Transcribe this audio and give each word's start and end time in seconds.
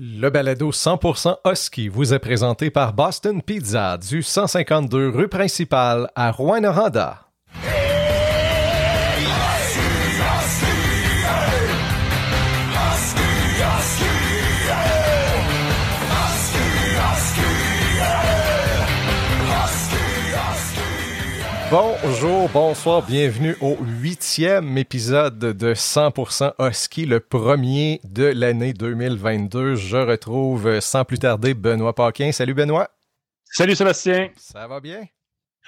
Le 0.00 0.30
balado 0.30 0.70
100% 0.70 1.38
Husky 1.44 1.88
vous 1.88 2.14
est 2.14 2.20
présenté 2.20 2.70
par 2.70 2.92
Boston 2.92 3.42
Pizza 3.42 3.98
du 3.98 4.22
152 4.22 5.08
rue 5.08 5.26
principale 5.26 6.08
à 6.14 6.30
Rouen-Noranda. 6.30 7.27
Bonjour, 21.70 22.48
bonsoir, 22.48 23.04
bienvenue 23.04 23.54
au 23.60 23.76
huitième 24.00 24.78
épisode 24.78 25.38
de 25.38 25.74
100% 25.74 26.54
Husky, 26.58 27.04
le 27.04 27.20
premier 27.20 28.00
de 28.04 28.24
l'année 28.24 28.72
2022. 28.72 29.74
Je 29.74 29.98
retrouve 29.98 30.80
sans 30.80 31.04
plus 31.04 31.18
tarder 31.18 31.52
Benoît 31.52 31.94
Paquin. 31.94 32.32
Salut 32.32 32.54
Benoît. 32.54 32.88
Salut 33.44 33.74
Sébastien. 33.74 34.30
Ça 34.36 34.66
va 34.66 34.80
bien? 34.80 35.04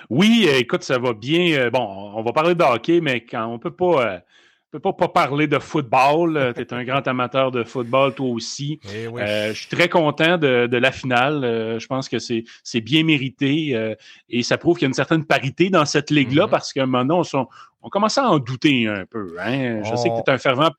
Oui, 0.08 0.48
écoute, 0.50 0.84
ça 0.84 0.98
va 0.98 1.12
bien. 1.12 1.58
Euh, 1.58 1.70
bon, 1.70 1.86
on 2.14 2.22
va 2.22 2.32
parler 2.32 2.54
de 2.54 2.62
hockey, 2.64 3.02
mais 3.02 3.22
quand 3.26 3.46
on 3.46 3.58
peut 3.58 3.74
pas 3.74 4.06
euh, 4.06 4.14
ne 4.14 4.20
peux 4.70 4.78
pas, 4.78 4.92
pas 4.92 5.08
parler 5.08 5.46
de 5.46 5.58
football. 5.58 6.36
Euh, 6.36 6.52
tu 6.52 6.60
es 6.60 6.72
un 6.72 6.84
grand 6.84 7.06
amateur 7.06 7.50
de 7.50 7.64
football, 7.64 8.14
toi 8.14 8.28
aussi. 8.28 8.80
Eh 8.94 9.06
euh, 9.06 9.48
je 9.52 9.58
suis 9.58 9.68
très 9.68 9.88
content 9.88 10.38
de, 10.38 10.66
de 10.66 10.76
la 10.76 10.92
finale. 10.92 11.44
Euh, 11.44 11.78
je 11.78 11.86
pense 11.86 12.08
que 12.08 12.18
c'est 12.18 12.80
bien 12.80 13.04
mérité 13.04 13.96
et 14.28 14.42
ça 14.42 14.58
prouve 14.58 14.76
qu'il 14.76 14.84
y 14.84 14.86
a 14.86 14.88
une 14.88 14.94
certaine 14.94 15.24
parité 15.24 15.70
dans 15.70 15.84
cette 15.84 16.10
ligue-là 16.10 16.46
mm-hmm. 16.46 16.50
parce 16.50 16.72
que 16.72 16.80
maintenant, 16.80 17.22
on, 17.34 17.46
on 17.82 17.88
commençait 17.88 18.20
à 18.20 18.28
en 18.28 18.38
douter 18.38 18.86
un 18.86 19.06
peu. 19.06 19.36
Hein? 19.38 19.82
Je 19.84 19.96
sais 19.96 20.08
que 20.08 20.22
tu 20.22 20.30
es 20.30 20.34
un 20.34 20.38
fervent 20.38 20.70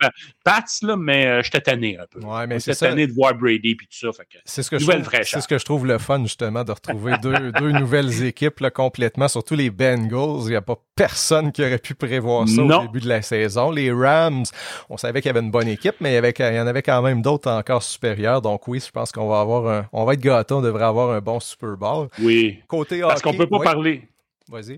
Pats, 0.44 0.64
là, 0.84 0.96
mais 0.96 1.26
euh, 1.26 1.42
je 1.44 1.50
t'ai 1.50 1.62
tanné 1.62 1.98
un 1.98 2.06
peu. 2.10 2.20
Ouais, 2.20 2.46
mais 2.48 2.60
c'est 2.60 2.76
tanné 2.76 3.08
de 3.08 3.14
voir 3.14 3.34
Brady 3.34 3.72
et 3.72 3.76
tout 3.76 3.86
ça. 3.90 4.10
C'est 4.46 4.64
ce, 4.64 4.70
que 4.70 4.78
je 4.78 4.86
trouve, 4.86 5.24
ce 5.24 5.48
que 5.48 5.58
je 5.58 5.66
trouve 5.66 5.88
le 5.88 5.98
fun, 5.98 6.22
justement, 6.24 6.64
de 6.64 6.72
retrouver 6.72 7.14
deux, 7.22 7.52
deux, 7.60 7.72
nouvelles 7.72 8.24
équipes 8.24 8.60
là, 8.60 8.70
complètement, 8.70 9.28
surtout 9.28 9.56
les 9.56 9.70
Bengals. 9.70 10.44
Il 10.44 10.50
n'y 10.50 10.56
a 10.56 10.62
pas 10.62 10.76
personne 10.96 11.52
qui 11.52 11.64
aurait 11.64 11.80
pu 11.80 11.96
prévoir 11.96 12.48
ça 12.48 12.62
au 12.62 12.82
début 12.82 13.00
de 13.00 13.10
la 13.10 13.22
saison. 13.22 13.72
Les 13.72 13.92
Rams, 13.92 14.44
on 14.90 14.98
savait 14.98 15.22
qu'il 15.22 15.30
y 15.30 15.32
avait 15.32 15.46
une 15.46 15.52
bonne 15.52 15.68
équipe, 15.68 15.96
mais 16.02 16.12
il 16.12 16.16
y, 16.16 16.18
avait, 16.18 16.34
il 16.38 16.56
y 16.56 16.60
en 16.60 16.68
avait 16.68 16.84
quand 16.84 17.02
même 17.02 17.22
d'autres 17.22 17.50
encore 17.50 17.84
supérieurs. 17.84 18.42
Donc 18.42 18.68
oui, 18.68 18.80
je 18.86 18.92
pense 18.92 19.12
qu'on 19.12 19.28
va 19.28 19.40
avoir 19.40 19.68
un, 19.68 19.86
on 19.92 20.06
va 20.06 20.14
être 20.14 20.22
gâtés, 20.22 20.54
on 20.54 20.62
devrait 20.62 20.86
avoir 20.86 21.12
un 21.12 21.20
bon 21.20 21.40
Super 21.40 21.78
Bowl. 21.78 22.10
Oui. 22.20 22.60
Côté 22.68 23.02
Parce 23.02 23.22
qu'on 23.22 23.34
peut 23.34 23.48
pas 23.48 23.60
parler. 23.60 24.04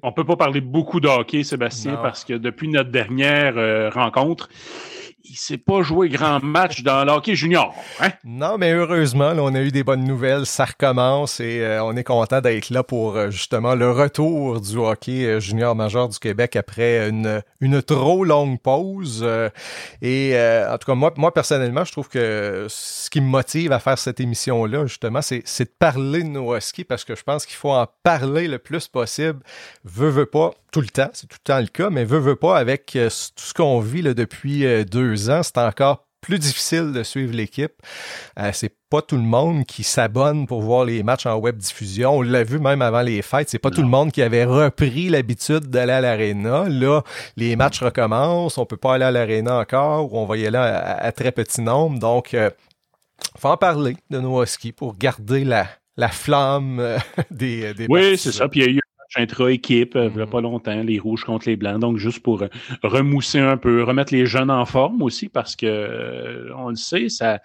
On 0.03 0.07
ne 0.07 0.13
peut 0.13 0.23
pas 0.23 0.35
parler 0.35 0.61
beaucoup 0.61 0.99
de 0.99 1.07
hockey, 1.07 1.43
Sébastien, 1.43 1.95
parce 1.95 2.23
que 2.23 2.33
depuis 2.33 2.67
notre 2.67 2.91
dernière 2.91 3.57
euh, 3.57 3.89
rencontre, 3.89 4.49
il 5.25 5.37
s'est 5.37 5.57
pas 5.57 5.81
joué 5.83 6.09
grand 6.09 6.43
match 6.43 6.83
dans 6.83 7.05
l'hockey 7.05 7.35
junior. 7.35 7.73
Hein? 8.01 8.09
Non, 8.25 8.57
mais 8.57 8.73
heureusement, 8.73 9.31
on 9.37 9.55
a 9.55 9.61
eu 9.61 9.71
des 9.71 9.83
bonnes 9.83 10.03
nouvelles. 10.03 10.45
Ça 10.45 10.65
recommence 10.65 11.39
et 11.39 11.61
euh, 11.61 11.83
on 11.83 11.95
est 11.95 12.03
content 12.03 12.41
d'être 12.41 12.69
là 12.69 12.83
pour 12.83 13.15
euh, 13.15 13.31
justement 13.31 13.73
le 13.73 13.89
retour 13.89 14.59
du 14.59 14.77
hockey 14.77 15.25
euh, 15.25 15.39
junior 15.39 15.75
majeur 15.75 16.09
du 16.09 16.19
Québec 16.19 16.57
après 16.57 17.07
une, 17.07 17.41
une 17.61 17.81
trop 17.81 18.25
longue 18.25 18.59
pause. 18.59 19.25
et 20.01 20.35
en 20.69 20.77
tout 20.77 20.87
cas, 20.87 20.95
moi, 20.95 21.13
moi, 21.15 21.33
personnellement, 21.33 21.85
je 21.85 21.91
trouve 21.93 22.09
que 22.09 22.65
ce 22.69 23.09
qui 23.09 23.21
me 23.21 23.27
motive 23.27 23.71
à 23.71 23.79
faire 23.79 23.97
cette 23.97 24.19
émission-là, 24.19 24.85
justement, 24.87 25.21
c'est, 25.21 25.41
de 25.41 25.69
parler 25.79 26.23
de 26.23 26.27
nos 26.27 26.55
huskies 26.55 26.83
parce 26.83 27.05
que 27.05 27.15
je 27.15 27.23
pense 27.23 27.45
qu'il 27.45 27.55
faut 27.55 27.71
en 27.71 27.87
parler 28.03 28.47
le 28.47 28.59
plus 28.59 28.87
possible. 28.87 29.39
Veux, 29.85 30.09
veux 30.09 30.25
pas, 30.25 30.51
tout 30.71 30.81
le 30.81 30.87
temps, 30.87 31.09
c'est 31.13 31.27
tout 31.27 31.37
le 31.39 31.43
temps 31.43 31.59
le 31.59 31.67
cas, 31.67 31.89
mais 31.89 32.03
veux, 32.03 32.19
veux 32.19 32.35
pas 32.35 32.57
avec 32.57 32.91
tout 32.91 33.09
ce 33.09 33.53
qu'on 33.53 33.79
vit 33.79 34.01
là, 34.01 34.13
depuis 34.13 34.65
deux 34.85 35.12
ans, 35.29 35.41
c'est 35.43 35.57
encore 35.57 36.05
plus 36.23 36.39
difficile 36.39 36.93
de 36.93 37.03
suivre 37.03 37.35
l'équipe. 37.35 37.73
Euh, 38.39 38.49
c'est 38.53 38.73
pas 38.89 39.01
tout 39.01 39.17
le 39.17 39.23
monde 39.23 39.65
qui 39.65 39.83
s'abonne 39.83 40.47
pour 40.47 40.61
voir 40.61 40.85
les 40.85 41.03
matchs 41.03 41.25
en 41.25 41.35
web 41.35 41.57
diffusion. 41.57 42.17
On 42.17 42.21
l'a 42.21 42.43
vu 42.43 42.59
même 42.59 42.81
avant 42.81 43.01
les 43.01 43.21
fêtes. 43.21 43.49
C'est 43.49 43.59
pas 43.59 43.69
tout 43.69 43.81
le 43.81 43.87
monde 43.87 44.11
qui 44.11 44.21
avait 44.21 44.45
repris 44.45 45.09
l'habitude 45.09 45.69
d'aller 45.69 45.91
à 45.91 46.01
l'aréna. 46.01 46.69
Là, 46.69 47.01
les 47.35 47.55
matchs 47.55 47.81
recommencent. 47.81 48.57
On 48.57 48.65
peut 48.65 48.77
pas 48.77 48.95
aller 48.95 49.05
à 49.05 49.11
l'aréna 49.11 49.59
encore 49.59 50.13
ou 50.13 50.17
on 50.17 50.25
va 50.25 50.37
y 50.37 50.47
aller 50.47 50.57
à, 50.57 51.11
très 51.11 51.31
petit 51.31 51.61
nombre. 51.61 51.99
Donc, 51.99 52.33
euh, 52.33 52.49
faut 53.37 53.49
en 53.49 53.57
parler 53.57 53.97
de 54.09 54.19
nos 54.19 54.41
Huskies 54.41 54.71
pour 54.71 54.97
garder 54.97 55.43
la, 55.43 55.67
la 55.97 56.07
flamme 56.07 56.79
euh, 56.79 56.97
des, 57.31 57.73
des 57.73 57.87
Oui, 57.89 58.17
c'est 58.17 58.31
ça. 58.31 58.47
Puis 58.47 58.61
il 58.61 58.75
y 58.75 58.79
eu 59.17 59.21
intra-équipe, 59.21 59.95
euh, 59.95 60.09
il 60.11 60.15
n'y 60.15 60.21
a 60.21 60.27
pas 60.27 60.39
mm. 60.39 60.43
longtemps, 60.43 60.83
les 60.83 60.99
rouges 60.99 61.23
contre 61.23 61.47
les 61.47 61.55
blancs. 61.55 61.79
Donc, 61.79 61.97
juste 61.97 62.21
pour 62.21 62.41
euh, 62.41 62.47
remousser 62.83 63.39
un 63.39 63.57
peu, 63.57 63.83
remettre 63.83 64.13
les 64.13 64.25
jeunes 64.25 64.51
en 64.51 64.65
forme 64.65 65.01
aussi, 65.01 65.29
parce 65.29 65.55
que 65.55 65.65
euh, 65.65 66.53
on 66.57 66.69
le 66.69 66.75
sait, 66.75 67.09
ça, 67.09 67.39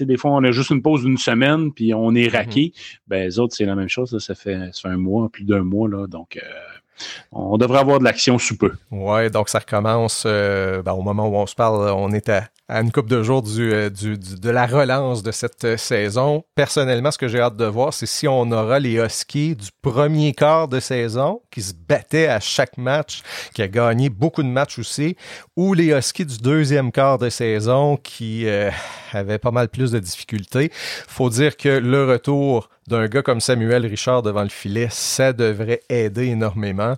des 0.00 0.16
fois, 0.16 0.32
on 0.32 0.44
a 0.44 0.50
juste 0.50 0.70
une 0.70 0.82
pause 0.82 1.02
d'une 1.04 1.18
semaine, 1.18 1.72
puis 1.72 1.94
on 1.94 2.14
est 2.14 2.28
mm-hmm. 2.28 2.36
raqué. 2.36 2.72
Ben, 3.06 3.24
les 3.24 3.38
autres, 3.38 3.54
c'est 3.56 3.66
la 3.66 3.74
même 3.74 3.88
chose. 3.88 4.16
ça, 4.18 4.34
fait, 4.34 4.58
ça 4.72 4.82
fait 4.82 4.88
un 4.88 4.96
mois, 4.96 5.28
plus 5.28 5.44
d'un 5.44 5.62
mois. 5.62 5.88
Là, 5.88 6.06
donc, 6.06 6.38
on 7.32 7.58
devrait 7.58 7.80
avoir 7.80 7.98
de 7.98 8.04
l'action 8.04 8.38
sous 8.38 8.56
peu. 8.56 8.72
Oui, 8.90 9.30
donc 9.30 9.48
ça 9.48 9.58
recommence 9.58 10.24
ben, 10.24 10.92
au 10.92 11.02
moment 11.02 11.28
où 11.28 11.34
on 11.34 11.46
se 11.46 11.54
parle, 11.54 11.90
on 11.90 12.12
est 12.12 12.28
à 12.28 12.48
à 12.68 12.80
une 12.80 12.90
coupe 12.90 13.08
de 13.08 13.22
jours 13.22 13.44
euh, 13.58 13.90
du, 13.90 14.16
du, 14.16 14.36
de 14.36 14.50
la 14.50 14.66
relance 14.66 15.22
de 15.22 15.32
cette 15.32 15.64
euh, 15.64 15.76
saison. 15.76 16.44
Personnellement, 16.54 17.10
ce 17.10 17.18
que 17.18 17.28
j'ai 17.28 17.40
hâte 17.40 17.56
de 17.56 17.66
voir, 17.66 17.92
c'est 17.92 18.06
si 18.06 18.26
on 18.26 18.50
aura 18.52 18.78
les 18.78 18.94
Huskies 18.94 19.54
du 19.54 19.68
premier 19.82 20.32
quart 20.32 20.68
de 20.68 20.80
saison 20.80 21.42
qui 21.50 21.60
se 21.60 21.74
battaient 21.74 22.28
à 22.28 22.40
chaque 22.40 22.78
match, 22.78 23.22
qui 23.54 23.60
a 23.60 23.68
gagné 23.68 24.08
beaucoup 24.08 24.42
de 24.42 24.48
matchs 24.48 24.78
aussi, 24.78 25.16
ou 25.56 25.74
les 25.74 25.88
Huskies 25.88 26.26
du 26.26 26.38
deuxième 26.38 26.90
quart 26.90 27.18
de 27.18 27.28
saison 27.28 27.98
qui 27.98 28.46
euh, 28.46 28.70
avaient 29.12 29.38
pas 29.38 29.50
mal 29.50 29.68
plus 29.68 29.90
de 29.90 29.98
difficultés. 29.98 30.70
Faut 30.72 31.28
dire 31.28 31.56
que 31.58 31.68
le 31.68 32.06
retour 32.06 32.70
d'un 32.88 33.06
gars 33.08 33.22
comme 33.22 33.40
Samuel 33.40 33.86
Richard 33.86 34.22
devant 34.22 34.42
le 34.42 34.48
filet, 34.48 34.88
ça 34.90 35.32
devrait 35.32 35.82
aider 35.90 36.26
énormément. 36.26 36.96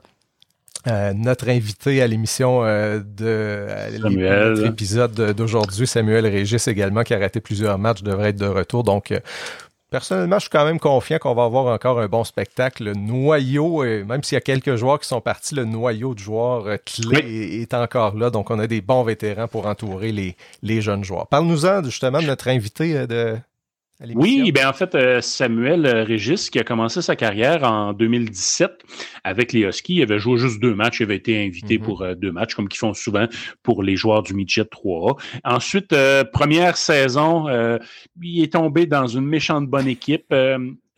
Euh, 0.87 1.13
notre 1.15 1.49
invité 1.49 2.01
à 2.01 2.07
l'émission 2.07 2.65
euh, 2.65 3.01
de 3.01 3.67
notre 3.99 4.65
épisode 4.67 5.15
d'aujourd'hui, 5.33 5.87
Samuel 5.87 6.27
Régis 6.27 6.69
également, 6.69 7.03
qui 7.03 7.13
a 7.13 7.19
raté 7.19 7.41
plusieurs 7.41 7.79
matchs, 7.79 8.03
devrait 8.03 8.29
être 8.29 8.39
de 8.39 8.47
retour. 8.47 8.85
Donc, 8.85 9.11
euh, 9.11 9.19
personnellement, 9.91 10.37
je 10.37 10.43
suis 10.43 10.51
quand 10.51 10.65
même 10.65 10.79
confiant 10.79 11.19
qu'on 11.19 11.35
va 11.35 11.45
avoir 11.45 11.75
encore 11.75 11.99
un 12.01 12.07
bon 12.07 12.23
spectacle. 12.23 12.85
Le 12.85 12.93
noyau, 12.93 13.83
même 13.83 14.23
s'il 14.23 14.37
y 14.37 14.39
a 14.39 14.43
quelques 14.43 14.77
joueurs 14.77 15.01
qui 15.01 15.09
sont 15.09 15.21
partis, 15.21 15.57
le 15.57 15.65
noyau 15.65 16.15
de 16.15 16.21
joueurs 16.21 16.79
clés 16.85 17.61
est, 17.63 17.75
encore 17.75 18.17
là. 18.17 18.31
Donc, 18.31 18.51
on 18.53 18.59
a 18.61 18.69
des 18.69 18.81
bons 18.81 19.03
vétérans 19.03 19.49
pour 19.49 19.67
entourer 19.67 20.13
les, 20.13 20.37
les 20.63 20.81
jeunes 20.83 21.03
joueurs. 21.03 21.27
Parle-nous-en 21.27 21.83
justement 21.83 22.21
de 22.21 22.27
notre 22.27 22.47
invité 22.47 23.09
de, 23.09 23.37
oui, 24.15 24.53
ben 24.53 24.69
en 24.69 24.73
fait, 24.75 24.95
euh, 24.95 25.21
Samuel 25.23 25.87
euh, 25.87 26.05
Régis, 26.05 26.51
qui 26.51 26.59
a 26.59 26.65
commencé 26.65 27.01
sa 27.01 27.17
carrière 27.17 27.65
en 27.65 27.95
2017 27.95 28.83
avec 29.25 29.55
les 29.55 29.61
Huskies, 29.61 29.97
il 29.97 30.03
avait 30.03 30.19
joué 30.19 30.37
juste 30.39 30.61
deux 30.61 30.75
matchs, 30.75 31.01
il 31.01 31.05
avait 31.05 31.17
été 31.17 31.43
invité 31.43 31.79
mm-hmm. 31.79 31.83
pour 31.83 32.03
euh, 32.03 32.15
deux 32.15 32.31
matchs, 32.31 32.55
comme 32.55 32.69
qu'ils 32.69 32.79
font 32.79 32.93
souvent 32.93 33.27
pour 33.63 33.83
les 33.83 33.97
joueurs 33.97 34.23
du 34.23 34.35
midget 34.35 34.65
3A. 34.65 35.19
Ensuite, 35.45 35.95
première 36.33 36.77
saison, 36.77 37.47
il 38.21 38.43
est 38.43 38.53
tombé 38.53 38.87
dans 38.87 39.07
une 39.07 39.27
méchante 39.27 39.67
bonne 39.67 39.89
équipe 39.89 40.33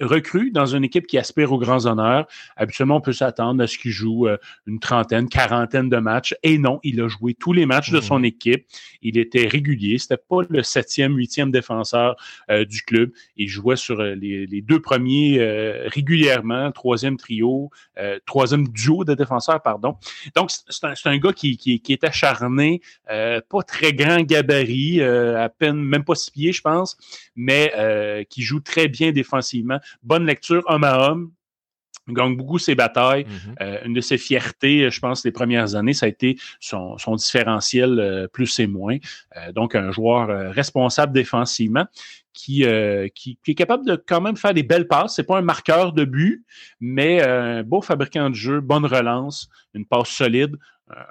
recrue 0.00 0.50
dans 0.50 0.66
une 0.66 0.84
équipe 0.84 1.06
qui 1.06 1.18
aspire 1.18 1.52
aux 1.52 1.58
grands 1.58 1.86
honneurs. 1.86 2.26
Habituellement, 2.56 2.96
on 2.96 3.00
peut 3.00 3.12
s'attendre 3.12 3.62
à 3.62 3.66
ce 3.66 3.78
qu'il 3.78 3.90
joue 3.90 4.28
euh, 4.28 4.36
une 4.66 4.78
trentaine, 4.78 5.28
quarantaine 5.28 5.88
de 5.88 5.96
matchs. 5.96 6.34
Et 6.42 6.58
non, 6.58 6.80
il 6.82 7.00
a 7.00 7.08
joué 7.08 7.34
tous 7.34 7.52
les 7.52 7.66
matchs 7.66 7.90
de 7.90 8.00
son 8.00 8.20
mhm. 8.20 8.24
équipe. 8.26 8.66
Il 9.02 9.18
était 9.18 9.46
régulier. 9.46 9.98
C'était 9.98 10.16
pas 10.16 10.40
le 10.48 10.62
septième, 10.62 11.16
huitième 11.16 11.50
défenseur 11.50 12.16
euh, 12.50 12.64
du 12.64 12.82
club. 12.82 13.10
Il 13.36 13.48
jouait 13.48 13.76
sur 13.76 14.00
euh, 14.00 14.14
les, 14.14 14.62
deux 14.62 14.80
premiers 14.80 15.38
régulièrement, 15.86 16.70
troisième 16.72 17.16
trio, 17.16 17.70
troisième 18.26 18.68
duo 18.68 19.04
de 19.04 19.14
défenseurs, 19.14 19.62
pardon. 19.62 19.96
Donc, 20.34 20.50
c'est 20.50 20.84
un, 20.84 20.94
un, 21.04 21.18
gars 21.18 21.32
qui, 21.32 21.56
qui, 21.56 21.80
qui 21.80 21.92
est 21.92 22.04
acharné, 22.04 22.80
pas 23.06 23.62
très 23.66 23.92
grand 23.92 24.20
gabarit, 24.22 25.00
à 25.00 25.48
peine, 25.48 25.76
même 25.76 26.04
pas 26.04 26.14
six 26.14 26.30
pieds, 26.30 26.52
je 26.52 26.60
pense, 26.60 26.96
mais 27.36 28.26
qui 28.28 28.42
joue 28.42 28.60
très 28.60 28.88
bien 28.88 29.12
défensivement 29.12 29.78
bonne 30.02 30.26
lecture 30.26 30.62
homme 30.66 30.84
à 30.84 30.98
homme. 30.98 31.32
Il 32.08 32.14
gagne 32.14 32.36
beaucoup 32.36 32.58
ses 32.58 32.74
batailles. 32.74 33.24
Mm-hmm. 33.24 33.62
Euh, 33.62 33.78
une 33.84 33.94
de 33.94 34.00
ses 34.00 34.18
fiertés, 34.18 34.90
je 34.90 35.00
pense, 35.00 35.24
les 35.24 35.30
premières 35.30 35.74
années, 35.74 35.92
ça 35.92 36.06
a 36.06 36.08
été 36.08 36.38
son, 36.58 36.96
différentiel 37.14 37.98
euh, 38.00 38.26
plus 38.28 38.58
et 38.58 38.66
moins. 38.66 38.96
Euh, 39.36 39.52
donc, 39.52 39.74
un 39.74 39.92
joueur 39.92 40.52
responsable 40.52 41.12
défensivement 41.12 41.86
qui, 42.32 42.64
qui, 43.14 43.38
est 43.48 43.54
capable 43.54 43.84
de 43.84 43.96
quand 43.96 44.20
même 44.20 44.36
faire 44.36 44.54
des 44.54 44.62
belles 44.62 44.86
passes. 44.86 45.16
C'est 45.16 45.24
pas 45.24 45.38
un 45.38 45.42
marqueur 45.42 45.92
de 45.92 46.04
but, 46.04 46.44
mais 46.80 47.20
un 47.20 47.64
beau 47.64 47.82
fabricant 47.82 48.30
de 48.30 48.34
jeu, 48.36 48.60
bonne 48.60 48.86
relance, 48.86 49.48
une 49.74 49.84
passe 49.84 50.10
solide, 50.10 50.54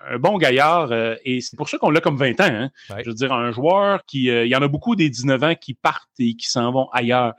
un 0.09 0.17
bon 0.19 0.37
gaillard, 0.37 0.93
et 1.25 1.41
c'est 1.41 1.57
pour 1.57 1.67
ça 1.67 1.77
qu'on 1.77 1.89
l'a 1.89 1.99
comme 1.99 2.15
20 2.15 2.39
ans. 2.39 2.45
Hein. 2.45 2.69
Je 3.03 3.09
veux 3.09 3.13
dire, 3.13 3.33
un 3.33 3.51
joueur 3.51 4.05
qui. 4.05 4.27
il 4.27 4.47
y 4.47 4.55
en 4.55 4.61
a 4.61 4.69
beaucoup 4.69 4.95
des 4.95 5.09
19 5.09 5.43
ans 5.43 5.55
qui 5.55 5.73
partent 5.73 6.07
et 6.17 6.33
qui 6.35 6.47
s'en 6.47 6.71
vont 6.71 6.87
ailleurs. 6.93 7.33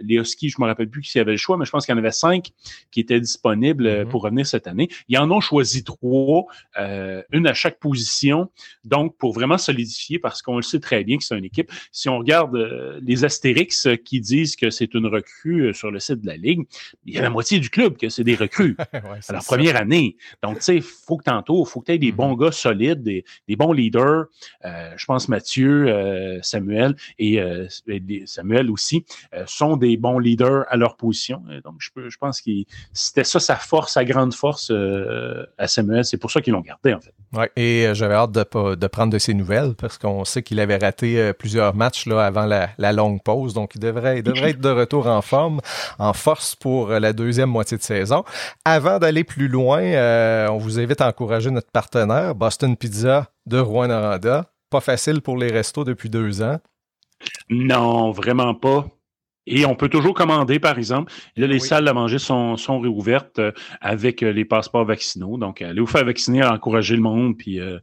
Les 0.00 0.16
Huskies, 0.16 0.50
je 0.50 0.56
ne 0.58 0.64
me 0.64 0.68
rappelle 0.68 0.88
plus 0.88 1.02
s'il 1.02 1.18
y 1.18 1.22
avait 1.22 1.32
le 1.32 1.36
choix, 1.36 1.56
mais 1.56 1.64
je 1.64 1.70
pense 1.70 1.84
qu'il 1.84 1.94
y 1.94 1.96
en 1.96 1.98
avait 1.98 2.10
cinq 2.10 2.50
qui 2.90 3.00
étaient 3.00 3.20
disponibles 3.20 3.86
mm-hmm. 3.86 4.08
pour 4.08 4.22
revenir 4.22 4.46
cette 4.46 4.66
année. 4.66 4.88
Ils 5.08 5.18
en 5.18 5.30
ont 5.30 5.40
choisi 5.40 5.84
trois, 5.84 6.46
une 6.76 7.46
à 7.46 7.54
chaque 7.54 7.78
position, 7.78 8.50
donc 8.84 9.16
pour 9.16 9.32
vraiment 9.32 9.58
solidifier, 9.58 10.18
parce 10.18 10.42
qu'on 10.42 10.56
le 10.56 10.62
sait 10.62 10.80
très 10.80 11.04
bien 11.04 11.18
que 11.18 11.24
c'est 11.24 11.36
une 11.36 11.44
équipe. 11.44 11.70
Si 11.92 12.08
on 12.08 12.18
regarde 12.18 12.56
les 13.02 13.24
astérix 13.24 13.88
qui 14.04 14.20
disent 14.20 14.56
que 14.56 14.70
c'est 14.70 14.94
une 14.94 15.06
recrue 15.06 15.74
sur 15.74 15.90
le 15.90 16.00
site 16.00 16.22
de 16.22 16.26
la 16.26 16.36
Ligue, 16.36 16.66
il 17.04 17.14
y 17.14 17.18
a 17.18 17.22
la 17.22 17.30
moitié 17.30 17.58
du 17.58 17.70
club 17.70 17.96
que 17.96 18.08
c'est 18.08 18.24
des 18.24 18.34
recrues 18.34 18.76
à 18.92 19.32
leur 19.32 19.44
première 19.44 19.76
année. 19.76 20.16
Donc, 20.42 20.58
tu 20.58 20.64
sais, 20.64 20.76
il 20.76 20.82
faut 20.82 21.16
que 21.16 21.24
tantôt, 21.24 21.64
il 21.64 21.68
faut 21.68 21.80
que 21.80 21.86
tu 21.86 21.92
aies 21.92 21.98
des 21.98 22.12
bons 22.12 22.34
mm-hmm. 22.34 22.44
gars 22.44 22.52
solides, 22.52 23.02
des, 23.02 23.56
bons 23.56 23.72
leaders. 23.72 24.26
Euh, 24.64 24.92
je 24.96 25.04
pense 25.06 25.28
Mathieu, 25.28 25.88
euh, 25.88 26.38
Samuel 26.42 26.94
et 27.18 27.40
euh, 27.40 27.66
Samuel 28.26 28.70
aussi 28.70 29.04
sont 29.48 29.76
des 29.76 29.96
bons 29.96 30.18
leaders 30.18 30.64
à 30.68 30.76
leur 30.76 30.96
position. 30.96 31.42
Donc, 31.64 31.74
je, 31.78 31.90
je 32.08 32.16
pense 32.18 32.40
que 32.40 32.50
c'était 32.92 33.24
ça 33.24 33.40
sa 33.40 33.56
force, 33.56 33.94
sa 33.94 34.04
grande 34.04 34.34
force 34.34 34.72
à 35.58 35.68
Samuel. 35.68 36.04
C'est 36.04 36.16
pour 36.16 36.30
ça 36.30 36.40
qu'ils 36.40 36.52
l'ont 36.52 36.60
gardé, 36.60 36.94
en 36.94 37.00
fait. 37.00 37.14
Oui, 37.34 37.44
et 37.56 37.90
j'avais 37.92 38.14
hâte 38.14 38.32
de, 38.32 38.74
de, 38.74 38.86
prendre 38.86 39.12
de 39.12 39.18
ses 39.18 39.34
nouvelles 39.34 39.74
parce 39.74 39.98
qu'on 39.98 40.24
sait 40.24 40.42
qu'il 40.42 40.60
avait 40.60 40.78
raté 40.78 41.32
plusieurs 41.34 41.74
matchs 41.74 42.06
là, 42.06 42.24
avant 42.24 42.46
la, 42.46 42.70
la, 42.78 42.92
longue 42.92 43.22
pause. 43.22 43.52
Donc, 43.52 43.74
il 43.74 43.80
devrait, 43.80 44.18
il 44.18 44.22
devrait 44.22 44.50
être 44.50 44.60
de 44.60 44.70
retour 44.70 45.06
en 45.06 45.20
forme, 45.20 45.60
en 45.98 46.12
force 46.12 46.54
pour 46.54 46.88
la 46.88 47.12
deuxième 47.12 47.50
moitié 47.50 47.76
de 47.76 47.82
saison. 47.82 48.24
Avant 48.64 48.98
d'aller 48.98 49.24
plus 49.24 49.48
loin, 49.48 49.82
on 50.50 50.58
vous 50.58 50.78
invite 50.78 51.00
à 51.00 51.08
encourager 51.08 51.50
notre 51.50 51.70
partenaire, 51.70 52.34
Boston 52.34 52.76
Pizza 52.76 53.28
de 53.46 53.58
Rouen-Noranda. 53.58 54.50
Pas 54.70 54.80
facile 54.80 55.22
pour 55.22 55.36
les 55.36 55.50
restos 55.50 55.84
depuis 55.84 56.10
deux 56.10 56.42
ans. 56.42 56.58
Non, 57.48 58.12
vraiment 58.12 58.54
pas. 58.54 58.86
Et 59.50 59.64
on 59.64 59.74
peut 59.74 59.88
toujours 59.88 60.14
commander, 60.14 60.58
par 60.58 60.78
exemple. 60.78 61.12
Là, 61.36 61.46
les 61.46 61.58
salles 61.58 61.88
à 61.88 61.94
manger 61.94 62.18
sont, 62.18 62.56
réouvertes 62.80 63.38
euh, 63.38 63.52
avec 63.80 64.22
euh, 64.22 64.30
les 64.30 64.44
passeports 64.44 64.84
vaccinaux. 64.84 65.38
Donc, 65.38 65.62
allez 65.62 65.80
vous 65.80 65.86
faire 65.86 66.04
vacciner, 66.04 66.44
encourager 66.44 66.94
le 66.94 67.02
monde. 67.02 67.36
Puis, 67.36 67.58
euh, 67.58 67.78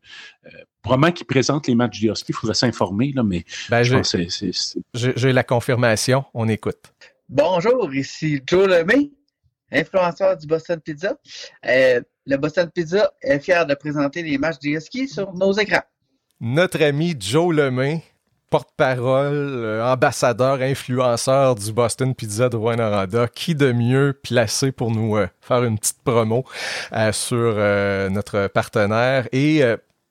probablement 0.83 1.11
qu'ils 1.11 1.25
présentent 1.25 1.67
les 1.67 1.75
matchs 1.75 1.99
du 1.99 2.09
hockey. 2.09 2.25
Il 2.29 2.35
faudrait 2.35 2.53
s'informer, 2.53 3.11
là, 3.15 3.23
mais 3.23 3.43
ben, 3.69 3.83
J'ai 4.93 5.33
la 5.33 5.43
confirmation. 5.43 6.23
On 6.33 6.47
écoute. 6.47 6.93
Bonjour, 7.27 7.91
ici 7.91 8.39
Joe 8.45 8.67
Lemay, 8.67 9.09
influenceur 9.71 10.37
du 10.37 10.45
Boston 10.45 10.79
Pizza. 10.79 11.17
Euh, 11.65 11.99
le 12.27 12.37
Boston 12.37 12.69
Pizza 12.73 13.11
est 13.23 13.39
fier 13.39 13.65
de 13.65 13.73
présenter 13.73 14.21
les 14.21 14.37
matchs 14.37 14.59
du 14.59 14.79
ski 14.79 15.07
sur 15.07 15.33
nos 15.33 15.51
écrans. 15.53 15.81
Notre 16.39 16.83
ami 16.83 17.15
Joe 17.19 17.55
Lemay, 17.55 18.03
porte-parole, 18.49 19.33
euh, 19.33 19.85
ambassadeur, 19.85 20.61
influenceur 20.61 21.55
du 21.55 21.71
Boston 21.71 22.13
Pizza 22.15 22.49
de 22.49 22.55
Rouen-Noranda, 22.55 23.27
qui 23.27 23.55
de 23.55 23.71
mieux 23.71 24.13
placé 24.23 24.71
pour 24.71 24.91
nous 24.91 25.17
euh, 25.17 25.27
faire 25.41 25.63
une 25.63 25.77
petite 25.77 26.01
promo 26.03 26.45
sur 27.11 27.55
notre 28.11 28.47
partenaire? 28.47 29.27
Et 29.31 29.63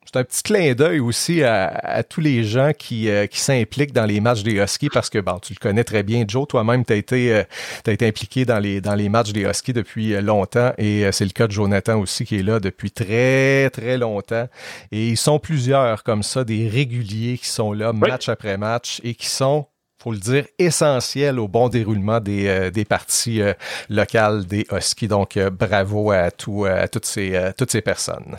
c'est 0.04 0.18
un 0.18 0.24
petit 0.24 0.42
clin 0.42 0.74
d'œil 0.74 1.00
aussi 1.00 1.42
à, 1.42 2.02
tous 2.08 2.20
les 2.20 2.44
gens 2.44 2.72
qui, 2.76 3.08
euh, 3.08 3.26
qui 3.26 3.40
s'impliquent 3.40 3.92
dans 3.92 4.04
les 4.04 4.20
matchs 4.20 4.42
des 4.42 4.52
Huskies 4.52 4.90
parce 4.90 5.10
que 5.10 5.18
bon, 5.18 5.38
tu 5.38 5.54
le 5.54 5.58
connais 5.58 5.84
très 5.84 6.02
bien, 6.02 6.24
Joe. 6.26 6.46
Toi-même, 6.46 6.84
tu 6.84 6.92
as, 6.92 6.96
été, 6.96 7.32
euh, 7.32 7.42
été 7.86 8.06
impliqué 8.06 8.44
dans 8.44 8.58
les, 8.58 8.80
dans 8.80 8.94
les 8.94 9.08
matchs 9.08 9.32
des 9.32 9.42
Huskies 9.42 9.72
depuis 9.72 10.14
euh, 10.14 10.20
longtemps 10.20 10.72
et 10.78 11.10
c'est 11.12 11.24
le 11.24 11.30
cas 11.30 11.46
de 11.46 11.52
Jonathan 11.52 11.98
aussi 11.98 12.24
qui 12.24 12.38
est 12.38 12.42
là 12.42 12.60
depuis 12.60 12.90
très, 12.90 13.70
très 13.70 13.98
longtemps. 13.98 14.48
Et 14.92 15.08
ils 15.08 15.16
sont 15.16 15.38
plusieurs 15.38 16.02
comme 16.02 16.22
ça, 16.22 16.44
des 16.44 16.68
réguliers 16.68 17.38
qui 17.38 17.48
sont 17.48 17.72
là 17.72 17.92
match 17.92 18.28
après 18.28 18.56
match 18.56 19.00
et 19.04 19.14
qui 19.14 19.26
sont 19.26 19.66
faut 20.02 20.12
le 20.12 20.18
dire, 20.18 20.44
essentiels 20.58 21.38
au 21.38 21.48
bon 21.48 21.70
déroulement 21.70 22.20
des, 22.20 22.70
des 22.70 22.84
parties 22.84 23.40
locales 23.88 24.44
des 24.44 24.66
Huskies. 24.70 25.08
Donc, 25.08 25.38
bravo 25.38 26.10
à, 26.10 26.30
tout, 26.30 26.66
à 26.66 26.88
toutes, 26.88 27.06
ces, 27.06 27.52
toutes 27.56 27.70
ces 27.70 27.80
personnes. 27.80 28.36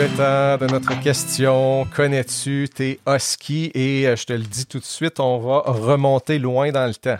Le 0.00 0.08
temps 0.16 0.56
de 0.56 0.66
notre 0.72 0.98
question. 1.02 1.86
Connais-tu 1.94 2.70
tes 2.74 2.98
Huskies? 3.06 3.70
Et 3.74 4.06
euh, 4.06 4.16
je 4.16 4.24
te 4.24 4.32
le 4.32 4.44
dis 4.44 4.64
tout 4.64 4.78
de 4.78 4.84
suite, 4.84 5.20
on 5.20 5.38
va 5.38 5.58
remonter 5.66 6.38
loin 6.38 6.72
dans 6.72 6.86
le 6.86 6.94
temps. 6.94 7.18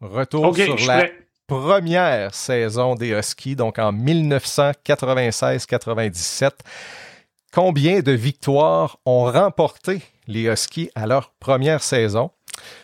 Retour 0.00 0.56
sur 0.56 0.76
la 0.88 1.04
première 1.46 2.34
saison 2.34 2.96
des 2.96 3.10
Huskies, 3.10 3.54
donc 3.54 3.78
en 3.78 3.92
1996-97. 3.92 6.50
Combien 7.52 8.00
de 8.00 8.10
victoires 8.10 8.98
ont 9.06 9.30
remporté 9.30 10.02
les 10.26 10.46
Huskies 10.46 10.90
à 10.96 11.06
leur 11.06 11.30
première 11.38 11.80
saison? 11.80 12.32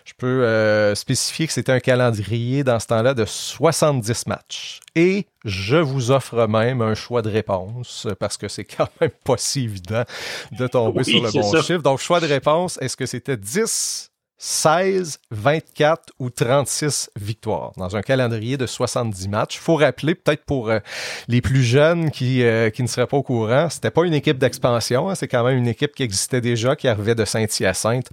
Je 0.04 0.12
peux 0.16 0.44
euh, 0.44 0.94
spécifier 0.94 1.46
que 1.46 1.52
c'était 1.52 1.72
un 1.72 1.80
calendrier 1.80 2.64
dans 2.64 2.78
ce 2.78 2.86
temps-là 2.88 3.14
de 3.14 3.24
70 3.24 4.26
matchs. 4.26 4.80
Et 4.94 5.26
je 5.44 5.76
vous 5.76 6.10
offre 6.10 6.46
même 6.46 6.82
un 6.82 6.94
choix 6.94 7.22
de 7.22 7.30
réponse 7.30 8.06
parce 8.18 8.36
que 8.36 8.48
c'est 8.48 8.64
quand 8.64 8.88
même 9.00 9.10
pas 9.24 9.36
si 9.36 9.64
évident 9.64 10.04
de 10.52 10.66
tomber 10.66 11.04
sur 11.04 11.22
le 11.22 11.30
bon 11.30 11.62
chiffre. 11.62 11.82
Donc, 11.82 11.98
choix 11.98 12.20
de 12.20 12.26
réponse, 12.26 12.78
est-ce 12.80 12.96
que 12.96 13.06
c'était 13.06 13.36
10, 13.36 14.10
16, 14.38 15.18
24 15.30 16.12
ou 16.18 16.30
36 16.30 17.10
victoires? 17.16 17.72
Dans 17.76 17.96
un 17.96 18.02
calendrier 18.02 18.56
de 18.56 18.66
70 18.66 19.28
matchs. 19.28 19.56
Il 19.56 19.60
faut 19.60 19.76
rappeler, 19.76 20.14
peut-être 20.14 20.44
pour 20.44 20.68
euh, 20.68 20.80
les 21.28 21.40
plus 21.40 21.62
jeunes 21.62 22.10
qui, 22.10 22.42
euh, 22.42 22.70
qui 22.70 22.82
ne 22.82 22.88
seraient 22.88 23.06
pas 23.06 23.16
au 23.16 23.22
courant, 23.22 23.68
c'était 23.70 23.90
pas 23.90 24.04
une 24.04 24.14
équipe 24.14 24.38
d'expansion, 24.38 25.08
hein. 25.08 25.14
c'est 25.14 25.28
quand 25.28 25.44
même 25.44 25.58
une 25.58 25.68
équipe 25.68 25.94
qui 25.94 26.02
existait 26.02 26.40
déjà, 26.40 26.76
qui 26.76 26.88
arrivait 26.88 27.14
de 27.14 27.24
Saint-Hyacinthe 27.24 28.10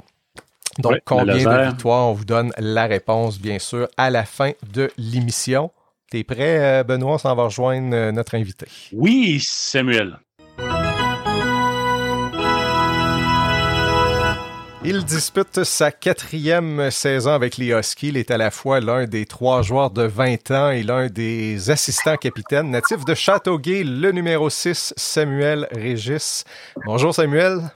donc, 0.79 0.99
combien 1.05 1.35
de 1.35 1.67
victoires? 1.69 2.07
On 2.07 2.13
vous 2.13 2.25
donne 2.25 2.51
la 2.57 2.85
réponse, 2.85 3.39
bien 3.39 3.59
sûr, 3.59 3.87
à 3.97 4.09
la 4.09 4.25
fin 4.25 4.51
de 4.73 4.89
l'émission. 4.97 5.71
T'es 6.09 6.23
prêt, 6.23 6.79
euh, 6.79 6.83
Benoît? 6.83 7.13
On 7.13 7.17
s'en 7.17 7.35
va 7.35 7.43
rejoindre 7.43 7.95
euh, 7.95 8.11
notre 8.11 8.35
invité. 8.35 8.65
Oui, 8.93 9.39
Samuel. 9.43 10.17
Il 14.85 15.03
dispute 15.03 15.65
sa 15.65 15.91
quatrième 15.91 16.89
saison 16.89 17.31
avec 17.31 17.57
les 17.57 17.73
Huskies. 17.73 18.07
Il 18.07 18.17
est 18.17 18.31
à 18.31 18.37
la 18.37 18.49
fois 18.49 18.79
l'un 18.79 19.05
des 19.05 19.25
trois 19.25 19.61
joueurs 19.61 19.91
de 19.91 20.03
20 20.03 20.51
ans 20.51 20.69
et 20.71 20.83
l'un 20.83 21.07
des 21.07 21.69
assistants 21.69 22.15
capitaines. 22.15 22.71
Natif 22.71 23.03
de 23.03 23.13
Châteauguay, 23.13 23.83
le 23.83 24.11
numéro 24.13 24.49
6, 24.49 24.93
Samuel 24.95 25.67
Régis. 25.71 26.45
Bonjour 26.85 27.13
Samuel. 27.13 27.69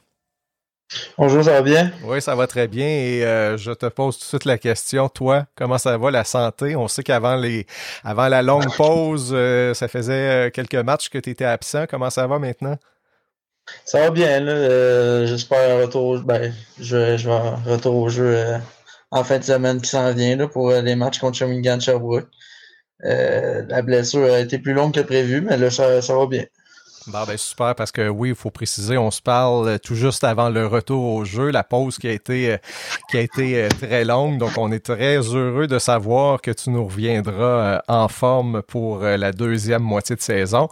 Bonjour, 1.18 1.44
ça 1.44 1.52
va 1.52 1.62
bien? 1.62 1.92
Oui, 2.04 2.22
ça 2.22 2.36
va 2.36 2.48
très 2.48 2.68
bien. 2.68 2.88
Et 2.88 3.24
euh, 3.24 3.58
je 3.58 3.72
te 3.72 3.86
pose 3.86 4.18
tout 4.18 4.24
de 4.24 4.28
suite 4.28 4.46
la 4.46 4.58
question. 4.58 5.10
Toi, 5.10 5.46
comment 5.56 5.78
ça 5.78 5.98
va 5.98 6.12
la 6.12 6.24
santé? 6.24 6.76
On 6.76 6.88
sait 6.88 7.04
qu'avant 7.04 7.36
les 7.36 7.66
avant 8.04 8.28
la 8.28 8.42
longue 8.42 8.74
pause, 8.78 9.32
euh, 9.34 9.74
ça 9.74 9.88
faisait 9.88 10.48
euh, 10.48 10.50
quelques 10.50 10.76
matchs 10.76 11.10
que 11.10 11.18
tu 11.18 11.30
étais 11.30 11.46
absent. 11.46 11.86
Comment 11.90 12.10
ça 12.10 12.28
va 12.28 12.40
maintenant? 12.40 12.78
Ça 13.86 14.02
va 14.02 14.10
bien, 14.10 14.40
là. 14.40 15.26
J'espère 15.26 15.78
un 15.78 15.82
retour. 15.82 16.20
Ben, 16.20 16.54
je, 16.80 17.18
je 17.18 17.30
vais 17.30 17.72
retour 17.72 17.96
au 17.96 18.10
jeu 18.10 18.38
en 19.12 19.24
fin 19.24 19.40
de 19.40 19.44
semaine 19.44 19.82
qui 19.82 19.90
s'en 19.90 20.12
vient 20.14 20.36
là, 20.36 20.48
pour 20.48 20.72
les 20.72 20.96
matchs 20.96 21.20
contre 21.20 21.38
Shawinigan 21.38 21.80
Sherbrooke. 21.80 22.28
la 23.00 23.82
blessure 23.82 24.26
a 24.34 24.40
été 24.40 24.60
plus 24.60 24.74
longue 24.74 24.94
que 24.94 25.00
prévu, 25.00 25.42
mais 25.42 25.58
là, 25.58 25.70
ça 25.70 26.02
va 26.02 26.26
bien. 26.28 26.44
Bon, 27.08 27.24
ben 27.28 27.36
super, 27.38 27.76
parce 27.76 27.92
que 27.92 28.08
oui, 28.08 28.30
il 28.30 28.36
faut 28.36 28.50
préciser, 28.50 28.98
on 28.98 29.12
se 29.12 29.22
parle 29.22 29.78
tout 29.80 29.96
juste 29.96 30.24
avant 30.24 30.50
le 30.50 30.66
retour 30.66 31.16
au 31.16 31.26
jeu, 31.26 31.50
la 31.50 31.64
pause 31.64 31.98
qui 31.98 32.08
a 32.08 32.12
été, 32.12 32.58
qui 33.10 33.18
a 33.18 33.22
été 33.22 33.64
euh, 33.64 33.70
très 33.70 34.06
longue. 34.06 34.38
Donc, 34.38 34.58
on 34.58 34.72
est 34.72 34.86
très 34.86 35.18
heureux 35.18 35.68
de 35.68 35.80
savoir 35.80 36.40
que 36.42 36.52
tu 36.52 36.70
nous 36.70 36.86
reviendras 36.86 37.44
euh, 37.44 37.80
en 37.90 38.08
forme 38.08 38.62
pour 38.62 39.04
euh, 39.04 39.18
la 39.18 39.34
deuxième 39.34 39.84
moitié 39.84 40.16
de 40.16 40.22
saison. 40.22 40.70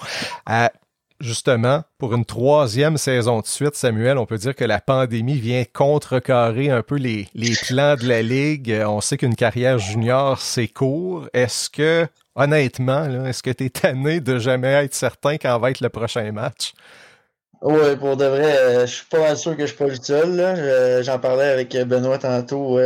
Justement, 1.20 1.84
pour 2.00 2.16
une 2.16 2.26
troisième 2.26 2.98
saison 2.98 3.42
de 3.42 3.46
suite, 3.46 3.76
Samuel, 3.76 4.18
on 4.18 4.26
peut 4.26 4.40
dire 4.40 4.56
que 4.56 4.66
la 4.66 4.82
pandémie 4.82 5.38
vient 5.38 5.64
contrecarrer 5.72 6.72
un 6.72 6.82
peu 6.82 6.96
les, 6.96 7.28
les 7.36 7.54
plans 7.68 7.96
de 7.96 8.08
la 8.08 8.24
Ligue. 8.24 8.76
On 8.88 9.02
sait 9.02 9.18
qu'une 9.18 9.36
carrière 9.36 9.78
junior, 9.78 10.42
c'est 10.42 10.68
court. 10.68 11.28
Est-ce 11.34 11.70
que 11.70 12.08
honnêtement, 12.36 13.26
est-ce 13.26 13.44
que 13.44 13.52
tu 13.52 13.66
es 13.66 13.70
tanné 13.70 14.20
de 14.20 14.40
jamais 14.40 14.72
être 14.86 14.94
certain 14.94 15.38
quand 15.38 15.58
va 15.60 15.72
être 15.72 15.82
le 15.82 15.90
prochain 15.90 16.32
match? 16.32 16.74
Oui, 17.62 17.96
pour 18.00 18.18
de 18.18 18.26
vrai, 18.26 18.58
euh, 18.58 18.88
je 18.88 18.96
suis 18.96 19.06
pas 19.06 19.36
sûr 19.36 19.56
que 19.56 19.62
je 19.62 19.68
suis 19.68 19.78
pas 19.78 19.88
le 19.88 19.96
seul. 19.96 21.04
J'en 21.04 21.20
parlais 21.20 21.50
avec 21.50 21.76
Benoît 21.76 22.18
tantôt. 22.18 22.80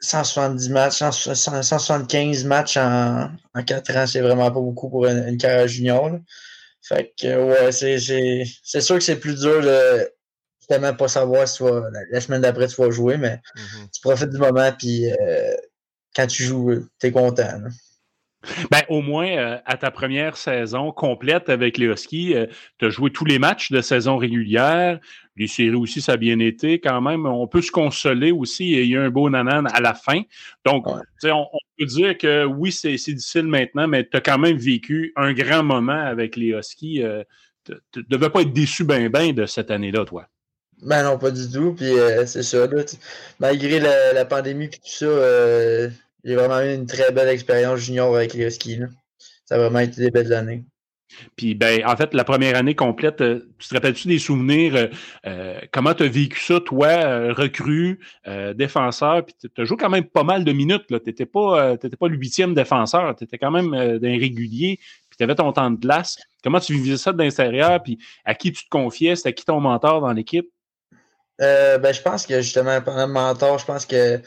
170 0.00 0.70
matchs, 0.70 1.02
175 1.02 2.44
matchs 2.44 2.76
en, 2.78 3.30
en 3.54 3.62
4 3.62 3.96
ans, 3.96 4.06
c'est 4.06 4.20
vraiment 4.20 4.50
pas 4.50 4.60
beaucoup 4.60 4.88
pour 4.88 5.06
une, 5.06 5.36
carrière 5.36 5.68
junior. 5.68 6.10
Fait 6.82 7.12
que, 7.20 7.44
ouais, 7.44 7.72
c'est 7.72 8.80
sûr 8.80 8.96
que 8.96 9.04
c'est 9.04 9.20
plus 9.20 9.40
dur 9.40 9.60
de 9.62 10.10
tellement 10.68 10.94
pas 10.94 11.08
savoir 11.08 11.46
si 11.48 11.58
tu 11.58 11.64
vas, 11.64 11.82
la, 12.10 12.20
semaine 12.20 12.42
d'après 12.42 12.68
tu 12.68 12.80
vas 12.80 12.90
jouer, 12.90 13.16
mais 13.16 13.40
mm-hmm. 13.56 13.90
tu 13.92 14.00
profites 14.00 14.30
du 14.30 14.38
moment, 14.38 14.72
puis 14.78 15.10
euh, 15.10 15.54
quand 16.14 16.26
tu 16.26 16.44
joues, 16.44 16.88
tu 16.98 17.06
es 17.08 17.12
content. 17.12 17.60
Ben, 18.70 18.82
au 18.88 19.02
moins, 19.02 19.28
euh, 19.28 19.58
à 19.66 19.76
ta 19.76 19.90
première 19.90 20.36
saison 20.36 20.92
complète 20.92 21.48
avec 21.48 21.76
les 21.76 21.86
Huskies, 21.86 22.34
euh, 22.34 22.46
tu 22.78 22.86
as 22.86 22.90
joué 22.90 23.10
tous 23.10 23.24
les 23.24 23.38
matchs 23.38 23.70
de 23.70 23.80
saison 23.80 24.16
régulière. 24.16 24.98
Les 25.36 25.46
séries 25.46 25.74
aussi, 25.74 26.00
ça 26.00 26.12
a 26.12 26.16
bien 26.16 26.38
été 26.38 26.80
quand 26.80 27.00
même. 27.00 27.26
On 27.26 27.46
peut 27.46 27.60
se 27.60 27.70
consoler 27.70 28.32
aussi. 28.32 28.70
Il 28.70 28.86
y 28.86 28.96
a 28.96 29.02
un 29.02 29.10
beau 29.10 29.28
nanan 29.28 29.66
à 29.66 29.80
la 29.80 29.94
fin. 29.94 30.22
Donc, 30.64 30.86
on, 30.86 31.00
on, 31.28 31.58
peut 31.78 31.86
dire 31.86 32.16
que 32.16 32.44
oui, 32.44 32.72
c'est 32.72 32.94
difficile 32.96 33.46
maintenant, 33.46 33.86
mais 33.86 34.06
tu 34.08 34.16
as 34.16 34.20
quand 34.20 34.38
même 34.38 34.56
vécu 34.56 35.12
un 35.16 35.32
grand 35.32 35.62
moment 35.62 35.92
avec 35.92 36.36
les 36.36 36.48
Huskies. 36.48 37.02
Euh, 37.02 37.22
tu 37.64 37.74
ne 37.96 38.02
devais 38.08 38.30
pas 38.30 38.40
être 38.40 38.52
déçu 38.52 38.84
ben 38.84 39.08
ben 39.10 39.34
de 39.34 39.46
cette 39.46 39.70
année-là, 39.70 40.04
toi. 40.04 40.26
Ben 40.82 41.04
non, 41.04 41.18
pas 41.18 41.30
du 41.30 41.50
tout. 41.50 41.74
Puis 41.74 41.92
c'est 42.26 42.42
ça. 42.42 42.66
malgré 43.38 43.80
la, 43.80 44.14
la, 44.14 44.24
pandémie 44.24 44.64
et 44.64 44.70
tout 44.70 44.78
ça, 44.82 45.06
j'ai 46.24 46.34
vraiment 46.34 46.60
eu 46.60 46.74
une 46.74 46.86
très 46.86 47.12
belle 47.12 47.28
expérience 47.28 47.80
junior 47.80 48.14
avec 48.14 48.34
les 48.34 48.46
Huskies. 48.46 48.80
Ça 49.44 49.56
a 49.56 49.58
vraiment 49.58 49.80
été 49.80 50.00
des 50.00 50.10
belles 50.10 50.32
années. 50.32 50.64
Puis, 51.36 51.54
ben, 51.54 51.82
en 51.86 51.96
fait, 51.96 52.14
la 52.14 52.24
première 52.24 52.56
année 52.56 52.74
complète, 52.74 53.20
euh, 53.20 53.40
tu 53.58 53.68
te 53.68 53.74
rappelles-tu 53.74 54.08
des 54.08 54.18
souvenirs? 54.18 54.76
Euh, 54.76 54.86
euh, 55.26 55.58
comment 55.72 55.94
tu 55.94 56.04
as 56.04 56.08
vécu 56.08 56.38
ça, 56.40 56.60
toi, 56.60 57.32
recrue, 57.32 58.00
défenseur? 58.54 59.24
Puis, 59.24 59.34
tu 59.54 59.60
as 59.60 59.64
joué 59.64 59.76
quand 59.76 59.90
même 59.90 60.04
pas 60.04 60.22
mal 60.22 60.44
de 60.44 60.52
minutes. 60.52 60.86
Tu 60.86 60.94
n'étais 60.94 61.26
pas, 61.26 61.76
pas 61.76 62.08
le 62.08 62.16
huitième 62.16 62.54
défenseur. 62.54 63.14
Tu 63.16 63.24
étais 63.24 63.38
quand 63.38 63.50
même 63.50 63.98
d'un 63.98 64.18
régulier. 64.18 64.78
Puis, 65.08 65.16
tu 65.18 65.24
avais 65.24 65.34
ton 65.34 65.52
temps 65.52 65.70
de 65.70 65.80
glace. 65.80 66.16
Comment 66.42 66.60
tu 66.60 66.74
vivais 66.74 66.96
ça 66.96 67.12
de 67.12 67.18
l'intérieur? 67.18 67.82
Puis, 67.82 67.98
à 68.24 68.34
qui 68.34 68.52
tu 68.52 68.64
te 68.64 68.68
confiais? 68.68 69.16
C'était 69.16 69.34
qui 69.34 69.44
ton 69.44 69.60
mentor 69.60 70.00
dans 70.00 70.12
l'équipe? 70.12 70.48
ben, 71.38 71.92
je 71.92 72.02
pense 72.02 72.26
que 72.26 72.40
justement, 72.42 72.80
pendant 72.82 73.06
le 73.06 73.12
mentor, 73.12 73.58
je 73.58 73.64
pense 73.64 73.86
que 73.86 74.20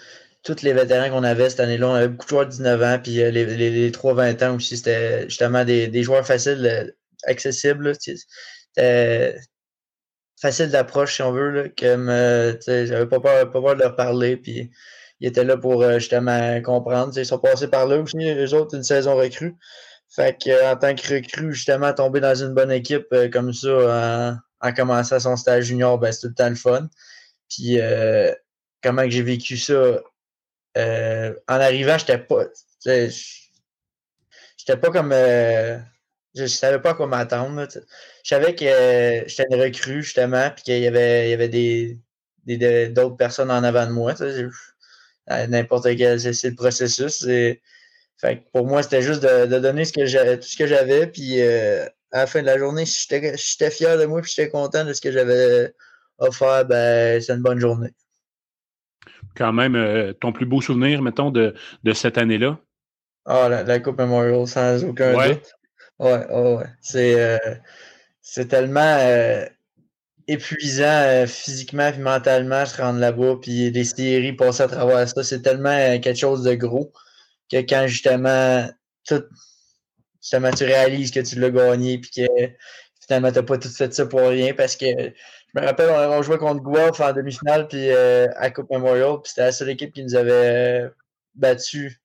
tous 0.44 0.62
les 0.62 0.74
vétérans 0.74 1.10
qu'on 1.10 1.24
avait 1.24 1.50
cette 1.50 1.62
année-là, 1.62 1.88
on 1.88 1.94
avait 1.94 2.10
beaucoup 2.10 2.26
de 2.26 2.30
joueurs 2.30 2.46
de 2.46 2.52
19 2.52 2.84
ans, 2.84 3.00
puis 3.02 3.22
euh, 3.22 3.32
les, 3.32 3.46
les, 3.46 3.70
les 3.70 3.92
3-20 3.92 4.46
ans 4.46 4.56
aussi, 4.56 4.78
c'était 4.78 5.24
justement 5.30 5.64
des, 5.64 5.88
des, 5.88 6.04
joueurs 6.04 6.26
faciles, 6.28 6.66
euh, 6.66 6.92
accessibles. 7.24 7.94
C'était 7.98 9.38
facile 10.40 10.70
d'approche, 10.70 11.16
si 11.16 11.22
on 11.22 11.32
veut. 11.32 11.50
Là, 11.52 11.64
comme 11.70 12.10
euh, 12.10 12.54
j'avais 12.68 13.08
pas 13.08 13.22
peur, 13.22 13.52
pas 13.52 13.62
peur 13.62 13.76
de 13.76 13.82
leur 13.82 13.96
parler, 13.96 14.36
puis 14.36 14.70
ils 15.22 15.28
étaient 15.28 15.46
là 15.46 15.56
pour 15.56 15.90
justement 15.94 16.62
comprendre. 16.62 17.18
Ils 17.18 17.26
sont 17.26 17.40
passés 17.40 17.70
par 17.70 17.88
là 17.88 18.00
aussi, 18.00 18.18
eux 18.20 18.54
autres, 18.54 18.76
une 18.76 18.84
saison 18.84 19.16
recrue. 19.16 19.56
Fait 20.10 20.38
que, 20.38 20.72
en 20.72 20.76
tant 20.76 20.94
que 20.94 21.16
recrue, 21.16 21.54
justement, 21.54 21.94
tomber 21.94 22.20
dans 22.20 22.36
une 22.36 22.54
bonne 22.54 22.72
équipe 22.72 23.08
comme 23.32 23.54
ça 23.54 24.38
en, 24.62 24.68
en, 24.68 24.74
commençant 24.74 25.20
son 25.20 25.38
stage 25.38 25.66
junior, 25.66 25.98
ben, 25.98 26.12
c'est 26.12 26.22
tout 26.22 26.28
le 26.28 26.34
temps 26.34 26.50
le 26.50 26.56
fun. 26.56 26.90
Puis 27.50 27.80
comment 28.84 29.04
que 29.04 29.10
j'ai 29.10 29.24
vécu 29.24 29.56
ça 29.56 30.02
euh, 30.78 31.34
en 31.48 31.56
arrivant, 31.56 31.98
j'étais 31.98 32.18
pas. 32.18 32.46
J'étais 32.86 34.78
pas 34.80 34.92
comme. 34.92 35.12
Euh, 35.14 35.78
je 36.36 36.46
savais 36.46 36.80
pas 36.80 36.92
à 36.92 36.94
quoi 36.96 37.08
m'attendre. 37.08 37.68
Je 38.24 38.28
savais 38.28 38.56
que 38.56 38.66
euh, 38.66 39.24
j'étais 39.28 39.46
une 39.52 39.62
recrue, 39.62 40.04
justement, 40.04 40.50
puis 40.52 40.64
qu'il 40.64 40.80
y 40.80 40.88
avait, 40.88 41.28
il 41.28 41.32
y 41.32 41.34
avait 41.34 41.50
des, 41.50 42.00
des, 42.46 42.88
d'autres 42.90 43.18
personnes 43.18 43.52
en 43.52 43.64
avant 43.64 43.86
de 43.86 43.92
moi. 43.92 44.14
N'importe 45.28 45.96
quel, 45.96 46.20
c'est 46.20 46.50
le 46.50 46.56
processus. 46.56 47.26
pour 48.52 48.66
moi, 48.68 48.84
c'était 48.84 49.02
juste 49.02 49.22
de, 49.22 49.46
de, 49.46 49.60
donner 49.60 49.86
ce 49.86 49.94
que 49.94 50.36
tout 50.36 50.48
ce 50.48 50.58
que 50.58 50.68
j'avais, 50.68 51.08
puis 51.08 51.42
à 51.42 51.90
la 52.20 52.28
fin 52.28 52.42
de 52.42 52.48
la 52.48 52.58
journée, 52.58 52.86
si 52.86 53.08
j'étais 53.10 53.72
fier 53.72 53.98
de 53.98 54.06
moi, 54.06 54.22
puis 54.22 54.32
j'étais 54.36 54.50
content 54.50 54.86
de 54.86 54.94
ce 54.94 55.02
que 55.02 55.12
j'avais 55.12 55.74
offert, 56.18 56.66
ben, 56.66 57.22
c'est 57.22 57.34
une 57.34 57.42
bonne 57.42 57.60
journée 57.60 57.94
quand 59.36 59.54
même 59.54 59.76
euh, 59.76 60.14
ton 60.14 60.32
plus 60.32 60.46
beau 60.46 60.62
souvenir, 60.62 61.02
mettons, 61.02 61.32
de, 61.32 61.54
de 61.84 61.94
cette 61.94 62.18
année-là? 62.18 62.60
Ah, 63.26 63.48
la, 63.50 63.80
Coupe 63.80 64.00
Memorial, 64.00 64.48
sans 64.48 64.84
aucun 64.84 65.14
doute. 65.14 65.54
Ouais, 66.00 66.26
ouais. 66.28 66.66
C'est, 66.82 67.20
euh, 67.20 67.56
c'est 68.22 68.48
tellement 68.48 68.98
euh, 69.00 69.46
épuisant 70.28 71.26
physiquement 71.28 71.88
et 71.88 71.98
mentalement 71.98 72.66
se 72.66 72.82
rendre 72.82 73.00
là-bas, 73.00 73.38
puis 73.42 73.72
les 73.72 73.84
séries 73.84 74.34
passer 74.34 74.64
à 74.64 74.68
travers 74.68 75.08
ça. 75.08 75.24
C'est 75.24 75.42
tellement 75.42 76.00
quelque 76.00 76.20
chose 76.20 76.44
de 76.44 76.54
gros 76.56 76.92
que 77.52 77.58
quand 77.58 77.88
justement, 77.88 78.68
tout, 79.08 79.24
justement 80.22 80.52
tu 80.52 80.66
réalises 80.66 81.12
que 81.12 81.22
tu 81.22 81.40
l'as 81.40 81.52
gagné, 81.52 82.00
puis 82.00 82.12
que 82.12 82.52
finalement, 83.06 83.32
tu 83.32 83.40
n'as 83.40 83.44
pas 83.44 83.58
tout 83.58 83.70
fait 83.70 83.94
ça 83.94 84.06
pour 84.06 84.22
rien 84.22 84.54
parce 84.54 84.76
que 84.76 84.86
je 85.54 85.62
me 85.62 85.66
rappelle, 85.66 85.90
on, 85.90 86.22
jouait 86.24 86.38
contre 86.38 86.64
Guelph 86.64 87.00
en 87.00 87.14
demi-finale 87.14 87.68
puis 87.68 87.90
euh, 87.92 88.28
à 88.38 88.50
Coupe 88.50 88.72
Memorial, 88.72 89.18
puis 89.22 89.30
c'était 89.30 89.42
la 89.44 89.52
seule 89.52 89.70
équipe 89.70 89.94
qui 89.94 90.04
nous 90.04 90.16
avait 90.16 90.90
battu. 91.36 92.02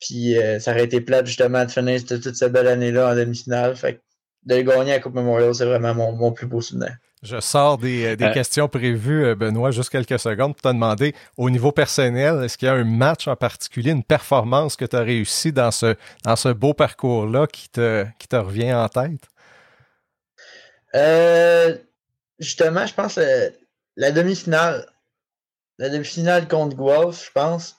Puis 0.00 0.36
euh, 0.36 0.58
ça 0.60 0.72
aurait 0.72 0.84
été 0.84 1.00
plate 1.00 1.26
justement 1.26 1.64
de 1.64 1.70
finir 1.70 2.04
toute 2.04 2.34
cette 2.34 2.52
belle 2.52 2.68
année-là 2.68 3.12
en 3.12 3.14
demi-finale. 3.14 3.74
Fait 3.74 4.02
de 4.44 4.60
gagner 4.60 4.92
à 4.92 5.00
Coupe 5.00 5.14
Memorial, 5.14 5.54
c'est 5.54 5.64
vraiment 5.64 5.94
mon, 5.94 6.32
plus 6.32 6.46
beau 6.46 6.60
souvenir. 6.60 6.96
Je 7.22 7.40
sors 7.40 7.78
des, 7.78 8.16
euh, 8.20 8.32
questions 8.32 8.68
prévues, 8.68 9.34
Benoît, 9.34 9.72
juste 9.72 9.90
quelques 9.90 10.20
secondes 10.20 10.54
pour 10.54 10.62
te 10.62 10.68
demander, 10.68 11.14
au 11.36 11.50
niveau 11.50 11.72
personnel, 11.72 12.44
est-ce 12.44 12.56
qu'il 12.56 12.66
y 12.66 12.70
a 12.70 12.74
un 12.74 12.84
match 12.84 13.26
en 13.26 13.34
particulier, 13.34 13.90
une 13.90 14.04
performance 14.04 14.76
que 14.76 14.84
tu 14.84 14.94
as 14.94 15.00
réussi 15.00 15.52
dans 15.52 15.72
ce, 15.72 15.96
dans 16.24 16.36
ce 16.36 16.50
beau 16.50 16.74
parcours-là 16.74 17.46
qui 17.48 17.68
te, 17.70 18.06
qui 18.18 18.28
te 18.28 18.36
revient 18.36 18.72
en 18.72 18.88
tête? 18.88 19.28
Euh, 20.94 21.76
justement, 22.38 22.86
je 22.86 22.94
pense 22.94 23.18
euh, 23.18 23.50
la 23.96 24.10
demi-finale. 24.10 24.86
La 25.78 25.88
demi-finale 25.90 26.48
contre 26.48 26.76
Guelph, 26.76 27.26
je 27.26 27.32
pense. 27.32 27.76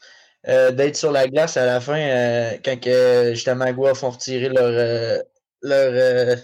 Euh, 0.47 0.71
d'être 0.71 0.95
sur 0.95 1.11
la 1.11 1.27
glace 1.27 1.57
à 1.57 1.65
la 1.65 1.81
fin, 1.81 1.99
euh, 1.99 2.51
quand 2.63 2.79
que, 2.79 3.31
justement 3.33 3.71
Guelph 3.73 4.03
ont 4.03 4.09
retiré 4.11 4.47
leur, 4.47 5.21
leur, 5.61 6.37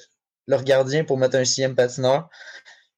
leur 0.48 0.64
gardien 0.64 1.06
pour 1.06 1.18
mettre 1.18 1.38
un 1.38 1.46
sixième 1.46 1.76
patineur. 1.76 2.30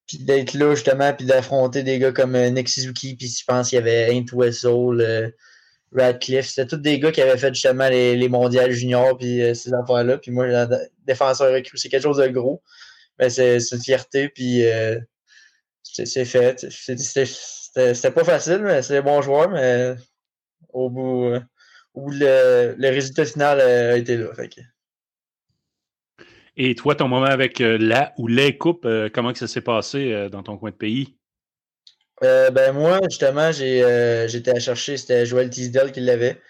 Puis 0.08 0.18
d'être 0.18 0.54
là, 0.54 0.74
justement, 0.74 1.12
puis 1.12 1.26
d'affronter 1.26 1.82
des 1.82 1.98
gars 1.98 2.12
comme 2.12 2.36
Nick 2.36 2.68
Suzuki, 2.68 3.14
puis 3.14 3.28
je 3.28 3.44
pense 3.46 3.68
qu'il 3.68 3.76
y 3.76 3.78
avait 3.78 4.12
Aint 4.16 4.26
Wessel, 4.32 5.32
Radcliffe. 5.92 6.48
C'était 6.48 6.66
tous 6.66 6.78
des 6.78 6.98
gars 6.98 7.12
qui 7.12 7.22
avaient 7.22 7.38
fait 7.38 7.54
justement 7.54 7.88
les, 7.88 8.16
les 8.16 8.28
mondiales 8.28 8.72
juniors, 8.72 9.16
puis 9.16 9.54
ces 9.54 9.72
affaires-là. 9.74 10.18
Puis 10.18 10.32
moi, 10.32 10.66
défenseur 11.06 11.52
recru, 11.52 11.78
c'est 11.78 11.88
quelque 11.88 12.02
chose 12.02 12.16
de 12.16 12.28
gros. 12.28 12.62
Mais 13.18 13.30
c'est 13.30 13.58
une 13.72 13.82
fierté, 13.82 14.28
puis 14.28 14.62
c'est 15.82 16.24
fait. 16.24 16.66
C'était 16.70 18.10
pas 18.10 18.24
facile, 18.24 18.60
mais 18.62 18.82
c'est 18.82 18.98
un 18.98 19.02
bon 19.02 19.22
joueur, 19.22 19.50
mais 19.50 19.94
au 20.70 20.90
bout, 20.90 21.38
où 21.94 22.10
le, 22.10 22.74
résultat 22.80 23.24
final 23.24 23.60
a 23.60 23.96
été 23.96 24.16
là. 24.16 24.30
Et 26.60 26.74
toi, 26.74 26.96
ton 26.96 27.06
moment 27.06 27.26
avec 27.26 27.60
euh, 27.60 27.78
la 27.78 28.12
ou 28.18 28.26
les 28.26 28.58
coupes, 28.58 28.84
euh, 28.84 29.08
comment 29.12 29.32
que 29.32 29.38
ça 29.38 29.46
s'est 29.46 29.60
passé 29.60 30.12
euh, 30.12 30.28
dans 30.28 30.42
ton 30.42 30.58
coin 30.58 30.70
de 30.70 30.76
pays? 30.76 31.14
ben 32.20 32.72
moi, 32.72 32.98
justement, 33.08 33.52
j'étais 33.52 34.50
à 34.50 34.58
chercher, 34.58 34.96
c'était 34.96 35.24
Joël 35.24 35.50
Teasdale 35.50 35.92
qui 35.92 36.00
l'avait. 36.00 36.40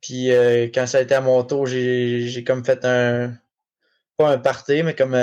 Puis 0.00 0.28
quand 0.72 0.86
ça 0.86 0.98
a 0.98 1.00
été 1.00 1.16
à 1.16 1.20
mon 1.20 1.42
tour, 1.42 1.66
j'ai 1.66 2.44
comme 2.46 2.64
fait 2.64 2.84
un. 2.84 3.34
Pas 4.16 4.30
un 4.30 4.38
party, 4.38 4.84
mais 4.84 4.94
comme 4.94 5.16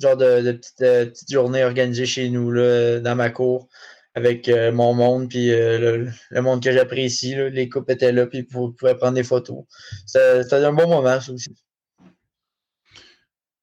genre 0.00 0.16
de, 0.16 0.42
de 0.42 0.52
petites, 0.52 0.82
euh, 0.82 1.10
journées 1.30 1.64
organisées 1.64 2.06
chez 2.06 2.28
nous, 2.30 2.50
là, 2.50 3.00
dans 3.00 3.14
ma 3.14 3.30
cour, 3.30 3.68
avec 4.14 4.48
euh, 4.48 4.72
mon 4.72 4.94
monde, 4.94 5.28
puis 5.28 5.50
euh, 5.52 6.08
le, 6.30 6.42
monde 6.42 6.62
que 6.62 6.72
j'apprécie. 6.72 7.34
Les 7.52 7.68
coupes 7.68 7.90
étaient 7.90 8.12
là, 8.12 8.26
puis 8.26 8.46
vous 8.50 8.72
pouvez 8.72 8.94
prendre 8.94 9.14
des 9.14 9.22
photos. 9.22 9.64
C'était 10.06 10.54
un 10.64 10.72
bon 10.72 10.88
moment, 10.88 11.20
ça 11.20 11.32
aussi. 11.32 11.54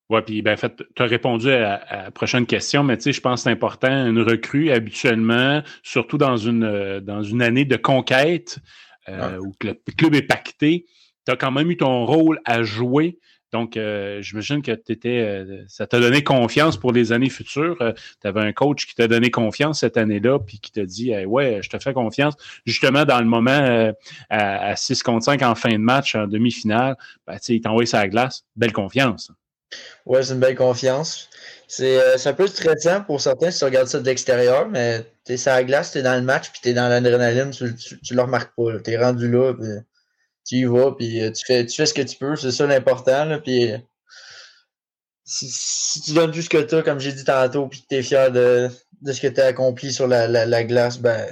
Oui, 0.10 0.22
puis 0.26 0.42
ben, 0.42 0.54
en 0.54 0.58
fait, 0.58 0.74
tu 0.96 1.04
as 1.04 1.06
répondu 1.06 1.52
à, 1.52 2.04
la 2.06 2.12
prochaine 2.12 2.46
question, 2.46 2.82
mais 2.82 2.96
tu 2.96 3.04
sais, 3.04 3.12
je 3.12 3.20
pense 3.20 3.42
que 3.42 3.44
c'est 3.44 3.50
important, 3.50 4.08
une 4.08 4.22
recrue, 4.22 4.72
habituellement, 4.72 5.62
surtout 5.84 6.18
dans 6.18 6.38
une, 6.38 7.02
dans 7.02 7.24
une 7.24 7.42
année 7.42 7.66
de 7.66 7.76
conquête, 7.76 8.60
où 9.10 9.52
le 9.62 9.74
club 9.98 10.16
est 10.16 10.22
pacté, 10.22 10.86
tu 11.26 11.34
as 11.34 11.36
quand 11.36 11.52
même 11.52 11.70
eu 11.70 11.76
ton 11.76 12.06
rôle 12.06 12.40
à 12.46 12.64
jouer 12.64 13.20
donc, 13.58 13.76
euh, 13.76 14.22
j'imagine 14.22 14.62
que 14.62 14.72
euh, 15.06 15.64
ça 15.68 15.88
t'a 15.88 16.00
donné 16.00 16.24
confiance 16.24 16.78
pour 16.78 16.92
les 16.92 17.12
années 17.12 17.30
futures. 17.30 17.76
Euh, 17.82 17.92
tu 18.22 18.28
avais 18.28 18.42
un 18.42 18.54
coach 18.54 18.86
qui 18.86 18.94
t'a 18.94 19.08
donné 19.08 19.32
confiance 19.32 19.80
cette 19.80 19.98
année-là, 19.98 20.38
puis 20.40 20.60
qui 20.60 20.72
t'a 20.72 20.86
dit 20.86 21.12
Ouais, 21.26 21.60
je 21.64 21.70
te 21.70 21.80
fais 21.80 21.94
confiance. 21.94 22.36
Justement, 22.66 23.04
dans 23.04 23.20
le 23.20 23.26
moment 23.26 23.92
à, 24.30 24.76
6 24.76 25.02
contre 25.02 25.26
5 25.26 25.42
en 25.42 25.56
fin 25.56 25.72
de 25.72 25.78
match, 25.78 26.14
en 26.14 26.28
demi-finale, 26.28 26.96
ben, 27.26 27.38
il 27.48 27.62
t'a 27.62 27.70
envoyé 27.70 27.88
sa 27.88 28.08
glace. 28.08 28.44
Belle 28.56 28.74
confiance. 28.74 29.32
Ouais, 30.06 30.22
c'est 30.22 30.34
une 30.34 30.40
belle 30.40 30.56
confiance. 30.56 31.30
C'est 31.68 32.00
un 32.26 32.34
peu 32.34 32.48
stressant 32.48 33.02
pour 33.02 33.20
certains 33.20 33.50
si 33.50 33.60
tu 33.60 33.66
regardes 33.66 33.88
ça 33.88 34.00
de 34.00 34.06
l'extérieur, 34.06 34.70
mais 34.70 35.04
tu 35.26 35.34
es 35.34 35.46
la 35.48 35.64
glace, 35.64 35.92
tu 35.92 35.98
es 35.98 36.04
dans 36.04 36.16
le 36.16 36.22
match, 36.22 36.52
puis 36.52 36.62
tu 36.62 36.70
es 36.70 36.74
dans 36.74 36.88
l'adrénaline, 36.88 37.50
tu, 37.50 37.64
ne 37.66 38.16
le 38.16 38.22
remarques 38.22 38.54
pas. 38.56 38.80
Tu 38.84 38.92
es 38.92 38.98
rendu 38.98 39.30
là, 39.30 39.54
tu 40.48 40.56
y 40.56 40.66
vas, 40.66 40.92
puis 40.94 41.22
euh, 41.22 41.32
tu 41.32 41.46
fais, 41.46 41.66
tu 41.66 41.76
fais 41.76 41.86
ce 41.86 41.94
que 41.94 42.02
tu 42.02 42.18
peux, 42.18 42.36
c'est 42.36 42.52
ça 42.52 42.66
l'important. 42.66 43.40
Puis 43.44 43.72
euh, 43.72 43.78
si, 45.26 46.02
tu 46.02 46.14
donnes 46.14 46.32
tout 46.32 46.42
ce 46.42 46.50
que 46.50 46.62
tu 46.62 46.76
as, 46.76 46.84
comme 46.84 47.00
j'ai 47.00 47.12
dit 47.12 47.26
tantôt, 47.26 47.68
puis 47.68 47.82
que 47.82 47.88
tu 47.90 47.96
es 47.96 48.04
fier 48.04 48.32
de, 48.32 48.70
de, 49.02 49.12
ce 49.12 49.22
que 49.22 49.28
tu 49.28 49.42
as 49.42 49.48
accompli 49.48 49.92
sur 49.92 50.08
la, 50.08 50.28
la, 50.28 50.64
glace, 50.64 51.00
ben, 51.00 51.28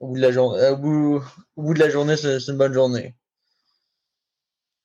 au 0.00 0.08
bout 0.08 0.16
de 0.16 0.22
la, 0.22 0.32
journée, 0.32 0.68
au 0.68 0.76
bout, 0.76 1.74
de 1.74 1.78
la 1.78 1.88
journée, 1.88 2.16
c'est 2.16 2.48
une 2.48 2.58
bonne 2.58 2.72
journée. 2.72 3.14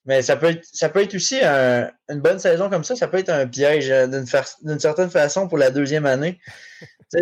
Mais 0.05 0.21
ça 0.21 0.35
peut 0.35 0.47
être, 0.47 0.65
ça 0.71 0.89
peut 0.89 1.01
être 1.01 1.15
aussi 1.15 1.41
une 1.41 2.19
bonne 2.21 2.39
saison 2.39 2.69
comme 2.69 2.83
ça, 2.83 2.95
ça 2.95 3.07
peut 3.07 3.17
être 3.17 3.29
un 3.29 3.47
piège 3.47 3.89
euh, 3.89 4.05
d'une 4.05 4.79
certaine 4.79 5.09
façon 5.09 5.47
pour 5.47 5.57
la 5.57 5.71
deuxième 5.71 6.05
année. 6.05 6.39
tu, 7.11 7.19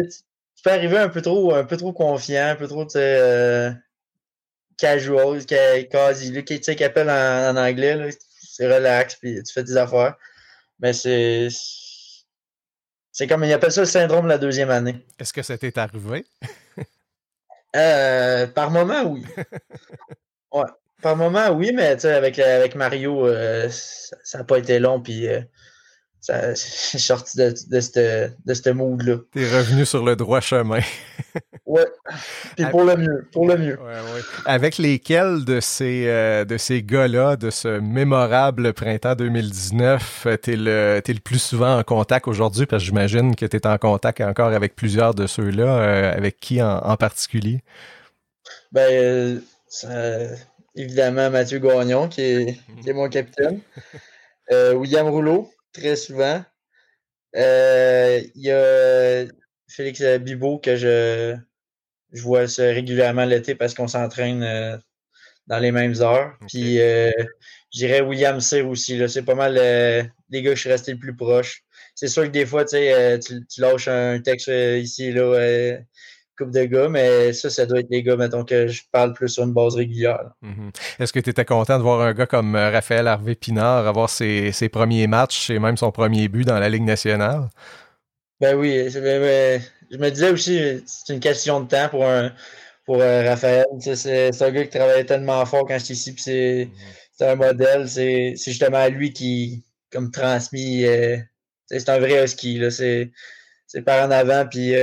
peux 0.64 0.72
arriver 0.72 0.98
un 0.98 1.10
peu 1.10 1.22
trop, 1.22 1.54
un 1.54 1.64
peu 1.64 1.78
trop 1.78 1.94
confiant, 1.94 2.50
un 2.50 2.56
peu 2.56 2.68
trop 2.68 2.88
euh, 2.96 3.72
casual, 4.82 5.46
quasi, 5.46 6.44
qui, 6.44 6.60
qui 6.60 6.84
appelle 6.84 7.10
en, 7.10 7.56
anglais. 7.56 8.10
C'est 8.42 8.72
relax, 8.72 9.16
puis 9.16 9.42
tu 9.44 9.54
fais 9.54 9.64
tes 9.64 9.78
affaires. 9.78 10.16
Mais 10.80 10.94
c'est. 10.94 11.48
C'est 13.14 13.28
comme, 13.28 13.44
il 13.44 13.54
appelle 13.54 13.72
ça 13.72 13.82
le 13.82 13.88
syndrome 13.88 14.24
de 14.24 14.30
la 14.30 14.38
deuxième 14.38 14.72
année. 14.72 15.06
Est-ce 15.20 15.34
que 15.34 15.44
ça 15.44 15.58
t'est 15.58 15.78
arrivé? 15.78 16.26
Euh, 17.74 18.48
par 18.48 18.70
moment, 18.70 19.04
oui. 19.04 19.24
ouais. 20.52 20.66
Par 21.02 21.16
moment, 21.16 21.52
oui, 21.52 21.72
mais 21.74 22.06
avec, 22.06 22.38
avec 22.38 22.76
Mario, 22.76 23.26
euh, 23.26 23.70
ça 23.70 24.40
n'a 24.40 24.44
pas 24.44 24.58
été 24.58 24.78
long, 24.78 25.00
puis 25.00 25.26
euh, 25.30 25.40
ça, 26.22 26.54
je 26.54 26.98
sorti 27.00 27.38
de, 27.38 27.50
de 27.50 28.54
ce 28.54 28.70
mood-là. 28.70 29.18
T'es 29.34 29.44
revenu 29.44 29.86
sur 29.86 30.06
le 30.06 30.16
droit 30.16 30.40
chemin. 30.40 30.80
ouais. 31.66 31.88
Puis 32.56 32.66
pour 32.68 32.84
le 32.84 32.96
mieux. 32.96 33.28
Pour 33.34 33.48
le 33.48 33.58
mieux. 33.58 33.80
Ouais, 33.80 34.14
ouais. 34.14 34.22
Avec 34.46 34.78
lesquels 34.78 35.44
de 35.46 35.60
ces, 35.60 36.06
euh, 36.08 36.46
de 36.46 36.58
ces 36.58 36.84
gars-là, 36.84 37.38
de 37.38 37.50
ce 37.50 37.80
mémorable 37.80 38.74
printemps 38.74 39.16
2019, 39.16 40.28
t'es 40.44 40.56
le, 40.56 41.02
es 41.04 41.14
le 41.14 41.20
plus 41.20 41.42
souvent 41.42 41.80
en 41.80 41.84
contact 41.84 42.28
aujourd'hui? 42.28 42.68
Parce 42.68 42.84
que 42.84 42.88
j'imagine 42.88 43.36
que 43.36 43.48
tu 43.48 43.58
es 43.58 43.66
en 43.66 43.80
contact 43.80 44.22
encore 44.22 44.54
avec 44.54 44.76
plusieurs 44.76 45.16
de 45.16 45.26
ceux-là. 45.26 46.12
avec 46.12 46.40
qui 46.40 46.62
en, 46.62 46.98
particulier? 46.98 47.62
Ben, 48.72 49.42
évidemment 50.76 51.32
Mathieu 51.32 51.58
Gagnon, 51.58 52.08
qui 52.10 52.22
est, 52.22 52.60
qui 52.84 52.90
est 52.90 52.94
mon 52.94 53.10
capitaine. 53.10 53.60
William 54.52 55.08
Rouleau, 55.08 55.50
très 55.74 55.96
souvent. 55.96 56.44
Euh, 57.36 58.22
il 58.36 58.42
y 58.42 58.52
a 58.52 59.26
Félix 59.68 60.02
Bibot 60.20 60.60
que 60.60 60.76
je, 60.76 61.38
je 62.12 62.22
vois 62.22 62.46
régulièrement 62.58 63.26
l'été 63.26 63.56
parce 63.56 63.74
qu'on 63.74 63.88
s'entraîne 63.88 64.44
euh, 64.44 64.78
dans 65.48 65.60
les 65.60 65.72
mêmes 65.72 65.96
heures. 66.02 66.38
Puis 66.48 66.82
euh, 66.82 67.12
je 67.74 67.80
dirais 67.80 68.02
William 68.02 68.40
Cyr 68.42 68.68
aussi. 68.68 69.02
C'est 69.10 69.24
pas 69.24 69.36
mal 69.36 69.54
les 70.30 70.42
gars 70.42 70.52
que 70.52 70.56
je 70.56 70.62
suis 70.62 70.72
resté 70.72 70.94
le 70.94 71.00
plus 71.00 71.16
proche. 71.16 71.64
C'est 71.96 72.08
sûr 72.08 72.24
que 72.24 72.30
des 72.30 72.46
fois, 72.46 72.66
tu, 72.66 72.78
tu 73.48 73.62
lâches 73.62 73.88
un 73.88 74.20
texte 74.22 74.48
ici 74.50 75.06
et 75.06 75.12
là 75.12 75.80
de 76.50 76.64
gars, 76.64 76.90
mais 76.90 77.34
ça, 77.34 77.50
ça 77.50 77.66
doit 77.66 77.80
être 77.80 77.90
des 77.90 78.02
gars, 78.02 78.16
mettons, 78.16 78.44
que 78.44 78.68
je 78.68 78.82
parle 78.92 79.14
plus 79.14 79.30
sur 79.30 79.44
une 79.44 79.54
base 79.54 79.76
régulière. 79.76 80.32
Mhm. 80.42 80.72
Est-ce 81.00 81.14
que 81.14 81.20
tu 81.20 81.30
étais 81.30 81.46
content 81.46 81.78
de 81.78 81.84
voir 81.84 82.02
un 82.02 82.14
gars 82.14 82.26
comme 82.26 82.56
euh, 82.56 82.72
Raphaël 82.72 83.08
Harvey 83.08 83.36
Pinard 83.36 83.86
avoir 83.86 84.10
ses, 84.10 84.52
premiers 84.72 85.08
matchs 85.08 85.50
et 85.50 85.60
même 85.60 85.78
son 85.78 85.92
premier 85.92 86.28
but 86.28 86.46
dans 86.46 86.60
la 86.60 86.70
Ligue 86.70 86.84
nationale? 86.84 87.50
Ben 88.40 88.56
oui, 88.56 88.90
je 88.90 89.98
me 89.98 90.10
disais 90.10 90.32
aussi, 90.32 90.82
c'est 90.86 91.14
une 91.14 91.20
question 91.20 91.60
de 91.62 91.68
temps 91.68 91.90
pour 91.90 92.08
un 92.08 92.32
pour 92.86 93.00
euh, 93.00 93.24
Raphaël. 93.24 93.66
C'est 93.80 94.42
un 94.42 94.52
gars 94.52 94.64
qui 94.64 94.78
travaillait 94.78 95.06
tellement 95.06 95.46
fort 95.46 95.66
quand 95.68 95.78
j'étais 95.78 95.94
ici, 95.94 96.14
puis 96.14 96.24
c'est 96.24 96.70
mhm. 97.20 97.28
un 97.28 97.36
modèle. 97.36 97.88
C'est 97.88 98.34
justement 98.36 98.88
lui 98.88 99.14
qui 99.14 99.64
comme 99.92 100.10
transmis. 100.10 100.86
Euh, 100.86 101.18
c'est 101.68 101.90
un 101.90 102.00
vrai 102.00 102.24
husky. 102.24 102.60
C'est 102.72 103.82
par 103.86 104.06
en 104.06 104.12
avant, 104.12 104.46
puis 104.48 104.74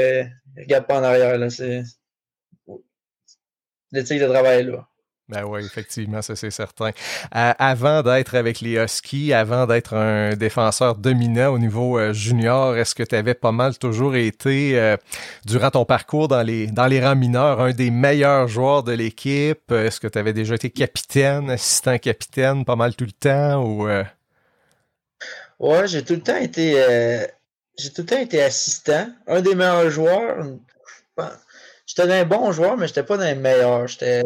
regarde 0.58 0.86
pas 0.86 1.00
en 1.00 1.04
arrière. 1.04 1.38
Là, 1.38 1.50
c'est 1.50 1.82
l'éthique 3.92 4.20
de 4.20 4.26
travail 4.26 4.64
là. 4.64 4.86
Ben 5.28 5.44
oui, 5.44 5.62
effectivement, 5.62 6.22
ça 6.22 6.34
c'est 6.36 6.50
certain. 6.50 6.88
Euh, 7.36 7.52
avant 7.58 8.02
d'être 8.02 8.34
avec 8.34 8.62
les 8.62 8.76
Huskies, 8.76 9.34
avant 9.34 9.66
d'être 9.66 9.92
un 9.94 10.34
défenseur 10.36 10.96
dominant 10.96 11.52
au 11.52 11.58
niveau 11.58 11.98
euh, 11.98 12.14
junior, 12.14 12.78
est-ce 12.78 12.94
que 12.94 13.02
tu 13.02 13.14
avais 13.14 13.34
pas 13.34 13.52
mal 13.52 13.76
toujours 13.76 14.16
été, 14.16 14.80
euh, 14.80 14.96
durant 15.44 15.70
ton 15.70 15.84
parcours 15.84 16.28
dans 16.28 16.42
les, 16.42 16.66
dans 16.66 16.86
les 16.86 17.04
rangs 17.04 17.14
mineurs, 17.14 17.60
un 17.60 17.72
des 17.72 17.90
meilleurs 17.90 18.48
joueurs 18.48 18.82
de 18.84 18.92
l'équipe? 18.92 19.70
Est-ce 19.70 20.00
que 20.00 20.06
tu 20.06 20.18
avais 20.18 20.32
déjà 20.32 20.54
été 20.54 20.70
capitaine, 20.70 21.50
assistant 21.50 21.98
capitaine 21.98 22.64
pas 22.64 22.76
mal 22.76 22.94
tout 22.96 23.04
le 23.04 23.12
temps? 23.12 23.62
Ou, 23.62 23.86
Ouais, 25.58 25.88
j'ai 25.88 26.04
tout 26.04 26.14
le 26.14 26.20
temps 26.20 26.36
été 26.36 26.74
j'ai 27.78 27.90
tout 27.90 28.02
le 28.02 28.06
temps 28.06 28.18
été 28.18 28.42
assistant. 28.42 29.08
Un 29.26 29.40
des 29.40 29.54
meilleurs 29.54 29.90
joueurs. 29.90 30.44
J'étais 31.86 32.02
un 32.02 32.24
bon 32.24 32.52
joueur, 32.52 32.76
mais 32.76 32.88
j'étais 32.88 33.02
pas 33.04 33.16
dans 33.16 33.24
les 33.24 33.34
meilleurs. 33.34 33.86
J'étais 33.86 34.22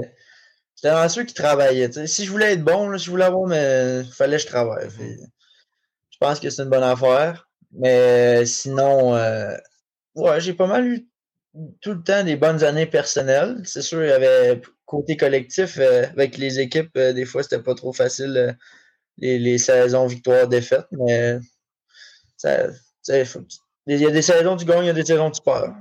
dans 0.82 1.08
ceux 1.08 1.24
qui 1.24 1.34
travaillaient. 1.34 2.06
Si 2.06 2.24
je 2.24 2.30
voulais 2.30 2.54
être 2.54 2.64
bon, 2.64 2.96
si 2.98 3.04
je 3.04 3.10
voulais 3.10 3.24
avoir, 3.24 3.46
mais 3.46 4.02
fallait 4.04 4.36
que 4.36 4.42
je 4.42 4.48
travaille. 4.48 4.88
je 4.90 6.18
pense 6.18 6.40
que 6.40 6.50
c'est 6.50 6.62
une 6.62 6.70
bonne 6.70 6.82
affaire. 6.82 7.48
Mais 7.72 8.44
sinon, 8.46 9.14
euh, 9.14 9.56
ouais, 10.14 10.40
j'ai 10.40 10.54
pas 10.54 10.66
mal 10.66 10.86
eu 10.86 11.08
tout 11.80 11.92
le 11.92 12.02
temps 12.02 12.24
des 12.24 12.36
bonnes 12.36 12.64
années 12.64 12.86
personnelles. 12.86 13.60
C'est 13.64 13.82
sûr, 13.82 14.02
il 14.02 14.08
y 14.08 14.12
avait 14.12 14.60
côté 14.86 15.16
collectif 15.16 15.78
euh, 15.78 16.06
avec 16.08 16.36
les 16.36 16.60
équipes, 16.60 16.96
euh, 16.96 17.12
des 17.12 17.24
fois, 17.24 17.42
c'était 17.42 17.62
pas 17.62 17.74
trop 17.74 17.92
facile 17.92 18.56
les, 19.18 19.38
les, 19.38 19.58
saisons 19.58 20.06
victoires-défaites, 20.06 20.86
mais 20.92 21.38
ça, 22.36 22.68
il 23.08 23.98
y 23.98 24.06
a 24.06 24.10
des 24.10 24.22
saisons 24.22 24.56
tu 24.56 24.64
gagnes, 24.64 24.84
il 24.84 24.86
y 24.86 24.90
a 24.90 24.94
des 24.94 25.04
saisons 25.04 25.30
tu 25.30 25.42
perds. 25.42 25.74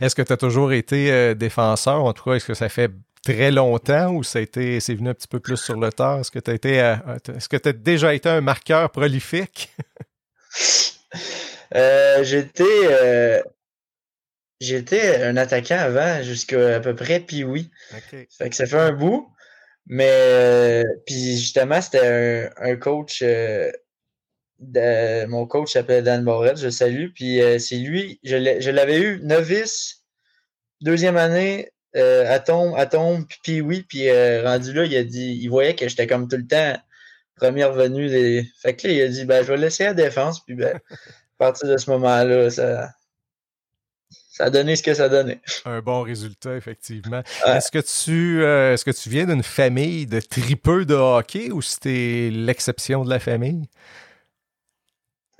Est-ce 0.00 0.14
que 0.14 0.22
tu 0.22 0.32
as 0.32 0.36
toujours 0.36 0.72
été 0.72 1.10
euh, 1.10 1.34
défenseur? 1.34 2.04
En 2.04 2.12
tout 2.12 2.24
cas, 2.24 2.32
est-ce 2.36 2.46
que 2.46 2.54
ça 2.54 2.68
fait 2.68 2.90
très 3.24 3.50
longtemps 3.50 4.12
ou 4.12 4.22
c'est 4.22 4.44
venu 4.54 5.08
un 5.08 5.14
petit 5.14 5.28
peu 5.28 5.40
plus 5.40 5.56
sur 5.56 5.78
le 5.78 5.90
tard? 5.90 6.20
Est-ce 6.20 6.30
que 6.30 6.38
tu 6.38 6.50
as 6.50 6.54
été, 6.54 6.80
euh, 6.80 6.96
est-ce 7.34 7.48
que 7.48 7.56
tu 7.56 7.68
as 7.68 7.72
déjà 7.72 8.14
été 8.14 8.28
un 8.28 8.40
marqueur 8.40 8.90
prolifique? 8.90 9.74
euh, 11.74 12.22
j'étais, 12.22 13.42
j'étais 14.60 15.24
un 15.24 15.36
attaquant 15.36 15.78
avant, 15.78 16.22
jusqu'à 16.22 16.76
à 16.76 16.80
peu 16.80 16.94
près, 16.94 17.20
puis 17.20 17.42
oui. 17.44 17.70
Fait 18.10 18.50
que 18.50 18.56
ça 18.56 18.66
fait 18.66 18.78
un 18.78 18.92
bout. 18.92 19.28
Mais, 19.88 20.82
puis 21.06 21.38
justement, 21.38 21.80
c'était 21.80 22.50
un, 22.58 22.70
un 22.70 22.76
coach 22.76 23.22
mon 24.58 25.46
coach 25.46 25.72
s'appelle 25.72 26.04
Dan 26.04 26.22
Morel, 26.22 26.56
je 26.56 26.66
le 26.66 26.70
salue. 26.70 27.08
Puis 27.14 27.40
euh, 27.40 27.58
c'est 27.58 27.76
lui, 27.76 28.20
je 28.22 28.70
l'avais 28.70 29.00
eu 29.00 29.20
novice, 29.22 30.02
deuxième 30.80 31.16
année, 31.16 31.72
euh, 31.96 32.32
Atom, 32.32 32.74
Atom, 32.74 33.26
puis 33.42 33.60
oui, 33.60 33.84
puis 33.88 34.08
euh, 34.08 34.42
rendu 34.42 34.72
là, 34.72 34.84
il 34.84 34.96
a 34.96 35.04
dit, 35.04 35.38
il 35.40 35.48
voyait 35.48 35.74
que 35.74 35.88
j'étais 35.88 36.06
comme 36.06 36.28
tout 36.28 36.36
le 36.36 36.46
temps 36.46 36.76
première 37.36 37.72
venue 37.72 38.08
des. 38.08 38.46
Fait 38.62 38.74
que 38.74 38.88
là, 38.88 38.94
il 38.94 39.02
a 39.02 39.08
dit 39.08 39.24
ben 39.26 39.44
je 39.44 39.52
vais 39.52 39.58
laisser 39.58 39.84
la 39.84 39.94
défense, 39.94 40.42
puis 40.44 40.54
ben, 40.54 40.76
à 40.90 41.38
partir 41.38 41.68
de 41.68 41.76
ce 41.76 41.90
moment-là, 41.90 42.50
ça. 42.50 42.90
Ça 44.30 44.44
a 44.44 44.50
donné 44.50 44.76
ce 44.76 44.82
que 44.82 44.92
ça 44.92 45.08
donné. 45.08 45.40
Un 45.64 45.80
bon 45.80 46.02
résultat, 46.02 46.56
effectivement. 46.56 47.22
Est-ce 47.46 47.70
que 47.70 47.78
tu 47.78 48.44
est-ce 48.44 48.84
que 48.84 48.90
tu 48.90 49.08
viens 49.08 49.24
d'une 49.24 49.42
famille 49.42 50.04
de 50.04 50.20
tripeux 50.20 50.84
de 50.84 50.94
hockey 50.94 51.50
ou 51.50 51.62
c'était 51.62 52.28
l'exception 52.30 53.02
de 53.02 53.08
la 53.08 53.18
famille? 53.18 53.66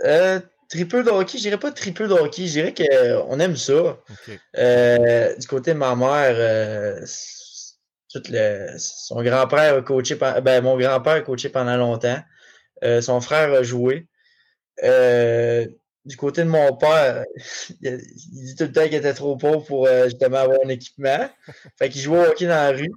Euh, 0.04 0.40
triple 0.68 1.04
de 1.04 1.10
hockey, 1.10 1.38
je 1.38 1.42
dirais 1.42 1.58
pas 1.58 1.72
triple 1.72 2.08
de 2.08 2.14
hockey, 2.14 2.46
je 2.46 2.52
dirais 2.52 2.74
qu'on 2.74 3.40
aime 3.40 3.56
ça. 3.56 3.98
Euh, 4.58 5.36
du 5.36 5.46
côté 5.46 5.72
de 5.72 5.78
ma 5.78 5.94
mère, 5.94 6.34
euh, 6.36 7.00
son 8.08 9.22
grand-père 9.22 9.76
a 9.76 9.82
coaché, 9.82 10.16
ben, 10.16 10.62
mon 10.62 10.76
grand-père 10.76 11.14
a 11.14 11.20
coaché 11.20 11.48
pendant 11.48 11.76
longtemps. 11.76 12.18
Euh, 12.84 13.00
son 13.00 13.20
frère 13.20 13.52
a 13.52 13.62
joué. 13.62 14.06
du 16.04 16.16
côté 16.16 16.42
de 16.44 16.48
mon 16.48 16.76
père, 16.76 17.24
il, 17.80 17.98
dit 17.98 18.54
tout 18.56 18.64
le 18.64 18.72
temps 18.72 18.84
qu'il 18.84 18.94
était 18.94 19.14
trop 19.14 19.36
pauvre 19.36 19.64
pour 19.64 19.88
justement 20.04 20.38
avoir 20.38 20.58
un 20.64 20.68
équipement. 20.68 21.28
Fait 21.78 21.88
qu'il 21.88 22.00
jouait 22.00 22.18
au 22.26 22.30
hockey 22.30 22.46
dans 22.46 22.54
la 22.54 22.70
rue. 22.72 22.92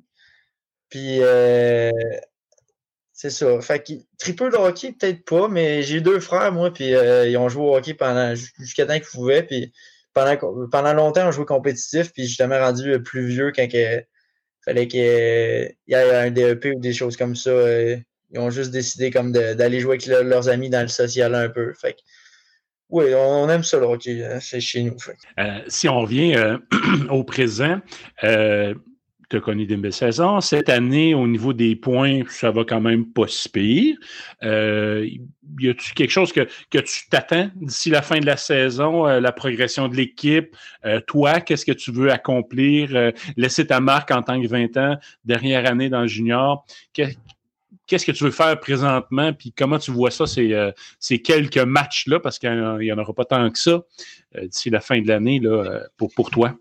Puis 0.90 1.20
c'est 3.20 3.32
ça. 3.32 3.60
Fait 3.60 3.86
que 3.86 3.92
triple 4.18 4.50
de 4.50 4.56
hockey, 4.56 4.94
peut-être 4.94 5.26
pas, 5.26 5.50
mais 5.50 5.84
j'ai 5.84 6.00
deux 6.00 6.22
frères, 6.22 6.54
moi, 6.54 6.74
puis 6.74 6.96
euh, 6.96 7.28
ils 7.28 7.36
ont 7.36 7.50
joué 7.50 7.64
au 7.64 7.76
hockey 7.76 7.94
pendant 7.94 8.34
jusqu'à 8.34 8.86
temps 8.86 8.94
qu'ils 8.94 9.10
pouvaient, 9.12 9.44
puis 9.44 9.74
pendant, 10.14 10.38
pendant 10.72 10.94
longtemps, 10.94 11.28
on 11.28 11.32
joué 11.32 11.44
compétitif, 11.44 12.14
puis 12.14 12.28
justement 12.28 12.58
rendu 12.58 12.98
plus 13.04 13.28
vieux 13.28 13.52
quand 13.54 13.68
il 13.74 14.06
fallait 14.64 14.88
qu'il 14.88 15.02
y 15.02 15.04
ait 15.04 15.76
un 16.16 16.32
DEP 16.32 16.68
ou 16.78 16.80
des 16.80 16.94
choses 16.94 17.18
comme 17.18 17.36
ça. 17.36 17.50
Euh, 17.50 17.98
ils 18.32 18.40
ont 18.40 18.52
juste 18.52 18.72
décidé 18.72 19.12
comme 19.12 19.34
d'aller 19.34 19.82
jouer 19.82 19.98
avec 20.02 20.06
leurs 20.06 20.48
amis 20.48 20.70
dans 20.70 20.82
le 20.82 20.88
social 20.88 21.36
un 21.36 21.50
peu. 21.50 21.74
Fait 21.74 21.96
que, 21.96 22.00
oui, 22.88 23.14
on 23.14 23.50
aime 23.50 23.66
ça 23.66 23.80
le 23.80 23.86
hockey, 23.86 24.26
c'est 24.40 24.62
chez 24.62 24.82
nous. 24.82 24.96
Euh, 25.40 25.60
si 25.68 25.90
on 25.90 26.00
revient 26.00 26.58
au 27.10 27.26
présent, 27.26 27.82
tu 29.30 29.38
as 29.38 29.42
connu 29.42 29.66
des 29.66 29.78
belles 29.78 29.94
saisons. 29.94 30.42
Cette 30.42 30.70
année, 30.70 31.14
au 31.14 31.28
niveau 31.28 31.54
des 31.54 31.76
points, 31.76 32.22
ça 32.30 32.50
va 32.50 32.64
quand 32.64 32.82
même 32.82 33.06
pas 33.06 33.28
si 33.28 33.48
pire. 33.48 33.96
Euh, 34.44 35.08
y 35.60 35.70
a-tu 35.70 35.94
quelque 35.94 36.10
chose 36.10 36.34
que, 36.34 36.48
que 36.72 36.80
tu 36.80 37.08
t'attends 37.10 37.50
d'ici 37.56 37.92
la 37.92 38.02
fin 38.02 38.20
de 38.20 38.26
la 38.26 38.38
saison, 38.38 39.08
euh, 39.08 39.20
la 39.20 39.32
progression 39.32 39.88
de 39.88 39.96
l'équipe? 39.96 40.56
Euh, 40.86 41.00
toi, 41.06 41.42
qu'est-ce 41.42 41.66
que 41.66 41.72
tu 41.72 41.92
veux 41.92 42.12
accomplir? 42.12 43.12
Laisser 43.38 43.68
ta 43.68 43.80
marque 43.80 44.10
en 44.12 44.24
tant 44.24 44.42
que 44.42 44.48
20 44.48 44.78
ans, 44.78 44.98
dernière 45.24 45.70
année 45.70 45.90
dans 45.90 46.02
le 46.02 46.08
junior. 46.08 46.66
qu'est-ce 46.94 48.06
que 48.06 48.12
tu 48.12 48.24
veux 48.24 48.32
faire 48.32 48.60
présentement, 48.60 49.32
puis 49.34 49.54
comment 49.56 49.78
tu 49.78 49.92
vois 49.92 50.12
ça, 50.12 50.26
ces, 50.26 50.72
ces 51.00 51.22
quelques 51.22 51.58
matchs-là, 51.58 52.20
parce 52.20 52.40
qu'il 52.40 52.78
n'y 52.80 52.92
en 52.92 52.98
aura 52.98 53.14
pas 53.14 53.26
tant 53.26 53.50
que 53.50 53.60
ça 53.60 53.82
d'ici 54.42 54.70
la 54.70 54.80
fin 54.80 55.00
de 55.02 55.08
l'année 55.08 55.42
pour, 55.98 56.12
pour 56.14 56.32
toi? 56.32 56.56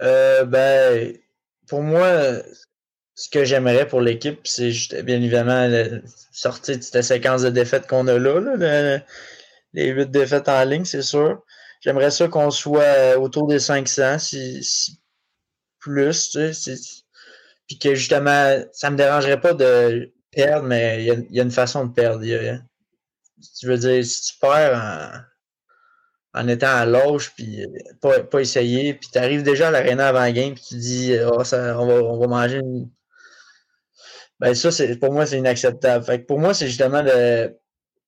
ben, 0.00 1.18
pour 1.68 1.82
moi, 1.82 2.42
ce 3.14 3.28
que 3.28 3.44
j'aimerais 3.44 3.86
pour 3.86 4.00
l'équipe, 4.00 4.40
c'est 4.46 5.02
bien 5.02 5.16
évidemment 5.16 5.68
sortir 6.32 6.78
de 6.78 6.82
cette 6.82 7.02
séquence 7.02 7.42
de 7.42 7.50
défaites 7.50 7.86
qu'on 7.86 8.06
a 8.06 8.18
là, 8.18 9.00
les 9.74 9.88
huit 9.88 10.10
défaites 10.10 10.48
en 10.48 10.64
ligne, 10.64 10.84
c'est 10.84 11.02
sûr. 11.02 11.42
J'aimerais 11.80 12.10
ça 12.10 12.28
qu'on 12.28 12.50
soit 12.50 13.18
autour 13.18 13.46
des 13.46 13.58
500, 13.58 14.18
si, 14.18 15.00
plus, 15.78 16.30
tu 16.30 16.54
sais, 16.54 16.74
puis 17.66 17.78
que 17.78 17.94
justement, 17.94 18.56
ça 18.72 18.90
me 18.90 18.96
dérangerait 18.96 19.40
pas 19.40 19.52
de 19.52 20.12
perdre, 20.30 20.66
mais 20.66 21.04
il 21.04 21.26
y, 21.30 21.40
a, 21.40 21.42
une 21.42 21.50
façon 21.50 21.84
de 21.84 21.92
perdre. 21.92 22.24
tu 22.24 23.66
veux 23.66 23.76
dire, 23.76 24.04
si 24.04 24.32
tu 24.32 24.38
perds 24.40 25.24
en, 26.38 26.48
étant 26.48 26.68
à 26.68 26.86
l'auge, 26.86 27.32
puis 27.34 27.66
pas, 28.00 28.20
pas 28.20 28.40
essayer, 28.40 28.94
puis 28.94 29.08
tu 29.12 29.18
arrives 29.18 29.42
déjà 29.42 29.68
à 29.68 29.70
l'aréna 29.70 30.08
avant 30.08 30.20
la 30.20 30.32
game, 30.32 30.54
puis 30.54 30.64
tu 30.68 30.76
dis, 30.76 31.14
oh, 31.32 31.44
ça, 31.44 31.78
on, 31.80 31.86
va, 31.86 31.94
on 31.94 32.18
va 32.18 32.26
manger 32.26 32.58
une... 32.58 32.88
Ben 34.40 34.54
ça, 34.54 34.70
pour 35.00 35.12
moi, 35.12 35.26
c'est 35.26 35.38
inacceptable. 35.38 36.04
Fait 36.04 36.20
que 36.20 36.26
pour 36.26 36.38
moi, 36.38 36.54
c'est 36.54 36.68
justement 36.68 37.02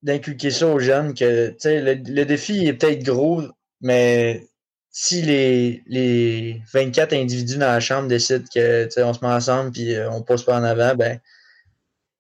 d'inculquer 0.02 0.50
ça 0.50 0.68
aux 0.68 0.78
jeunes 0.78 1.14
que 1.14 1.56
le, 1.64 1.94
le 1.94 2.24
défi 2.24 2.66
est 2.66 2.74
peut-être 2.74 3.02
gros, 3.02 3.42
mais 3.80 4.46
si 4.90 5.22
les, 5.22 5.82
les 5.86 6.62
24 6.72 7.12
individus 7.14 7.58
dans 7.58 7.66
la 7.66 7.80
chambre 7.80 8.08
décident 8.08 8.44
que 8.52 9.02
on 9.02 9.14
se 9.14 9.24
met 9.24 9.32
ensemble 9.32 9.70
puis 9.70 9.94
euh, 9.94 10.10
on 10.10 10.22
pose 10.22 10.44
pas 10.44 10.58
en 10.58 10.64
avant, 10.64 10.94
ben 10.94 11.20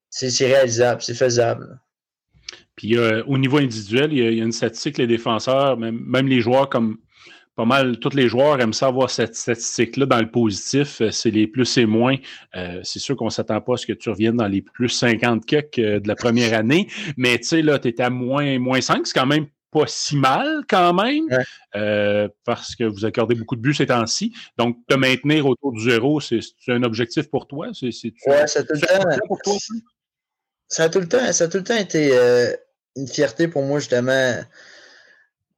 c'est 0.08 0.46
réalisable, 0.46 1.02
c'est 1.02 1.14
faisable. 1.14 1.80
Puis 2.80 2.96
euh, 2.96 3.22
au 3.26 3.36
niveau 3.36 3.58
individuel, 3.58 4.10
il 4.10 4.18
y, 4.18 4.40
a, 4.40 4.42
une 4.42 4.52
statistique, 4.52 4.96
les 4.96 5.06
défenseurs, 5.06 5.76
même, 5.76 6.00
même, 6.02 6.26
les 6.26 6.40
joueurs 6.40 6.70
comme 6.70 6.96
pas 7.54 7.66
mal, 7.66 7.98
tous 7.98 8.16
les 8.16 8.26
joueurs 8.26 8.58
aiment 8.58 8.72
ça 8.72 8.86
avoir 8.86 9.10
cette 9.10 9.34
statistique-là 9.34 10.06
dans 10.06 10.18
le 10.18 10.30
positif. 10.30 11.02
Euh, 11.02 11.10
c'est 11.10 11.30
les 11.30 11.46
plus 11.46 11.76
et 11.76 11.84
moins. 11.84 12.16
c'est 12.82 12.98
sûr 12.98 13.16
qu'on 13.16 13.26
ne 13.26 13.30
s'attend 13.30 13.60
pas 13.60 13.74
à 13.74 13.76
ce 13.76 13.84
que 13.84 13.92
tu 13.92 14.08
reviennes 14.08 14.38
dans 14.38 14.48
les 14.48 14.62
plus 14.62 14.88
50 14.88 15.44
kicks 15.44 15.78
de 15.78 16.08
la 16.08 16.14
première 16.14 16.58
année, 16.58 16.88
mais 17.18 17.36
tu 17.36 17.48
sais, 17.48 17.60
là, 17.60 17.78
tu 17.78 17.88
es 17.88 18.00
à 18.00 18.08
moins, 18.08 18.58
moins 18.58 18.80
5, 18.80 19.06
c'est 19.06 19.12
quand 19.12 19.26
même 19.26 19.46
pas 19.70 19.86
si 19.86 20.16
mal 20.16 20.62
quand 20.66 20.94
même, 20.94 21.26
euh, 21.76 22.28
parce 22.44 22.74
que 22.74 22.84
vous 22.84 23.04
accordez 23.04 23.34
beaucoup 23.34 23.56
de 23.56 23.60
buts 23.60 23.74
ces 23.74 23.86
temps-ci. 23.86 24.32
Donc, 24.56 24.78
te 24.88 24.94
maintenir 24.94 25.46
autour 25.46 25.72
du 25.72 25.82
zéro, 25.82 26.18
c'est 26.18 26.40
un 26.68 26.82
objectif 26.82 27.28
pour 27.28 27.46
toi? 27.46 27.68
C'est, 27.74 27.90
ouais, 28.26 28.46
ça 28.46 28.60
a 28.60 28.62
tout 28.62 28.72
le 28.72 28.80
temps. 28.80 29.58
ça 30.66 30.84
a 30.84 30.88
tout 30.88 31.00
le 31.00 31.08
temps, 31.08 31.32
ça 31.32 31.44
a 31.44 31.48
tout 31.48 31.58
le 31.58 31.64
temps 31.64 31.76
été 31.76 32.16
euh, 32.16 32.54
une 33.00 33.08
fierté 33.08 33.48
pour 33.48 33.62
moi, 33.62 33.78
justement, 33.80 34.36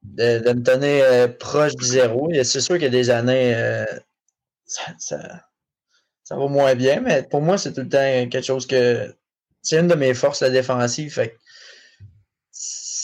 de, 0.02 0.52
me 0.52 0.62
tenir 0.62 1.04
euh, 1.04 1.28
proche 1.28 1.74
du 1.76 1.84
zéro. 1.84 2.30
C'est 2.44 2.60
sûr 2.60 2.76
qu'il 2.76 2.84
y 2.84 2.86
a 2.86 2.90
des 2.90 3.10
années, 3.10 3.84
ça, 4.66 4.82
ça, 4.98 6.36
va 6.36 6.46
moins 6.48 6.74
bien, 6.74 7.00
mais 7.00 7.22
pour 7.24 7.42
moi, 7.42 7.58
c'est 7.58 7.72
tout 7.72 7.82
le 7.82 7.88
temps 7.88 8.28
quelque 8.30 8.42
chose 8.42 8.66
que. 8.66 9.14
C'est 9.64 9.78
une 9.78 9.86
de 9.86 9.94
mes 9.94 10.12
forces, 10.12 10.42
la 10.42 10.50
défensive. 10.50 11.12
Fait 11.12 11.38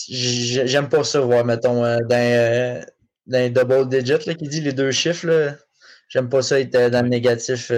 j'aime 0.08 0.88
pas 0.88 1.04
ça 1.04 1.20
voir, 1.20 1.44
mettons, 1.44 1.84
euh, 1.84 1.98
dans, 2.08 2.16
euh, 2.16 2.80
dans 3.26 3.52
double 3.52 3.88
digit, 3.88 4.26
là, 4.26 4.34
qui 4.34 4.48
dit 4.48 4.60
les 4.60 4.72
deux 4.72 4.90
chiffres, 4.90 5.56
j'aime 6.08 6.28
pas 6.28 6.42
ça 6.42 6.60
être 6.60 6.74
euh, 6.74 6.90
dans 6.90 7.02
le 7.02 7.08
négatif. 7.08 7.70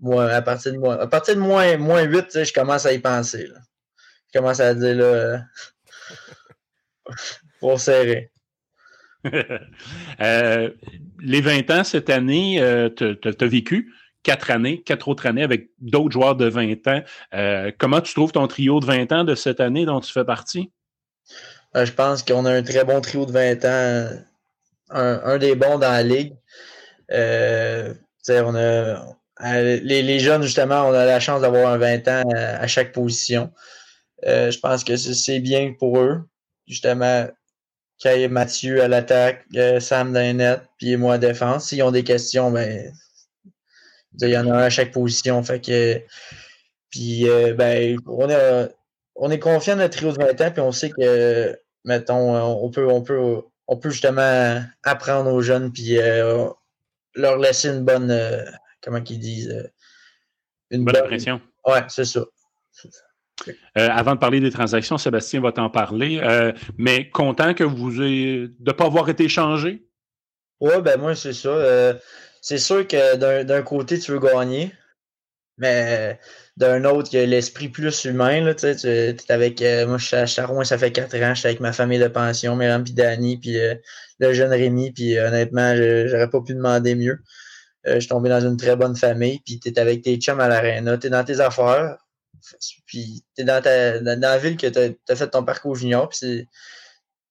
moi, 0.00 0.30
à 0.30 0.42
partir 0.42 0.72
de. 0.72 0.86
À 0.86 1.06
partir 1.06 1.34
de 1.34 1.40
moins, 1.40 1.76
moins 1.76 2.02
8, 2.02 2.44
je 2.44 2.52
commence 2.52 2.86
à 2.86 2.92
y 2.92 2.98
penser. 2.98 3.48
Je 4.32 4.38
commence 4.38 4.60
à 4.60 4.74
dire 4.74 4.96
là. 4.96 5.44
pour 7.60 7.80
serrer. 7.80 8.30
les 10.18 11.40
20 11.40 11.70
ans 11.70 11.84
cette 11.84 12.08
année, 12.08 12.90
tu 12.96 13.04
as 13.04 13.46
vécu 13.46 13.92
quatre 14.22 14.50
années, 14.50 14.82
quatre 14.82 15.08
autres 15.08 15.26
années 15.26 15.42
avec 15.42 15.70
d'autres 15.78 16.12
joueurs 16.12 16.36
de 16.36 16.46
20 16.46 16.88
ans. 16.88 17.02
comment 17.78 18.00
tu 18.00 18.14
trouves 18.14 18.32
ton 18.32 18.46
trio 18.46 18.80
de 18.80 18.86
20 18.86 19.12
ans 19.12 19.24
de 19.24 19.34
cette 19.34 19.60
année 19.60 19.84
dont 19.84 20.00
tu 20.00 20.12
fais 20.12 20.24
partie? 20.24 20.70
Euh, 21.76 21.84
je 21.84 21.92
pense 21.92 22.22
qu'on 22.22 22.44
a 22.46 22.52
un 22.52 22.62
très 22.62 22.84
bon 22.84 23.00
trio 23.00 23.26
de 23.26 23.32
20 23.32 23.64
ans, 23.64 24.08
un, 24.90 25.38
des 25.38 25.54
bons 25.54 25.78
dans 25.78 25.90
la 25.90 26.02
ligue. 26.02 26.34
Euh, 27.12 27.94
on 28.28 28.54
a, 28.56 29.14
les, 29.62 30.18
jeunes, 30.18 30.42
justement, 30.42 30.88
on 30.88 30.92
a 30.92 31.04
la 31.04 31.20
chance 31.20 31.40
d'avoir 31.40 31.72
un 31.72 31.78
20 31.78 32.08
ans 32.08 32.22
à, 32.34 32.66
chaque 32.66 32.92
position. 32.92 33.52
Euh, 34.26 34.50
je 34.50 34.58
pense 34.58 34.84
que 34.84 34.96
c'est 34.96 35.40
bien 35.40 35.74
pour 35.78 35.98
eux. 35.98 36.22
Justement, 36.66 37.26
Kay 37.98 38.28
Mathieu 38.28 38.82
à 38.82 38.88
l'attaque, 38.88 39.44
Sam 39.80 40.12
dans 40.12 40.20
les 40.20 40.32
net, 40.32 40.62
puis 40.78 40.96
moi 40.96 41.14
à 41.14 41.18
défense. 41.18 41.68
S'ils 41.68 41.82
ont 41.82 41.90
des 41.90 42.04
questions, 42.04 42.50
ben, 42.50 42.92
il 44.20 44.28
y 44.28 44.38
en 44.38 44.46
a 44.48 44.54
un 44.54 44.62
à 44.62 44.70
chaque 44.70 44.92
position. 44.92 45.42
Fait 45.42 45.60
que, 45.60 46.00
puis, 46.90 47.26
ben, 47.56 47.98
on 48.06 48.30
a, 48.30 48.68
on 49.16 49.30
est 49.30 49.38
confiant 49.38 49.76
de 49.76 49.82
notre 49.82 49.96
trio 49.96 50.12
de 50.12 50.18
20 50.18 50.40
ans, 50.40 50.50
puis 50.50 50.60
on 50.60 50.72
sait 50.72 50.90
que, 50.90 51.58
mettons, 51.84 52.34
on 52.36 52.70
peut, 52.70 52.88
on 52.88 53.02
peut, 53.02 53.42
on 53.70 53.76
peut 53.76 53.90
justement 53.90 54.62
apprendre 54.82 55.32
aux 55.32 55.42
jeunes, 55.42 55.72
puis 55.72 55.96
euh, 55.98 56.48
leur 57.14 57.38
laisser 57.38 57.68
une 57.68 57.84
bonne, 57.84 58.10
euh, 58.10 58.44
comment 58.82 59.00
qu'ils 59.00 59.20
disent, 59.20 59.48
euh, 59.48 59.68
une 60.70 60.84
bonne, 60.84 60.96
impression. 60.96 61.40
Ouais, 61.64 61.84
c'est 61.88 62.04
ça. 62.04 62.24
Avant 63.74 64.14
de 64.14 64.20
parler 64.20 64.40
des 64.40 64.50
transactions, 64.50 64.98
Sébastien 64.98 65.40
va 65.40 65.52
t'en 65.52 65.70
parler, 65.70 66.20
mais 66.78 67.08
content 67.10 67.54
que 67.54 67.64
vous 67.64 67.92
de 67.92 68.52
ne 68.58 68.72
pas 68.72 68.86
avoir 68.86 69.08
été 69.08 69.28
changé? 69.28 69.86
Oui, 70.60 70.74
ben 70.82 71.00
moi, 71.00 71.14
c'est 71.14 71.32
ça. 71.32 71.98
c'est 72.42 72.58
sûr 72.58 72.86
que 72.86 73.16
d'un 73.42 73.62
côté, 73.62 73.98
tu 73.98 74.12
veux 74.12 74.20
gagner, 74.20 74.72
mais 75.60 76.18
d'un 76.56 76.84
autre, 76.84 77.10
il 77.12 77.20
y 77.20 77.22
a 77.22 77.26
l'esprit 77.26 77.68
plus 77.68 78.04
humain. 78.04 78.42
Là, 78.42 78.54
tu 78.54 78.66
es 78.66 79.16
avec, 79.30 79.62
euh, 79.62 79.86
moi, 79.86 79.98
je 79.98 80.06
suis 80.06 80.16
à 80.16 80.26
Charon, 80.26 80.62
ça 80.64 80.78
fait 80.78 80.92
quatre 80.92 81.16
ans, 81.16 81.34
je 81.34 81.40
suis 81.40 81.48
avec 81.48 81.60
ma 81.60 81.72
famille 81.72 81.98
de 81.98 82.08
pension, 82.08 82.56
Myriam 82.56 82.84
puis 82.84 82.92
Danny, 82.92 83.38
puis 83.38 83.58
euh, 83.58 83.74
le 84.18 84.32
jeune 84.32 84.50
Rémi, 84.50 84.92
puis 84.92 85.16
euh, 85.16 85.28
honnêtement, 85.28 85.74
j'aurais 85.74 86.30
pas 86.30 86.40
pu 86.42 86.54
demander 86.54 86.94
mieux. 86.94 87.18
je 87.84 87.98
suis 87.98 88.08
tombé 88.08 88.28
dans 88.28 88.40
une 88.40 88.56
très 88.56 88.76
bonne 88.76 88.96
famille, 88.96 89.40
puis 89.44 89.60
tu 89.60 89.68
es 89.70 89.78
avec 89.78 90.02
tes 90.02 90.16
chums 90.16 90.40
à 90.40 90.48
l'aréna, 90.48 90.98
tu 90.98 91.06
es 91.06 91.10
dans 91.10 91.24
tes 91.24 91.40
affaires, 91.40 91.96
puis 92.86 93.24
tu 93.34 93.42
es 93.42 93.44
dans, 93.44 93.62
ta, 93.62 93.98
dans, 94.00 94.20
la 94.20 94.38
ville 94.38 94.56
que 94.56 94.66
tu 94.66 94.98
as, 95.08 95.16
fait 95.16 95.28
ton 95.28 95.44
parcours 95.44 95.76
junior, 95.76 96.08
puis 96.08 96.18
c'est 96.18 96.48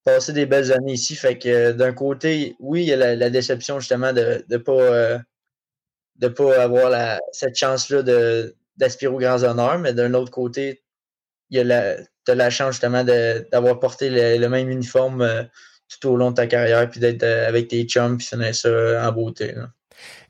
passé 0.04 0.34
des 0.34 0.46
belles 0.46 0.72
années 0.72 0.94
ici. 0.94 1.16
Fait 1.16 1.38
que 1.38 1.72
d'un 1.72 1.94
côté, 1.94 2.56
oui, 2.60 2.84
il 2.84 2.88
y 2.88 2.94
a 2.94 3.16
la, 3.16 3.30
déception 3.30 3.80
justement 3.80 4.14
de 4.14 4.46
ne 4.50 4.58
pas 4.58 5.22
de 6.20 6.28
pas 6.28 6.62
avoir 6.62 6.90
la, 6.90 7.20
cette 7.32 7.56
chance-là 7.56 8.04
d'aspirer 8.78 9.14
aux 9.14 9.20
grands 9.20 9.44
honneurs, 9.44 9.80
mais 9.80 9.94
d'un 9.94 10.14
autre 10.14 10.32
côté, 10.32 10.84
il 11.50 11.58
y 11.58 11.62
a 11.62 11.64
la, 11.64 11.96
as 12.28 12.36
la 12.36 12.50
chance 12.50 12.74
justement 12.74 13.04
d'avoir 13.04 13.80
porté 13.80 14.10
le, 14.38 14.48
même 14.50 14.70
uniforme 14.70 15.22
euh, 15.22 15.44
tout 15.88 16.10
au 16.10 16.16
long 16.16 16.32
de 16.32 16.36
ta 16.36 16.48
carrière, 16.48 16.88
puis 16.90 17.00
d'être 17.00 17.24
euh, 17.24 17.48
avec 17.48 17.70
tes 17.70 17.84
chums, 17.86 18.18
puis 18.18 18.28
finir 18.28 18.54
ça 18.54 19.08
en 19.08 19.12
beauté. 19.12 19.56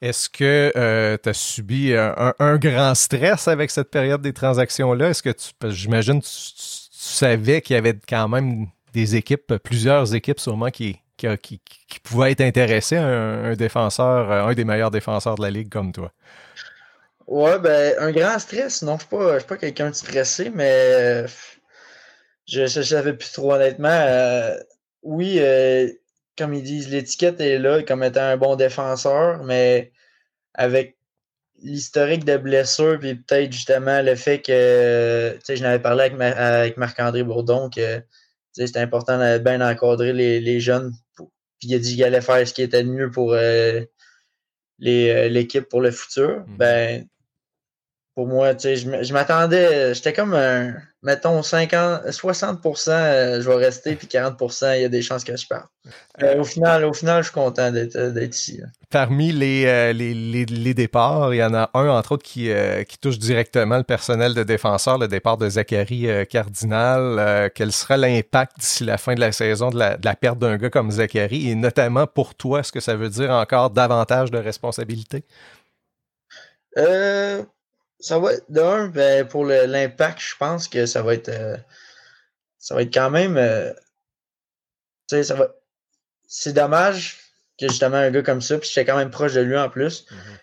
Est-ce 0.02 0.30
que 0.30 0.72
euh, 0.76 1.18
tu 1.22 1.30
as 1.30 1.34
subi 1.34 1.94
un, 1.94 2.58
grand 2.58 2.96
stress 2.96 3.48
avec 3.48 3.72
cette 3.72 3.92
période 3.92 4.22
des 4.22 4.34
transactions-là? 4.34 5.10
Est-ce 5.10 5.24
que 5.24 5.30
tu, 5.30 5.52
j'imagine, 5.70 6.22
tu, 6.22 6.30
tu, 6.30 6.80
savais 6.92 7.62
qu'il 7.62 7.76
y 7.76 7.78
avait 7.78 7.98
quand 8.08 8.28
même 8.28 8.68
des 8.94 9.16
équipes, 9.16 9.56
plusieurs 9.58 10.14
équipes 10.16 10.40
sûrement 10.40 10.70
qui, 10.70 11.00
pouvait 12.04 12.32
être 12.32 12.42
intéressé 12.42 12.98
un, 12.98 13.56
défenseur, 13.56 14.32
euh, 14.32 14.46
un 14.46 14.54
des 14.54 14.66
meilleurs 14.66 14.92
défenseurs 14.92 15.36
de 15.36 15.42
la 15.42 15.50
ligue 15.50 15.70
comme 15.70 15.92
toi? 15.92 16.12
Ouais, 17.28 17.60
ben, 17.60 17.94
un 18.00 18.12
grand 18.12 18.40
stress. 18.40 18.82
Non, 18.82 18.98
je 18.98 19.16
ne 19.16 19.40
suis 19.40 19.48
pas, 19.48 19.58
quelqu'un 19.58 19.90
de 19.90 19.96
stressé, 19.96 20.50
mais 20.54 20.72
euh, 20.72 21.28
je 22.48 22.62
ne 22.62 22.68
savais 22.84 23.14
plus 23.14 23.32
trop 23.32 23.54
honnêtement. 23.54 23.90
Euh, 23.90 24.56
oui, 25.04 25.40
comme 26.40 26.54
ils 26.54 26.64
disent, 26.64 26.90
l'étiquette 26.90 27.40
est 27.42 27.60
là 27.60 27.84
comme 27.84 28.04
étant 28.04 28.22
un 28.22 28.38
bon 28.38 28.56
défenseur, 28.56 29.44
mais 29.44 29.92
avec 30.56 30.98
l'historique 31.62 32.26
de 32.26 32.38
blessures, 32.38 32.98
puis 33.00 33.16
peut-être 33.16 33.52
justement 33.52 34.02
le 34.02 34.16
fait 34.16 34.42
que, 34.42 35.34
tu 35.34 35.46
sais, 35.46 35.56
je 35.58 35.62
n'avais 35.62 35.80
parlé 35.80 36.06
avec, 36.06 36.20
avec 36.20 36.78
Marc-André 36.78 37.24
Bourdon 37.24 37.70
que 37.70 38.02
c'était 38.54 38.80
important 38.80 39.20
de 39.20 39.38
bien 39.38 39.62
encadrer 39.62 40.14
les, 40.14 40.60
jeunes. 40.60 40.94
puis 41.16 41.70
il 41.70 41.76
a 41.76 41.80
dit 41.80 41.96
qu'il 41.96 42.04
allait 42.04 42.22
faire 42.22 42.48
ce 42.48 42.54
qui 42.54 42.62
était 42.62 42.84
mieux 42.84 43.12
pour 43.12 43.34
euh, 43.34 43.82
euh, 44.86 45.28
l'équipe 45.28 45.68
pour 45.68 45.82
le 45.82 45.92
futur. 45.92 46.46
Mhm. 46.48 46.58
Ben, 46.58 47.08
pour 48.16 48.28
moi, 48.28 48.58
je 48.58 49.14
m'attendais, 49.14 49.94
j'étais 49.94 50.14
comme 50.14 50.34
un, 50.34 50.76
mettons 51.02 51.42
50, 51.42 52.08
60%, 52.08 52.90
euh, 52.90 53.42
je 53.42 53.50
vais 53.50 53.56
rester, 53.56 53.96
puis 53.96 54.08
40%, 54.08 54.78
il 54.78 54.82
y 54.82 54.86
a 54.86 54.90
des 54.90 55.02
chances 55.02 55.24
que 55.24 55.36
je 55.38 55.48
parte. 55.48 55.70
au, 56.38 56.44
final, 56.44 56.84
au 56.86 56.94
final, 56.94 57.24
je 57.24 57.30
suis 57.30 57.34
content 57.34 57.72
d'être 57.72 58.36
ici. 58.36 58.62
Parmi 58.90 59.32
les, 59.32 59.94
les, 59.94 60.14
les, 60.46 60.74
départs, 60.74 61.34
il 61.34 61.38
y 61.38 61.44
en 61.44 61.54
a 61.54 61.70
un, 61.74 61.90
entre 61.90 62.14
autres, 62.14 62.24
qui, 62.24 62.52
qui 62.88 62.98
touche 62.98 63.18
directement 63.18 63.78
le 63.78 63.84
personnel 63.84 64.34
de 64.34 64.44
défenseur, 64.44 64.98
le 64.98 65.08
départ 65.08 65.38
de 65.38 65.50
Zachary 65.50 66.08
Cardinal. 66.30 67.52
quel 67.56 67.72
sera 67.72 67.98
l'impact 67.98 68.60
d'ici 68.60 68.84
la 68.84 68.98
fin 68.98 69.16
de 69.16 69.20
la 69.20 69.32
saison 69.32 69.70
de 69.70 69.78
la, 69.78 69.98
de 69.98 70.06
la 70.06 70.16
perte 70.16 70.40
d'un 70.40 70.58
gars 70.58 70.70
comme 70.70 70.92
Zachary, 70.92 71.50
et 71.50 71.56
notamment 71.56 72.08
pour 72.08 72.36
toi, 72.36 72.60
est-ce 72.60 72.72
que 72.72 72.80
ça 72.80 72.96
veut 72.96 73.10
dire 73.10 73.32
encore 73.32 73.70
davantage 73.70 74.32
de 74.32 74.38
responsabilités? 74.38 75.24
Euh, 76.78 77.44
ça 78.00 78.20
va 78.20 78.34
être 78.34 78.50
d'un, 78.50 78.88
ben, 78.88 79.28
pour 79.28 79.46
l'impact, 79.46 80.20
je 80.20 80.36
pense 80.38 80.68
que 80.68 80.86
ça 80.86 81.02
va 81.02 81.14
être 81.14 81.30
euh, 81.30 81.58
ça 82.58 82.76
va 82.76 82.84
être 82.84 82.94
quand 82.94 83.10
même 83.10 83.38
euh, 83.38 83.72
tu 85.08 85.16
sais, 85.16 85.24
ça 85.24 85.36
va. 85.36 85.56
C'est 86.28 86.54
dommage 86.54 87.18
que 87.60 87.68
justement 87.68 87.98
un 87.98 88.12
gars 88.12 88.22
comme 88.22 88.42
ça, 88.42 88.58
puis 88.58 88.70
j'étais 88.70 88.86
quand 88.86 88.98
même 88.98 89.10
proche 89.10 89.34
de 89.34 89.42
lui 89.42 89.58
en 89.58 89.70
plus. 89.70 90.06
Mm-hmm. 90.06 90.38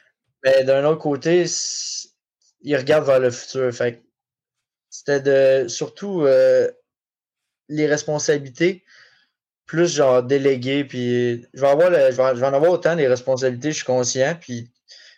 Mais 0.45 0.65
d'un 0.65 0.85
autre 0.85 1.01
côté, 1.01 1.47
il 2.61 2.77
regarde 2.77 3.07
vers 3.07 3.21
le 3.21 3.31
futur. 3.31 3.73
Fait 3.73 4.03
c'était 4.91 5.21
de 5.21 5.69
surtout 5.69 6.27
les 7.69 7.87
responsabilités 7.87 8.85
plus 9.67 9.95
genre 9.97 10.23
délégué 10.23 10.85
puis 10.85 11.47
je 11.53 11.61
vais 11.61 11.67
avoir 11.67 11.91
je, 11.91 12.17
vais, 12.17 12.35
je 12.35 12.41
vais 12.41 12.47
en 12.47 12.55
avoir 12.55 12.71
autant 12.71 12.97
des 12.97 13.09
responsabilités 13.09 13.73
je 13.73 13.77
suis 13.77 13.85
conscient 13.85 14.37
puis 14.41 14.71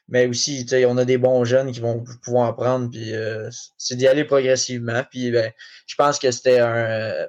mais 0.09 0.27
aussi, 0.27 0.67
on 0.87 0.97
a 0.97 1.05
des 1.05 1.19
bons 1.19 1.45
jeunes 1.45 1.71
qui 1.71 1.81
vont 1.81 2.03
pouvoir 2.23 2.49
apprendre, 2.49 2.91
puis 2.91 3.15
euh, 3.15 3.51
c'est 3.77 3.97
d'y 3.97 4.07
aller 4.07 4.25
progressivement. 4.25 5.05
Puis 5.11 5.31
ben, 5.31 5.53
je 5.87 5.95
pense 5.97 6.19
que 6.19 6.31
c'était 6.31 6.61
un, 6.61 7.27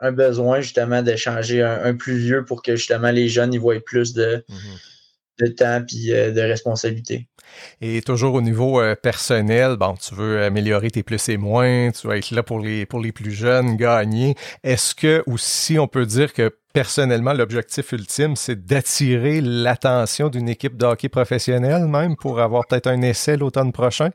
un 0.00 0.12
besoin 0.12 0.60
justement 0.60 1.02
d'échanger 1.02 1.62
un, 1.62 1.84
un, 1.84 1.94
plus 1.94 2.18
vieux 2.18 2.44
pour 2.44 2.62
que 2.62 2.76
justement 2.76 3.10
les 3.10 3.28
jeunes 3.28 3.54
y 3.54 3.58
voient 3.58 3.80
plus 3.80 4.12
de, 4.12 4.44
mm-hmm. 4.48 4.95
De 5.38 5.46
temps 5.48 5.82
puis 5.86 6.12
euh, 6.12 6.30
de 6.30 6.40
responsabilité. 6.40 7.28
Et 7.80 8.02
toujours 8.02 8.34
au 8.34 8.42
niveau 8.42 8.82
personnel, 9.02 9.76
bon, 9.76 9.94
tu 9.94 10.14
veux 10.14 10.42
améliorer 10.42 10.90
tes 10.90 11.02
plus 11.02 11.28
et 11.28 11.36
moins, 11.36 11.90
tu 11.92 12.06
vas 12.06 12.16
être 12.18 12.32
là 12.32 12.42
pour 12.42 12.58
les, 12.58 12.86
pour 12.86 13.00
les 13.00 13.12
plus 13.12 13.30
jeunes, 13.30 13.76
gagner. 13.76 14.34
Est-ce 14.64 14.94
que 14.94 15.22
aussi 15.26 15.78
on 15.78 15.86
peut 15.86 16.06
dire 16.06 16.32
que 16.32 16.52
personnellement, 16.76 17.32
l'objectif 17.32 17.92
ultime, 17.92 18.36
c'est 18.36 18.66
d'attirer 18.66 19.40
l'attention 19.40 20.28
d'une 20.28 20.46
équipe 20.46 20.76
de 20.76 20.84
hockey 20.84 21.08
professionnelle 21.08 21.86
même 21.86 22.16
pour 22.16 22.38
avoir 22.38 22.66
peut-être 22.66 22.86
un 22.86 23.00
essai 23.00 23.38
l'automne 23.38 23.72
prochain? 23.72 24.10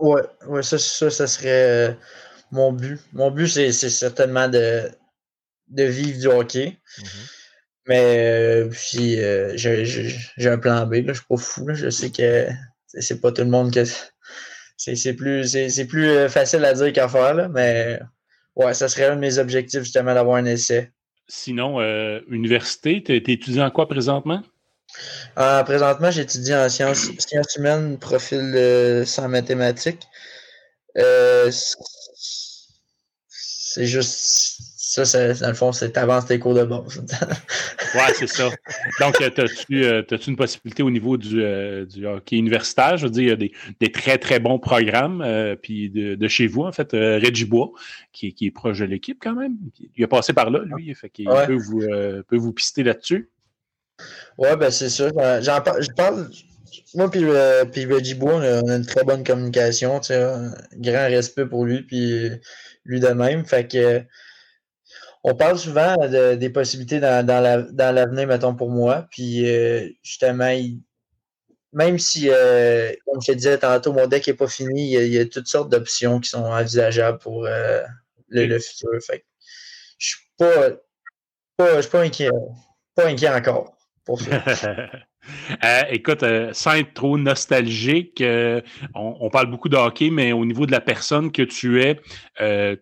Oui, 0.00 0.20
ouais, 0.48 0.64
ça, 0.64 0.76
ça, 0.76 1.26
serait 1.28 1.90
euh, 1.90 1.92
mon 2.50 2.72
but. 2.72 2.98
Mon 3.12 3.30
but, 3.30 3.46
c'est 3.46 3.70
certainement 3.72 4.48
de, 4.48 4.90
de 5.68 5.84
vivre 5.84 6.18
du 6.18 6.26
hockey. 6.26 6.76
Mm-hmm. 6.98 7.37
Mais 7.88 8.64
puis, 8.70 9.18
euh, 9.18 9.56
j'ai 9.56 10.48
un 10.48 10.58
plan 10.58 10.86
B, 10.86 10.94
là, 10.96 11.14
je 11.14 11.18
suis 11.18 11.26
pas 11.26 11.36
fou. 11.38 11.66
Je 11.72 11.88
sais 11.88 12.10
que 12.10 12.48
c'est 12.86 13.20
pas 13.20 13.32
tout 13.32 13.42
le 13.42 13.48
monde 13.48 13.72
que. 13.72 13.84
C'est 14.80 15.14
plus, 15.14 15.56
plus 15.88 16.08
euh, 16.08 16.28
facile 16.28 16.64
à 16.64 16.72
dire 16.72 16.92
qu'à 16.92 17.08
faire, 17.08 17.48
mais 17.48 17.98
ouais, 18.54 18.74
ça 18.74 18.88
serait 18.88 19.06
un 19.06 19.16
de 19.16 19.20
mes 19.20 19.38
objectifs 19.38 19.80
justement 19.80 20.14
d'avoir 20.14 20.36
un 20.36 20.44
essai. 20.44 20.92
Sinon, 21.26 21.80
euh, 21.80 22.20
université, 22.28 23.02
tu 23.02 23.12
es, 23.12 23.16
étudiant 23.16 23.66
en 23.66 23.72
quoi 23.72 23.88
présentement? 23.88 24.40
Euh, 25.36 25.64
présentement, 25.64 26.12
j'étudie 26.12 26.54
en 26.54 26.68
sciences, 26.68 27.10
sciences 27.18 27.56
humaines, 27.56 27.98
profil 27.98 28.52
euh, 28.54 29.04
sans 29.04 29.28
mathématiques. 29.28 30.06
c'est 33.28 33.86
juste 33.86 34.60
ça, 35.04 35.34
dans 35.34 35.48
le 35.48 35.54
fond, 35.54 35.72
c'est 35.72 35.92
t'avances 35.92 36.26
tes 36.26 36.38
cours 36.38 36.54
de 36.54 36.64
base. 36.64 36.98
ouais, 37.94 38.12
c'est 38.14 38.26
ça. 38.26 38.50
Donc, 39.00 39.20
as-tu 39.20 39.84
as 39.84 40.26
une 40.26 40.36
possibilité 40.36 40.82
au 40.82 40.90
niveau 40.90 41.16
du, 41.16 41.42
du, 41.86 42.06
hockey 42.06 42.36
universitaire? 42.36 42.96
Je 42.96 43.06
veux 43.06 43.10
dire, 43.10 43.22
il 43.22 43.28
y 43.28 43.32
a 43.32 43.36
des, 43.36 43.52
des 43.80 43.92
très, 43.92 44.18
très 44.18 44.40
bons 44.40 44.58
programmes. 44.58 45.24
puis 45.62 45.90
de, 45.90 46.14
de, 46.14 46.28
chez 46.28 46.46
vous, 46.46 46.62
en 46.62 46.72
fait, 46.72 46.92
Reggie 46.92 47.44
Bois, 47.44 47.72
qui, 48.12 48.34
qui, 48.34 48.46
est 48.46 48.50
proche 48.50 48.78
de 48.78 48.84
l'équipe 48.84 49.18
quand 49.20 49.34
même. 49.34 49.56
Il 49.96 50.04
a 50.04 50.08
passé 50.08 50.32
par 50.32 50.50
là, 50.50 50.60
lui. 50.64 50.94
Fait 50.94 51.10
qu'il 51.10 51.26
peut, 51.26 51.56
vous, 51.56 51.82
peut 52.26 52.36
vous 52.36 52.52
pister 52.52 52.82
là-dessus. 52.82 53.30
Ouais, 54.36 54.56
ben 54.56 54.70
c'est 54.70 54.90
ça. 54.90 55.40
J'en 55.40 55.60
parle, 55.60 55.82
je 55.82 55.90
parle. 55.90 56.30
Moi 56.94 57.10
puis, 57.10 57.24
puis 57.72 57.86
Reggie 57.86 58.14
Bois, 58.14 58.36
on 58.36 58.40
a 58.40 58.76
une 58.76 58.86
très 58.86 59.04
bonne 59.04 59.24
communication. 59.24 60.00
Un 60.10 60.52
grand 60.76 61.08
respect 61.08 61.46
pour 61.46 61.64
lui, 61.64 61.82
puis 61.82 62.30
lui 62.84 63.00
de 63.00 63.08
même. 63.08 63.44
Fait 63.44 63.66
que 63.66 64.02
on 65.24 65.34
parle 65.34 65.58
souvent 65.58 65.96
des 66.08 66.50
possibilités 66.50 67.00
dans, 67.00 67.26
l'avenir, 67.26 68.26
mettons, 68.26 68.54
pour 68.54 68.70
moi. 68.70 69.06
Puis 69.10 69.48
euh, 69.48 69.88
justement, 70.02 70.56
même 71.72 71.98
si, 71.98 72.28
euh, 72.30 72.92
comme 73.06 73.20
je 73.20 73.32
te 73.32 73.36
disais 73.36 73.58
tantôt, 73.58 73.92
mon 73.92 74.06
deck 74.06 74.26
n'est 74.26 74.34
pas 74.34 74.48
fini, 74.48 74.94
il 74.94 75.12
y, 75.12 75.18
a, 75.18 75.26
toutes 75.26 75.48
sortes 75.48 75.70
d'options 75.70 76.20
qui 76.20 76.30
sont 76.30 76.44
envisageables 76.44 77.18
pour 77.18 77.46
euh, 77.46 77.82
le, 78.28 78.58
futur. 78.58 78.90
Fait 79.04 79.24
je 79.98 80.08
suis 80.08 80.26
pas, 80.36 80.70
pas, 81.56 81.82
suis 81.82 81.90
pas 81.90 82.02
inquiet. 82.02 82.30
Pas 82.94 83.06
inquiet 83.06 83.28
encore 83.28 83.76
pour 84.04 84.20
ça. 84.20 84.42
Euh, 85.64 85.82
écoute, 85.90 86.22
euh, 86.22 86.52
sans 86.52 86.74
être 86.74 86.94
trop 86.94 87.18
nostalgique, 87.18 88.20
euh, 88.20 88.60
on, 88.94 89.30
parle 89.30 89.50
beaucoup 89.50 89.68
de 89.68 89.76
hockey, 89.76 90.10
mais 90.10 90.32
au 90.32 90.44
niveau 90.44 90.66
de 90.66 90.72
la 90.72 90.80
personne 90.80 91.32
que 91.32 91.42
tu 91.42 91.82
es, 91.82 92.00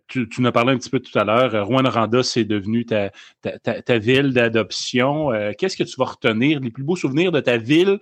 tu, 0.09 0.29
tu 0.29 0.47
as 0.47 0.53
parlé 0.53 0.73
un 0.73 0.79
petit 0.79 0.91
peu 0.91 1.01
tout 1.01 1.17
à 1.19 1.25
l'heure. 1.25 1.67
Rouen 1.67 1.89
Randa, 1.89 2.23
c'est 2.23 2.45
devenu 2.45 2.87
ta, 2.87 3.11
ta, 3.43 3.99
ville 3.99 4.33
d'adoption. 4.33 5.31
Qu'est-ce 5.59 5.77
que 5.77 5.85
tu 5.85 5.97
vas 5.99 6.07
retenir, 6.07 6.61
les 6.61 6.71
plus 6.71 6.85
beaux 6.85 6.97
souvenirs 6.97 7.33
de 7.33 7.41
ta 7.41 7.57
ville 7.57 7.99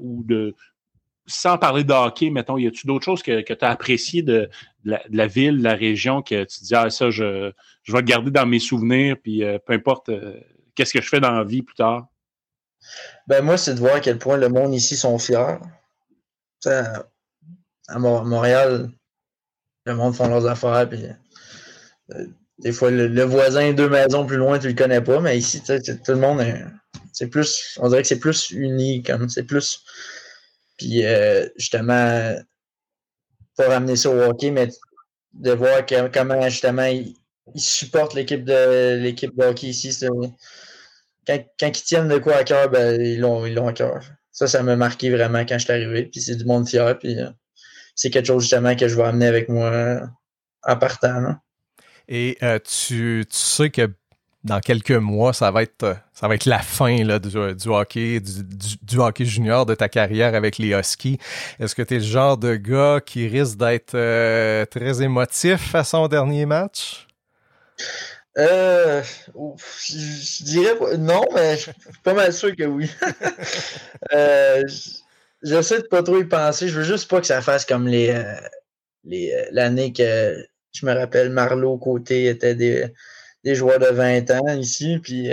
ou 0.00 0.24
de. 0.24 0.54
Sans 1.26 1.56
parler 1.56 1.84
de 1.84 1.92
hockey, 1.92 2.28
mettons, 2.28 2.58
y 2.58 2.66
a-tu 2.66 2.86
d'autres 2.86 3.06
choses 3.06 3.22
que, 3.22 3.40
que 3.40 3.54
tu 3.54 3.64
as 3.64 3.70
appréciées 3.70 4.20
de, 4.20 4.50
la, 4.84 5.26
ville, 5.26 5.56
de 5.56 5.64
la 5.64 5.72
région, 5.72 6.20
que 6.20 6.44
tu 6.44 6.64
dis, 6.64 6.74
ah, 6.74 6.90
ça, 6.90 7.08
je, 7.08 7.50
je 7.82 7.92
vais 7.92 8.00
le 8.00 8.04
garder 8.04 8.30
dans 8.30 8.44
mes 8.44 8.58
souvenirs, 8.58 9.16
puis 9.22 9.42
peu 9.64 9.72
importe 9.72 10.10
qu'est-ce 10.74 10.92
que 10.92 11.00
je 11.00 11.08
fais 11.08 11.20
dans 11.20 11.32
la 11.32 11.44
vie 11.44 11.62
plus 11.62 11.76
tard? 11.76 12.08
Ben 13.26 13.42
moi, 13.42 13.56
c'est 13.56 13.74
de 13.74 13.80
voir 13.80 13.96
à 13.96 14.00
quel 14.00 14.18
point 14.18 14.36
le 14.36 14.48
monde 14.48 14.74
ici 14.74 14.96
sont 14.96 15.18
fiers. 15.18 15.58
à 16.66 17.98
Montréal, 17.98 18.90
le 19.86 19.94
monde 19.94 20.14
font 20.14 20.28
leurs 20.28 20.46
affaires, 20.46 20.88
euh, 22.12 22.26
des 22.58 22.72
fois, 22.72 22.90
le, 22.90 23.22
voisin 23.24 23.72
deux 23.72 23.88
maisons 23.88 24.26
plus 24.26 24.36
loin, 24.36 24.58
tu 24.58 24.68
le 24.68 24.74
connais 24.74 25.00
pas, 25.00 25.20
mais 25.20 25.36
ici, 25.36 25.62
tout 25.62 25.72
le 26.12 26.16
monde 26.16 26.40
c'est 27.12 27.28
plus, 27.28 27.78
on 27.80 27.88
dirait 27.88 28.02
que 28.02 28.08
c'est 28.08 28.18
plus 28.18 28.50
uni, 28.50 29.02
comme 29.02 29.28
c'est 29.28 29.44
plus. 29.44 29.82
Puis 30.76 31.04
euh, 31.04 31.48
justement, 31.56 32.34
pour 33.56 33.66
ramener 33.66 33.96
ça 33.96 34.10
au 34.10 34.20
hockey, 34.20 34.50
mais 34.50 34.68
de 35.32 35.52
voir 35.52 35.84
comment 36.12 36.48
justement 36.48 36.84
ils, 36.84 37.16
supportent 37.56 38.14
l'équipe 38.14 38.44
de 38.44 38.96
l'équipe 39.00 39.36
de 39.36 39.44
hockey 39.44 39.68
ici, 39.68 39.92
quand, 41.26 41.42
ils 41.60 41.72
tiennent 41.72 42.08
de 42.08 42.18
quoi 42.18 42.36
à 42.36 42.44
cœur, 42.44 42.70
ben, 42.70 43.00
ils 43.00 43.20
l'ont 43.20 43.46
ils 43.46 43.58
à 43.58 43.72
cœur. 43.72 44.02
Ça, 44.32 44.46
ça 44.46 44.62
m'a 44.62 44.76
marqué 44.76 45.10
vraiment 45.10 45.44
quand 45.46 45.58
je 45.58 45.64
suis 45.64 45.72
arrivé. 45.72 46.04
Puis 46.06 46.20
c'est 46.20 46.36
du 46.36 46.44
monde 46.44 46.68
fier. 46.68 46.98
Puis 46.98 47.20
euh, 47.20 47.30
c'est 47.94 48.10
quelque 48.10 48.26
chose 48.26 48.42
justement 48.42 48.74
que 48.74 48.88
je 48.88 48.96
vais 48.96 49.04
amener 49.04 49.26
avec 49.26 49.48
moi 49.48 50.00
en 50.62 50.76
partant. 50.76 51.36
Et 52.08 52.36
euh, 52.42 52.58
tu, 52.58 53.24
sais 53.30 53.70
que 53.70 53.90
dans 54.42 54.60
quelques 54.60 54.90
mois, 54.90 55.32
ça 55.32 55.50
va 55.50 55.62
être, 55.62 55.96
ça 56.12 56.28
va 56.28 56.34
être 56.34 56.44
la 56.44 56.58
fin 56.58 57.02
là, 57.02 57.18
du, 57.18 57.68
hockey, 57.68 58.20
du, 58.20 58.98
hockey 58.98 59.24
junior 59.24 59.64
de 59.64 59.74
ta 59.74 59.88
carrière 59.88 60.34
avec 60.34 60.58
les 60.58 60.74
Huskies. 60.74 61.18
Est-ce 61.58 61.74
que 61.74 61.82
tu 61.82 61.94
es 61.94 61.98
le 61.98 62.04
genre 62.04 62.36
de 62.36 62.56
gars 62.56 63.00
qui 63.04 63.26
risque 63.26 63.56
d'être 63.56 63.94
euh, 63.94 64.66
très 64.66 65.02
émotif 65.02 65.74
à 65.74 65.82
son 65.82 66.08
dernier 66.08 66.44
match? 66.44 67.06
Euh, 68.36 69.02
je, 69.86 70.44
dirais 70.44 70.74
non, 70.98 71.24
mais 71.34 71.56
je 71.56 71.62
suis 71.62 71.72
pas 72.02 72.14
mal 72.14 72.32
sûr 72.32 72.54
que 72.56 72.64
oui. 72.64 72.90
euh, 74.12 74.62
J'essaie 75.42 75.82
de 75.82 75.86
pas 75.86 76.02
trop 76.02 76.18
y 76.18 76.24
penser. 76.24 76.68
Je 76.68 76.78
veux 76.78 76.84
juste 76.84 77.08
pas 77.08 77.20
que 77.20 77.26
ça 77.26 77.42
fasse 77.42 77.64
comme 77.64 77.86
les 77.86 78.10
euh, 78.10 78.34
euh, 79.12 79.44
l'année 79.52 79.92
que 79.92 80.44
je 80.72 80.86
me 80.86 80.92
rappelle 80.92 81.30
Marlowe 81.30 81.78
côté 81.78 82.26
était 82.26 82.54
des, 82.54 82.86
des 83.44 83.54
joueurs 83.54 83.78
de 83.78 83.86
20 83.86 84.30
ans 84.30 84.56
ici, 84.56 84.98
puis 85.02 85.28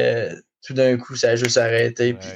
tout 0.61 0.73
d'un 0.73 0.97
coup 0.97 1.15
ça 1.15 1.31
a 1.31 1.35
juste 1.35 1.57
arrêté. 1.57 2.13
Puis, 2.13 2.29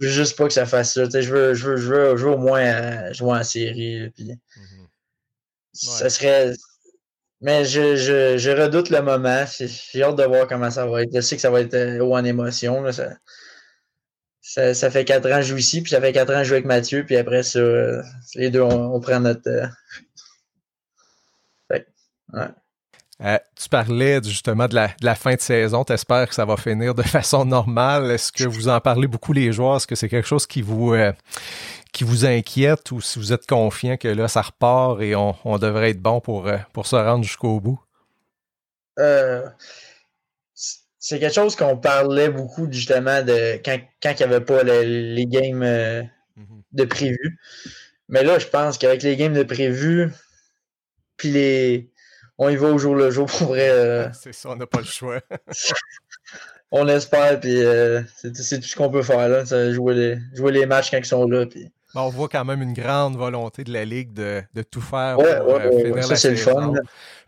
je 0.00 0.06
veux 0.06 0.12
juste 0.12 0.36
pas 0.36 0.46
que 0.46 0.52
ça 0.52 0.66
fasse 0.66 0.94
ça. 0.94 1.08
Je 1.08 1.34
veux, 1.34 1.54
je 1.54 1.66
veux, 1.66 1.76
je 1.76 1.92
veux, 1.92 2.16
je 2.16 2.24
veux 2.26 2.32
au 2.32 2.38
moins 2.38 3.12
jouer 3.12 3.38
en 3.38 3.42
série. 3.42 4.10
Puis, 4.10 4.24
mm-hmm. 4.26 4.86
Ça 5.72 6.10
serait 6.10 6.52
mais 7.40 7.64
je, 7.64 7.96
je, 7.96 8.50
redoute 8.50 8.90
le 8.90 9.00
moment. 9.00 9.44
J'ai 9.58 10.02
hâte 10.02 10.16
de 10.16 10.24
voir 10.24 10.48
comment 10.48 10.70
ça 10.70 10.86
va 10.86 11.02
être. 11.02 11.10
Je 11.14 11.20
sais 11.20 11.36
que 11.36 11.42
ça 11.42 11.50
va 11.50 11.60
être 11.60 11.74
euh, 11.74 12.00
haut 12.00 12.16
en 12.16 12.24
émotion. 12.24 12.82
Là. 12.82 12.92
Ça, 12.92 14.74
ça, 14.74 14.90
fait 14.90 15.04
quatre 15.04 15.26
ans 15.30 15.36
que 15.36 15.42
je 15.42 15.48
joue 15.48 15.58
ici, 15.58 15.82
puis 15.82 15.90
ça 15.90 16.00
fait 16.00 16.12
quatre 16.12 16.32
ans 16.32 16.38
que 16.38 16.44
je 16.44 16.48
joue 16.48 16.54
avec 16.54 16.64
Mathieu, 16.64 17.04
puis 17.04 17.16
après 17.16 17.42
euh, 17.56 18.02
les 18.34 18.50
deux, 18.50 18.62
on, 18.62 18.98
prend 19.00 19.20
notre. 19.20 19.48
Euh, 19.48 19.66
Euh, 23.20 23.36
tu 23.60 23.68
parlais 23.68 24.22
justement 24.22 24.68
de 24.68 24.76
la, 24.76 25.14
fin 25.16 25.34
de 25.34 25.40
saison. 25.40 25.84
Tu 25.84 25.92
espères 25.92 26.28
que 26.28 26.34
ça 26.34 26.44
va 26.44 26.56
finir 26.56 26.94
de 26.94 27.02
façon 27.18 27.44
normale. 27.44 28.12
Est-ce 28.12 28.30
que 28.30 28.44
vous 28.44 28.68
en 28.68 28.80
parlez 28.80 29.08
beaucoup 29.08 29.32
les 29.32 29.52
joueurs? 29.52 29.76
Est-ce 29.76 29.88
que 29.88 29.96
c'est 29.96 30.08
quelque 30.08 30.28
chose 30.28 30.46
qui 30.46 30.62
vous, 30.62 30.94
qui 31.98 32.04
vous 32.04 32.24
inquiète 32.24 32.92
ou 32.92 33.00
si 33.00 33.18
vous 33.18 33.32
êtes 33.32 33.44
confiant 33.44 33.96
que 33.96 34.06
là, 34.06 34.28
ça 34.28 34.40
repart 34.40 35.02
et 35.02 35.16
on, 35.16 35.58
devrait 35.58 35.90
être 35.90 36.00
bon 36.00 36.20
pour, 36.20 36.46
euh, 36.46 36.56
pour 36.72 36.86
se 36.86 36.94
rendre 36.94 37.24
jusqu'au 37.24 37.58
bout? 37.58 37.80
c'est 41.00 41.18
quelque 41.18 41.34
chose 41.34 41.56
qu'on 41.56 41.76
parlait 41.76 42.28
beaucoup 42.28 42.70
justement 42.70 43.22
de 43.22 43.60
quand, 43.64 43.78
quand 44.00 44.12
il 44.12 44.16
n'y 44.16 44.34
avait 44.34 44.44
pas 44.44 44.62
les 44.62 45.26
games 45.26 45.64
mm-hmm. 45.64 46.62
de 46.70 46.84
prévu. 46.84 47.38
Mais 48.08 48.22
là, 48.22 48.38
je 48.38 48.46
pense 48.46 48.78
qu'avec 48.78 49.02
les 49.02 49.16
games 49.16 49.34
de 49.34 49.42
prévu, 49.42 50.12
puis 51.16 51.30
les 51.30 51.90
on 52.38 52.48
y 52.48 52.54
va 52.54 52.68
au 52.68 52.78
jour 52.78 52.94
le 52.94 53.10
jour 53.10 53.26
pour 53.38 53.48
vrai. 53.48 53.70
Euh, 53.70 54.08
c'est 54.12 54.32
ça, 54.32 54.50
on 54.50 54.56
n'a 54.56 54.68
pas 54.68 54.78
le 54.78 54.84
choix. 54.84 55.20
on 56.70 56.86
espère, 56.86 57.40
puis 57.40 57.60
euh, 57.60 58.02
c'est 58.14 58.32
tout 58.32 58.68
ce 58.68 58.76
qu'on 58.76 58.90
peut 58.90 59.02
faire, 59.02 59.28
là, 59.28 59.72
jouer, 59.72 59.94
les, 59.94 60.18
jouer 60.34 60.52
les 60.52 60.66
matchs 60.66 60.92
quand 60.92 60.98
ils 60.98 61.04
sont 61.04 61.26
là. 61.26 61.44
Puis 61.44 61.72
on 61.98 62.08
voit 62.08 62.28
quand 62.28 62.44
même 62.44 62.62
une 62.62 62.72
grande 62.72 63.16
volonté 63.16 63.64
de 63.64 63.72
la 63.72 63.84
Ligue 63.84 64.12
de, 64.12 64.42
tout 64.70 64.80
faire 64.80 65.16
pour 65.16 65.24
euh, 65.24 65.70
finir 65.70 66.08
la 66.08 66.16
saison, 66.16 66.74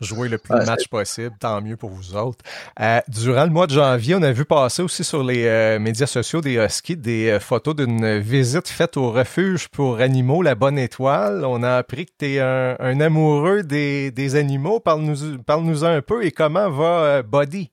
jouer 0.00 0.28
le 0.28 0.38
plus 0.38 0.59
de 0.59 0.64
matchs 0.64 0.88
possible, 0.88 1.35
tant 1.38 1.61
mieux 1.61 1.76
pour 1.76 1.90
vous 1.90 2.16
autres. 2.16 2.44
Euh, 2.80 3.00
durant 3.09 3.44
le 3.44 3.50
mois 3.50 3.66
de 3.66 3.72
janvier, 3.72 4.14
on 4.14 4.22
a 4.22 4.33
vu 4.33 4.44
passer 4.44 4.83
aussi 4.83 5.04
sur 5.04 5.22
les 5.22 5.46
euh, 5.46 5.78
médias 5.78 6.06
sociaux 6.06 6.40
des 6.40 6.54
Huskies 6.54 6.96
des 6.96 7.38
photos 7.40 7.76
d'une 7.76 8.18
visite 8.18 8.68
faite 8.68 8.96
au 8.96 9.11
refuge 9.11 9.68
pour 9.68 10.00
animaux 10.00 10.42
La 10.42 10.54
Bonne 10.54 10.78
Étoile. 10.78 11.44
On 11.44 11.62
a 11.62 11.76
appris 11.76 12.06
que 12.06 12.12
tu 12.18 12.35
es 12.35 12.40
un, 12.40 13.00
amoureux 13.00 13.62
des, 13.62 14.37
animaux. 14.37 14.80
Parle-nous 14.80 15.42
parle 15.42 15.85
un 15.85 16.02
peu 16.02 16.24
et 16.24 16.30
comment 16.30 16.70
va 16.70 17.22
Buddy? 17.22 17.70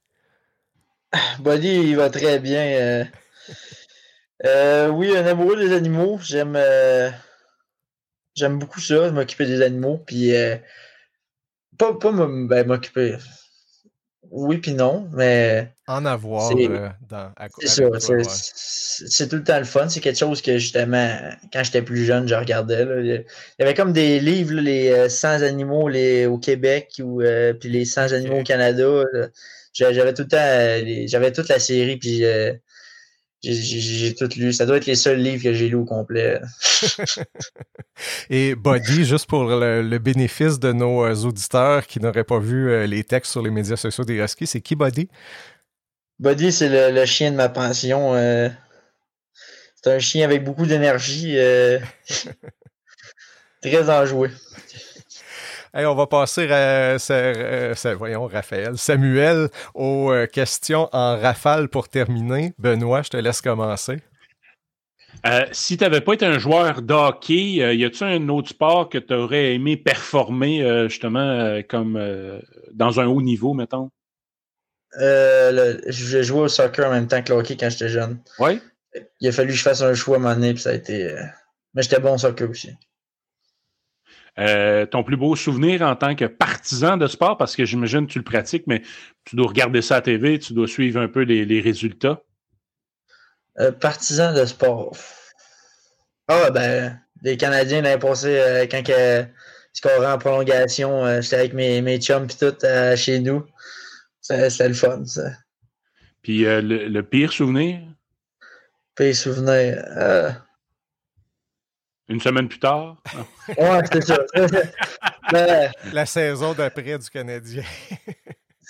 Buddy, 1.39 1.89
il 1.89 1.95
va 1.95 2.09
très 2.09 2.39
bien. 2.39 3.07
Euh, 4.45 4.89
oui, 4.89 5.15
un 5.15 5.25
amoureux 5.25 5.57
des 5.57 5.73
animaux. 5.73 6.19
J'aime 6.21 6.55
euh, 6.55 7.09
j'aime 8.35 8.59
beaucoup 8.59 8.79
ça, 8.79 9.11
m'occuper 9.11 9.45
des 9.45 9.61
animaux. 9.61 10.03
Puis 10.05 10.35
euh, 10.35 10.57
pas, 11.77 11.93
pas 11.93 12.11
ben, 12.11 12.67
m'occuper. 12.67 13.17
Oui, 14.29 14.57
puis 14.57 14.73
non, 14.73 15.07
mais. 15.13 15.73
En 15.87 16.05
avoir 16.05 16.51
dans, 17.07 17.31
C'est 17.61 17.85
C'est 18.25 19.27
tout 19.29 19.37
le 19.37 19.43
temps 19.43 19.57
le 19.57 19.63
fun. 19.63 19.87
C'est 19.87 20.01
quelque 20.01 20.19
chose 20.19 20.41
que 20.41 20.57
justement, 20.57 21.17
quand 21.53 21.63
j'étais 21.63 21.81
plus 21.81 22.03
jeune, 22.03 22.27
je 22.27 22.35
regardais. 22.35 22.83
Il 22.83 23.25
y 23.59 23.63
avait 23.63 23.73
comme 23.73 23.93
des 23.93 24.19
livres, 24.19 24.55
les 24.55 25.07
100 25.07 25.43
animaux 25.43 25.87
les, 25.87 26.25
au 26.25 26.37
Québec 26.37 27.01
ou 27.01 27.21
puis 27.59 27.69
les 27.69 27.85
100 27.85 28.11
animaux 28.11 28.41
au 28.41 28.43
Canada. 28.43 29.03
J'avais 29.71 30.13
tout 30.13 30.23
le 30.23 30.27
temps, 30.27 31.07
j'avais 31.07 31.31
toute 31.31 31.47
la 31.47 31.59
série, 31.59 31.95
puis 31.95 32.25
j'ai 33.43 34.15
tout 34.15 34.29
lu. 34.35 34.51
Ça 34.53 34.65
doit 34.65 34.77
être 34.77 34.85
les 34.85 34.95
seuls 34.95 35.19
livres 35.19 35.43
que 35.43 35.53
j'ai 35.53 35.69
lus 35.69 35.75
au 35.75 35.85
complet. 35.85 36.39
Et 38.29 38.55
Buddy, 38.55 39.05
juste 39.05 39.27
pour 39.27 39.45
le, 39.45 39.97
bénéfice 39.99 40.59
de 40.59 40.71
nos 40.71 41.05
euh, 41.05 41.15
auditeurs 41.15 41.85
qui 41.87 41.99
n'auraient 41.99 42.23
pas 42.23 42.39
vu 42.39 42.69
euh, 42.69 42.85
les 42.87 43.03
textes 43.03 43.31
sur 43.31 43.41
les 43.41 43.51
médias 43.51 43.75
sociaux 43.75 44.03
des 44.03 44.15
Huskies, 44.15 44.47
c'est 44.47 44.61
qui 44.61 44.75
Buddy? 44.75 45.09
Buddy, 46.19 46.51
c'est 46.51 46.91
le, 46.91 47.05
chien 47.05 47.31
de 47.31 47.35
ma 47.35 47.49
pension. 47.49 48.15
Euh. 48.15 48.49
c'est 49.75 49.93
un 49.93 49.99
chien 49.99 50.25
avec 50.25 50.43
beaucoup 50.43 50.65
d'énergie. 50.65 51.37
très 53.61 53.89
enjoué 53.89 54.29
on 55.73 55.95
va 55.95 56.07
passer, 56.07 56.47
à, 56.51 56.97
voyons, 57.95 58.27
Raphaël, 58.27 58.77
Samuel, 58.77 59.49
aux 59.73 60.11
euh, 60.11 60.25
questions 60.25 60.89
en 60.91 61.17
rafale 61.17 61.69
pour 61.69 61.89
terminer. 61.89 62.53
Benoît, 62.57 63.01
je 63.01 63.09
te 63.09 63.17
laisse 63.17 63.41
commencer. 63.41 63.99
Euh, 65.25 65.45
si 65.51 65.77
tu 65.77 65.83
n'avais 65.83 66.01
pas 66.01 66.13
été 66.13 66.25
un 66.25 66.37
joueur 66.37 66.81
d'hockey, 66.81 67.61
euh, 67.61 67.73
y 67.73 67.83
a-t-il 67.85 68.03
un 68.03 68.29
autre 68.29 68.49
sport 68.49 68.89
que 68.89 68.97
tu 68.97 69.13
aurais 69.13 69.55
aimé 69.55 69.75
performer 69.75 70.87
justement 70.87 71.59
comme 71.67 71.99
dans 72.73 72.99
un 72.99 73.07
haut 73.07 73.21
niveau, 73.21 73.53
mettons? 73.53 73.89
je 74.99 76.21
jouais 76.23 76.41
au 76.41 76.47
soccer 76.47 76.87
en 76.87 76.91
même 76.91 77.07
temps 77.07 77.21
que 77.21 77.31
le 77.31 77.39
hockey 77.39 77.57
quand 77.57 77.69
j'étais 77.69 77.89
jeune. 77.89 78.19
Oui. 78.39 78.61
Il 79.19 79.27
a 79.27 79.31
fallu 79.31 79.49
que 79.49 79.55
je 79.55 79.61
fasse 79.61 79.81
un 79.81 79.93
choix 79.93 80.15
à 80.15 80.19
un 80.19 80.21
moment 80.23 80.35
donné, 80.35 80.53
puis 80.53 80.63
ça 80.63 80.71
a 80.71 80.73
été. 80.73 81.13
Mais 81.73 81.83
j'étais 81.83 81.99
bon 81.99 82.13
au 82.13 82.17
soccer 82.17 82.49
aussi. 82.49 82.71
Euh, 84.39 84.85
ton 84.85 85.03
plus 85.03 85.17
beau 85.17 85.35
souvenir 85.35 85.81
en 85.81 85.95
tant 85.95 86.15
que 86.15 86.25
partisan 86.25 86.97
de 86.97 87.07
sport, 87.07 87.37
parce 87.37 87.55
que 87.55 87.65
j'imagine 87.65 88.05
que 88.05 88.11
tu 88.11 88.19
le 88.19 88.23
pratiques, 88.23 88.65
mais 88.67 88.83
tu 89.25 89.35
dois 89.35 89.47
regarder 89.47 89.81
ça 89.81 89.95
à 89.95 90.01
TV, 90.01 90.37
tu 90.37 90.53
dois 90.53 90.67
suivre 90.67 91.01
un 91.01 91.07
peu 91.07 91.21
les, 91.21 91.59
résultats. 91.59 92.21
Euh, 93.59 93.71
partisan 93.71 94.33
de 94.33 94.45
sport. 94.45 94.95
Ah, 96.27 96.51
ben, 96.51 96.99
les 97.23 97.35
Canadiens 97.35 97.81
l'année 97.81 97.97
passée, 97.97 98.39
euh, 98.39 98.67
quand 98.69 98.83
ils 98.87 99.27
scoraient 99.73 100.11
en 100.11 100.19
prolongation, 100.19 101.19
j'étais 101.19 101.37
avec 101.37 101.53
mes, 101.53 101.81
mes 101.81 101.99
chums 101.99 102.25
et 102.25 102.27
tout 102.27 102.55
chez 102.95 103.19
nous. 103.19 103.43
C'était 104.21 104.67
le 104.67 104.73
fun, 104.75 105.03
ça. 105.05 105.31
Puis 106.21 106.43
le, 106.43 107.01
pire 107.01 107.33
souvenir? 107.33 107.79
Pire 108.95 109.15
souvenir. 109.15 109.83
Une 112.09 112.21
semaine 112.21 112.47
plus 112.47 112.59
tard? 112.59 112.95
ouais, 113.57 113.81
c'est 113.91 114.01
ça. 114.01 114.17
La 115.91 116.05
saison 116.05 116.53
d'après 116.53 116.97
du 116.97 117.09
Canadien. 117.09 117.63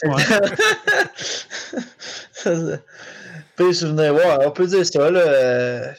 Peu 3.56 3.74
souvenir. 3.74 4.14
Ouais, 4.14 4.46
on 4.46 4.52
peut 4.52 4.68
dire 4.68 4.86
ça. 4.86 5.10
Là. 5.10 5.20
Euh, 5.20 5.92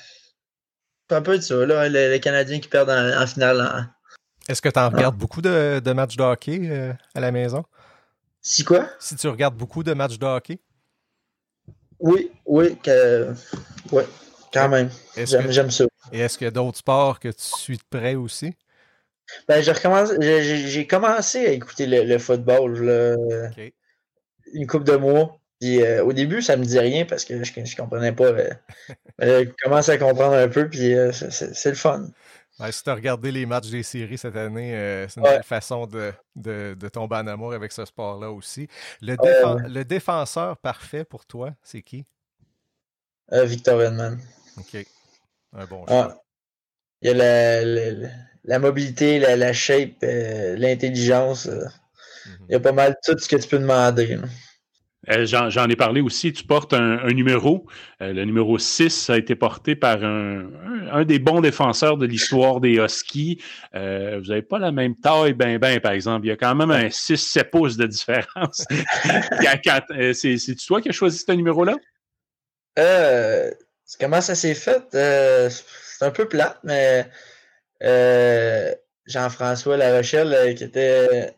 un 1.10 1.22
peu 1.22 1.38
de 1.38 1.42
ça, 1.42 1.66
là, 1.66 1.88
les, 1.88 2.20
Canadiens 2.20 2.60
qui 2.60 2.68
perdent 2.68 2.90
en, 2.90 3.26
finale. 3.26 3.88
Est-ce 4.48 4.60
que 4.60 4.68
tu 4.68 4.78
en 4.78 4.90
regardes 4.90 5.16
beaucoup 5.16 5.40
de, 5.40 5.80
de, 5.82 5.92
matchs 5.92 6.16
de 6.16 6.22
hockey 6.22 6.60
euh, 6.64 6.92
à 7.14 7.20
la 7.20 7.30
maison? 7.32 7.64
Si 8.40 8.64
quoi? 8.64 8.88
Si 8.98 9.16
tu 9.16 9.28
regardes 9.28 9.56
beaucoup 9.56 9.82
de 9.82 9.94
matchs 9.94 10.18
de 10.18 10.26
hockey? 10.26 10.60
Oui, 11.98 12.30
oui, 12.46 12.76
que, 12.76 13.32
ouais, 13.90 14.06
quand 14.52 14.68
même. 14.68 14.90
J'aime 15.16 15.70
ça. 15.70 15.84
Et 16.12 16.20
est-ce 16.20 16.38
qu'il 16.38 16.46
y 16.46 16.48
a 16.48 16.52
d'autres 16.52 16.78
sports 16.78 17.20
que 17.20 17.28
tu 17.28 17.44
suis 17.44 17.76
de 17.76 17.82
près 17.88 18.14
aussi? 18.14 18.54
Ben, 19.46 19.62
j'ai 19.62 20.86
commencé 20.86 21.46
à 21.46 21.50
écouter 21.50 21.86
le, 21.86 22.18
football 22.18 23.52
une 24.54 24.66
couple 24.66 24.84
de 24.84 24.96
mois. 24.96 25.38
Puis, 25.60 25.82
euh, 25.82 26.04
au 26.04 26.12
début, 26.12 26.40
ça 26.40 26.56
me 26.56 26.64
dit 26.64 26.78
rien 26.78 27.04
parce 27.04 27.24
que 27.24 27.42
je, 27.42 27.60
ne 27.60 27.76
comprenais 27.76 28.12
pas. 28.12 28.26
Euh, 28.26 28.50
mais 29.18 29.44
je 29.44 29.50
commence 29.62 29.88
à 29.88 29.98
comprendre 29.98 30.34
un 30.34 30.48
peu, 30.48 30.68
puis 30.68 30.94
euh, 30.94 31.10
c'est 31.12 31.70
le 31.70 31.74
fun. 31.74 32.06
si 32.70 32.82
tu 32.84 32.90
as 32.90 32.94
regardé 32.94 33.32
les 33.32 33.44
matchs 33.44 33.70
des 33.70 33.82
séries 33.82 34.18
cette 34.18 34.36
année, 34.36 35.06
c'est 35.08 35.20
une 35.20 35.24
belle 35.24 35.42
façon 35.42 35.86
de, 35.86 36.12
de, 36.36 36.88
tomber 36.88 37.16
en 37.16 37.26
amour 37.26 37.54
avec 37.54 37.72
ce 37.72 37.84
sport-là 37.84 38.30
aussi. 38.30 38.68
Le, 39.00 39.16
le, 39.68 39.84
défenseur 39.84 40.56
parfait 40.58 41.04
pour 41.04 41.26
toi, 41.26 41.50
c'est 41.62 41.82
qui? 41.82 42.04
Victor 43.30 43.82
Edman. 43.82 44.18
OK. 44.58 44.86
Un 45.52 45.64
bon 45.66 45.84
ah. 45.88 46.14
Il 47.02 47.08
y 47.08 47.10
a 47.10 47.14
la, 47.14 48.08
la, 48.44 48.58
mobilité, 48.58 49.18
la, 49.18 49.36
la 49.36 49.52
shape, 49.52 50.02
euh, 50.02 50.56
l'intelligence. 50.56 51.46
Euh. 51.46 51.64
Mhm. 52.26 52.46
Il 52.48 52.52
y 52.52 52.56
a 52.56 52.60
pas 52.60 52.72
mal 52.72 52.96
tout 53.04 53.16
ce 53.16 53.28
que 53.28 53.36
tu 53.36 53.48
peux 53.48 53.58
demander. 53.58 54.18
Euh, 55.10 55.24
j'en 55.24 55.68
ai 55.68 55.76
parlé 55.76 56.00
aussi. 56.00 56.32
Tu 56.32 56.44
portes 56.44 56.74
un, 56.74 57.06
numéro. 57.12 57.66
le 58.00 58.24
numéro 58.24 58.58
6 58.58 59.10
a 59.10 59.16
été 59.16 59.36
porté 59.36 59.76
par 59.76 60.02
un, 60.02 60.50
un, 60.90 61.04
des 61.04 61.20
bons 61.20 61.40
défenseurs 61.40 61.96
de 61.96 62.04
l'histoire 62.04 62.60
des 62.60 62.74
Huskies. 62.74 63.40
vous 63.72 63.78
n'avez 63.78 64.42
pas 64.42 64.58
la 64.58 64.72
même 64.72 64.96
taille, 64.96 65.34
ben, 65.34 65.58
ben, 65.58 65.80
par 65.80 65.92
exemple. 65.92 66.26
Il 66.26 66.30
y 66.30 66.32
a 66.32 66.36
quand 66.36 66.54
même 66.54 66.72
un 66.72 66.88
6-7 66.88 67.48
pouces 67.48 67.76
de 67.76 67.86
différence. 67.86 68.66
C'est 70.12 70.66
toi 70.66 70.82
qui 70.82 70.88
as 70.88 70.92
choisi 70.92 71.18
ce 71.18 71.32
numéro-là? 71.32 71.76
Comment 73.96 74.20
ça 74.20 74.34
s'est 74.34 74.54
fait? 74.54 74.94
Euh, 74.94 75.48
c'est 75.50 76.04
un 76.04 76.10
peu 76.10 76.28
plate, 76.28 76.58
mais 76.62 77.06
euh, 77.82 78.74
Jean-François 79.06 79.76
Larochelle, 79.76 80.32
euh, 80.34 80.54
qui 80.54 80.64
était 80.64 81.34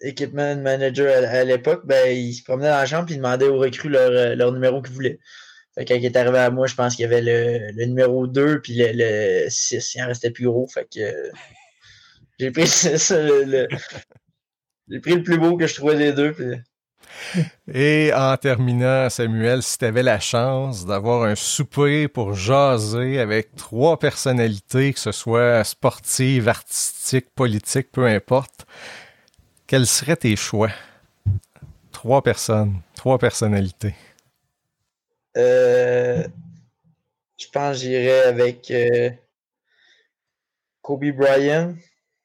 équipement 0.00 0.56
manager 0.56 1.28
à, 1.28 1.44
l'époque, 1.44 1.86
ben, 1.86 2.16
il 2.16 2.34
se 2.34 2.42
promenait 2.42 2.68
dans 2.68 2.76
la 2.76 2.86
chambre 2.86 3.10
et 3.10 3.16
demandait 3.16 3.46
aux 3.46 3.58
recrues 3.58 3.90
leur, 3.90 4.52
numéro 4.52 4.82
qu'ils 4.82 4.94
voulaient. 4.94 5.18
Fait 5.74 5.84
quand 5.84 5.94
il 5.94 6.04
est 6.04 6.16
arrivé 6.16 6.38
à 6.38 6.50
moi, 6.50 6.66
je 6.66 6.74
pense 6.74 6.96
qu'il 6.96 7.04
y 7.04 7.06
avait 7.06 7.22
le, 7.22 7.84
numéro 7.86 8.26
2 8.26 8.60
puis 8.60 8.74
le, 8.78 9.48
6. 9.48 9.94
Il 9.94 10.02
en 10.02 10.08
restait 10.08 10.30
plus 10.30 10.46
gros. 10.46 10.66
Fait 10.66 10.88
que 10.92 11.30
j'ai 12.38 12.50
pris 12.50 12.62
le, 13.10 13.68
pris 15.00 15.14
le 15.14 15.22
plus 15.22 15.38
beau 15.38 15.56
que 15.56 15.66
je 15.66 15.74
trouvais 15.74 15.96
des 15.96 16.12
deux. 16.12 16.34
et 17.72 18.12
en 18.14 18.36
terminant, 18.36 19.08
Samuel, 19.10 19.62
si 19.62 19.78
tu 19.78 19.84
avais 19.84 20.02
la 20.02 20.20
chance 20.20 20.86
d'avoir 20.86 21.24
un 21.24 21.34
souper 21.34 22.08
pour 22.08 22.34
jaser 22.34 23.18
avec 23.18 23.54
trois 23.56 23.98
personnalités, 23.98 24.92
que 24.92 25.00
ce 25.00 25.12
soit 25.12 25.64
sportives, 25.64 26.48
artistiques, 26.48 27.30
politiques, 27.34 27.90
peu 27.92 28.06
importe, 28.06 28.66
quels 29.66 29.86
seraient 29.86 30.16
tes 30.16 30.36
choix? 30.36 30.70
Trois 31.92 32.22
personnes, 32.22 32.80
trois 32.94 33.18
personnalités. 33.18 33.94
Euh, 35.36 36.26
je 37.38 37.46
pense 37.52 37.76
que 37.76 37.82
j'irais 37.82 38.22
avec 38.22 38.70
euh, 38.70 39.10
Kobe 40.82 41.10
Bryant, 41.12 41.74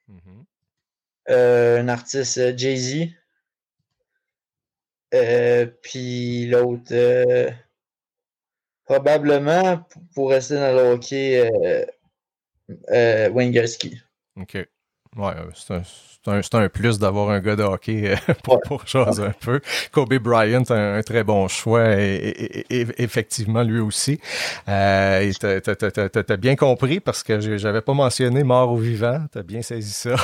mm-hmm. 0.10 0.44
euh, 1.30 1.82
un 1.82 1.88
artiste 1.88 2.58
Jay-Z, 2.58 3.10
puis 5.82 6.48
l'autre, 6.48 6.94
probablement, 8.86 9.86
pour 10.14 10.32
rester 10.32 10.56
dans 10.56 10.74
le 10.74 10.92
hockey, 10.92 11.50
Wayne 13.32 13.52
OK. 14.38 14.56
Ouais, 15.16 15.34
c'est 15.54 16.15
c'est 16.26 16.56
un, 16.56 16.70
plus 16.70 17.00
d'avoir 17.00 17.30
un 17.30 17.40
gars 17.40 17.56
de 17.56 17.64
hockey 17.64 18.12
euh, 18.12 18.34
pour, 18.44 18.60
pour 18.62 18.88
chose 18.88 19.20
un 19.22 19.34
peu. 19.40 19.62
Kobe 19.92 20.16
Bryant, 20.16 20.64
un, 20.70 20.96
un 20.98 21.02
très 21.04 21.24
bon 21.24 21.48
choix, 21.48 21.92
et, 21.96 22.66
effectivement, 22.98 23.64
lui 23.64 23.80
aussi. 23.80 24.20
Euh, 24.68 25.32
T'as 25.40 26.38
bien 26.38 26.56
compris 26.56 27.00
parce 27.00 27.24
que 27.24 27.58
j'avais 27.58 27.82
pas 27.82 27.94
mentionné 27.94 28.44
mort 28.44 28.72
ou 28.72 28.78
vivant. 28.78 29.20
T'as 29.32 29.44
bien 29.44 29.62
saisi 29.62 29.92
ça. 29.92 30.16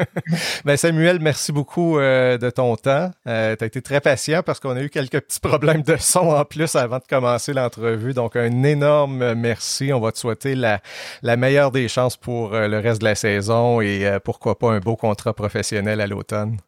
ben 0.64 0.76
Samuel, 0.76 1.18
merci 1.20 1.52
beaucoup 1.52 1.98
euh, 1.98 2.36
de 2.38 2.50
ton 2.50 2.76
temps. 2.76 3.10
Euh, 3.26 3.56
T'as 3.56 3.66
été 3.66 3.82
très 3.82 4.00
patient 4.00 4.42
parce 4.42 4.60
qu'on 4.60 4.76
a 4.76 4.82
eu 4.82 4.90
quelques 4.90 5.20
petits 5.20 5.40
problèmes 5.40 5.82
de 5.82 5.96
son 5.96 6.30
en 6.30 6.44
plus 6.44 6.76
avant 6.76 6.98
de 6.98 7.04
commencer 7.08 7.52
l'entrevue. 7.52 8.12
Donc, 8.12 8.36
un 8.36 8.62
énorme 8.62 9.34
merci. 9.34 9.92
On 9.92 10.00
va 10.00 10.12
te 10.12 10.18
souhaiter 10.18 10.54
la, 10.54 10.80
la 11.22 11.36
meilleure 11.36 11.70
des 11.70 11.88
chances 11.88 12.16
pour 12.16 12.50
le 12.50 12.78
reste 12.78 13.00
de 13.00 13.06
la 13.06 13.14
saison 13.14 13.80
et 13.80 14.18
pourquoi 14.22 14.58
pas 14.58 14.72
un 14.72 14.80
beau 14.80 14.96
contrat 14.96 15.29
professionnel 15.32 16.00
à 16.00 16.06
l'automne. 16.06 16.58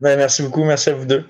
Ben, 0.00 0.16
merci 0.16 0.42
beaucoup, 0.42 0.64
merci 0.64 0.90
à 0.90 0.94
vous 0.94 1.06
deux. 1.06 1.24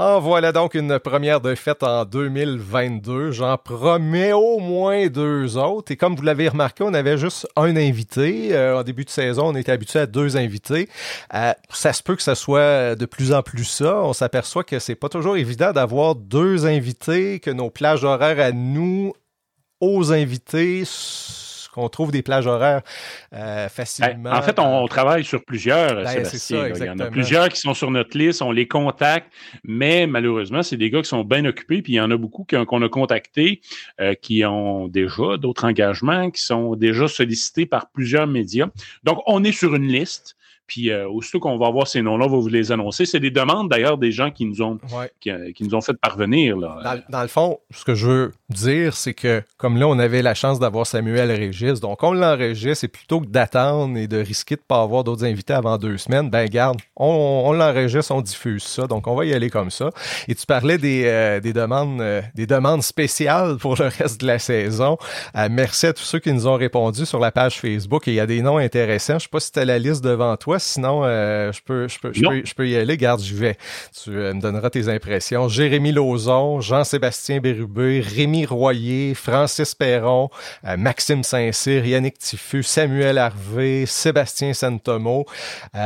En 0.00 0.18
voilà 0.18 0.50
donc 0.50 0.72
une 0.72 0.98
première 0.98 1.42
de 1.42 1.54
fête 1.54 1.82
en 1.82 2.06
2022. 2.06 3.32
J'en 3.32 3.58
promets 3.58 4.32
au 4.32 4.58
moins 4.58 5.08
deux 5.08 5.58
autres. 5.58 5.92
Et 5.92 5.98
comme 5.98 6.16
vous 6.16 6.22
l'avez 6.22 6.48
remarqué, 6.48 6.82
on 6.82 6.94
avait 6.94 7.18
juste 7.18 7.46
un 7.54 7.76
invité. 7.76 8.56
Euh, 8.56 8.78
en 8.78 8.82
début 8.82 9.04
de 9.04 9.10
saison, 9.10 9.48
on 9.48 9.54
était 9.54 9.72
habitué 9.72 9.98
à 9.98 10.06
deux 10.06 10.38
invités. 10.38 10.88
Euh, 11.34 11.52
ça 11.68 11.92
se 11.92 12.02
peut 12.02 12.16
que 12.16 12.22
ce 12.22 12.34
soit 12.34 12.94
de 12.94 13.04
plus 13.04 13.34
en 13.34 13.42
plus 13.42 13.64
ça. 13.64 14.02
On 14.02 14.14
s'aperçoit 14.14 14.64
que 14.64 14.78
c'est 14.78 14.94
pas 14.94 15.10
toujours 15.10 15.36
évident 15.36 15.72
d'avoir 15.72 16.14
deux 16.14 16.64
invités, 16.64 17.38
que 17.38 17.50
nos 17.50 17.68
plages 17.68 18.02
horaires 18.02 18.40
à 18.40 18.52
nous 18.52 19.12
aux 19.80 20.12
invités 20.12 20.84
qu'on 21.72 21.88
trouve 21.88 22.10
des 22.10 22.22
plages 22.22 22.46
horaires 22.46 22.82
euh, 23.32 23.68
facilement. 23.68 24.30
En 24.30 24.42
fait, 24.42 24.58
on, 24.58 24.86
travaille 24.88 25.24
sur 25.24 25.44
plusieurs, 25.44 25.94
ben, 25.94 26.24
Ça, 26.24 26.68
il 26.68 26.84
y 26.84 26.90
en 26.90 26.98
a 26.98 27.06
plusieurs 27.06 27.48
qui 27.48 27.60
sont 27.60 27.74
sur 27.74 27.90
notre 27.90 28.16
liste, 28.18 28.42
on 28.42 28.50
les 28.50 28.66
contacte, 28.66 29.32
mais 29.64 30.06
malheureusement, 30.06 30.62
c'est 30.62 30.76
des 30.76 30.90
gars 30.90 31.02
qui 31.02 31.08
sont 31.08 31.24
bien 31.24 31.44
occupés, 31.44 31.82
puis 31.82 31.94
il 31.94 31.96
y 31.96 32.00
en 32.00 32.10
a 32.10 32.16
beaucoup 32.16 32.44
qu'on 32.44 32.82
a 32.82 32.88
contactés 32.88 33.60
euh, 34.00 34.14
qui 34.14 34.44
ont 34.44 34.88
déjà 34.88 35.36
d'autres 35.38 35.64
engagements, 35.64 36.30
qui 36.30 36.42
sont 36.42 36.74
déjà 36.74 37.08
sollicités 37.08 37.66
par 37.66 37.90
plusieurs 37.90 38.26
médias. 38.26 38.68
Donc, 39.04 39.22
on 39.26 39.44
est 39.44 39.52
sur 39.52 39.74
une 39.74 39.86
liste. 39.86 40.36
Puis 40.70 40.90
euh, 40.90 41.08
aussitôt 41.08 41.40
qu'on 41.40 41.58
va 41.58 41.66
avoir 41.66 41.88
ces 41.88 42.00
noms-là, 42.00 42.26
on 42.26 42.28
va 42.28 42.36
vous 42.38 42.46
les 42.46 42.70
annoncer. 42.70 43.04
C'est 43.04 43.18
des 43.18 43.32
demandes 43.32 43.68
d'ailleurs 43.68 43.98
des 43.98 44.12
gens 44.12 44.30
qui 44.30 44.46
nous 44.46 44.62
ont 44.62 44.78
qui, 45.18 45.32
nous 45.62 45.74
ont 45.74 45.80
fait 45.80 45.94
parvenir. 45.94 46.56
Là. 46.56 47.02
Dans, 47.08 47.22
le 47.22 47.26
fond, 47.26 47.58
ce 47.72 47.84
que 47.84 47.96
je 47.96 48.06
veux 48.06 48.32
dire, 48.50 48.94
c'est 48.94 49.12
que 49.12 49.42
comme 49.56 49.78
là, 49.78 49.88
on 49.88 49.98
avait 49.98 50.22
la 50.22 50.34
chance 50.34 50.60
d'avoir 50.60 50.86
Samuel 50.86 51.32
Régis, 51.32 51.80
donc 51.80 52.04
on 52.04 52.12
l'enregistre 52.12 52.84
et 52.84 52.88
plutôt 52.88 53.20
que 53.20 53.26
d'attendre 53.26 53.98
et 53.98 54.06
de 54.06 54.18
risquer 54.18 54.54
de 54.54 54.60
ne 54.60 54.66
pas 54.68 54.80
avoir 54.80 55.02
d'autres 55.02 55.24
invités 55.24 55.54
avant 55.54 55.76
deux 55.76 55.98
semaines, 55.98 56.30
ben 56.30 56.48
garde, 56.48 56.78
on, 56.94 57.42
on 57.46 57.52
l'enregistre, 57.52 58.14
on 58.14 58.20
diffuse 58.20 58.62
ça. 58.62 58.86
Donc 58.86 59.08
on 59.08 59.16
va 59.16 59.24
y 59.24 59.34
aller 59.34 59.50
comme 59.50 59.72
ça. 59.72 59.90
Et 60.28 60.36
tu 60.36 60.46
parlais 60.46 60.78
des, 60.78 61.02
euh, 61.06 61.40
des 61.40 61.52
demandes 61.52 62.00
euh, 62.00 62.22
des 62.36 62.46
demandes 62.46 62.84
spéciales 62.84 63.56
pour 63.56 63.74
le 63.74 63.86
reste 63.86 64.20
de 64.20 64.26
la 64.28 64.38
saison. 64.38 64.98
merci 65.50 65.86
à 65.86 65.92
tous 65.92 66.04
ceux 66.04 66.20
qui 66.20 66.32
nous 66.32 66.46
ont 66.46 66.56
répondu 66.56 67.06
sur 67.06 67.18
la 67.18 67.32
page 67.32 67.58
Facebook. 67.58 68.06
Et 68.06 68.12
il 68.12 68.16
y 68.16 68.20
a 68.20 68.26
des 68.26 68.40
noms 68.40 68.58
intéressants. 68.58 69.18
Je 69.18 69.24
sais 69.24 69.28
pas 69.28 69.40
si 69.40 69.50
tu 69.50 69.58
as 69.58 69.64
la 69.64 69.80
liste 69.80 70.04
devant 70.04 70.36
toi 70.36 70.59
sinon 70.60 71.02
euh, 71.04 71.52
je, 71.52 71.60
peux, 71.64 71.88
je, 71.88 71.98
peux, 71.98 72.12
je, 72.12 72.54
peux, 72.54 72.68
y 72.68 72.76
aller. 72.76 72.96
Garde, 72.96 73.22
je 73.22 73.34
vais. 73.34 73.56
Tu 74.02 74.10
euh, 74.10 74.34
me 74.34 74.40
donneras 74.40 74.70
tes 74.70 74.88
impressions. 74.88 75.48
Jérémy 75.48 75.92
Lauzon, 75.92 76.60
Jean-Sébastien 76.60 77.40
Bérubé, 77.40 78.00
Rémi 78.00 78.46
Royer, 78.46 79.14
Francis 79.14 79.74
Perron, 79.74 80.30
euh, 80.66 80.76
Maxime 80.76 81.22
Saint-Cyr, 81.22 81.84
Yannick 81.84 82.18
Tiffu, 82.18 82.62
Samuel 82.62 83.18
Harvé, 83.18 83.86
Sébastien 83.86 84.52
Santomo. 84.52 85.24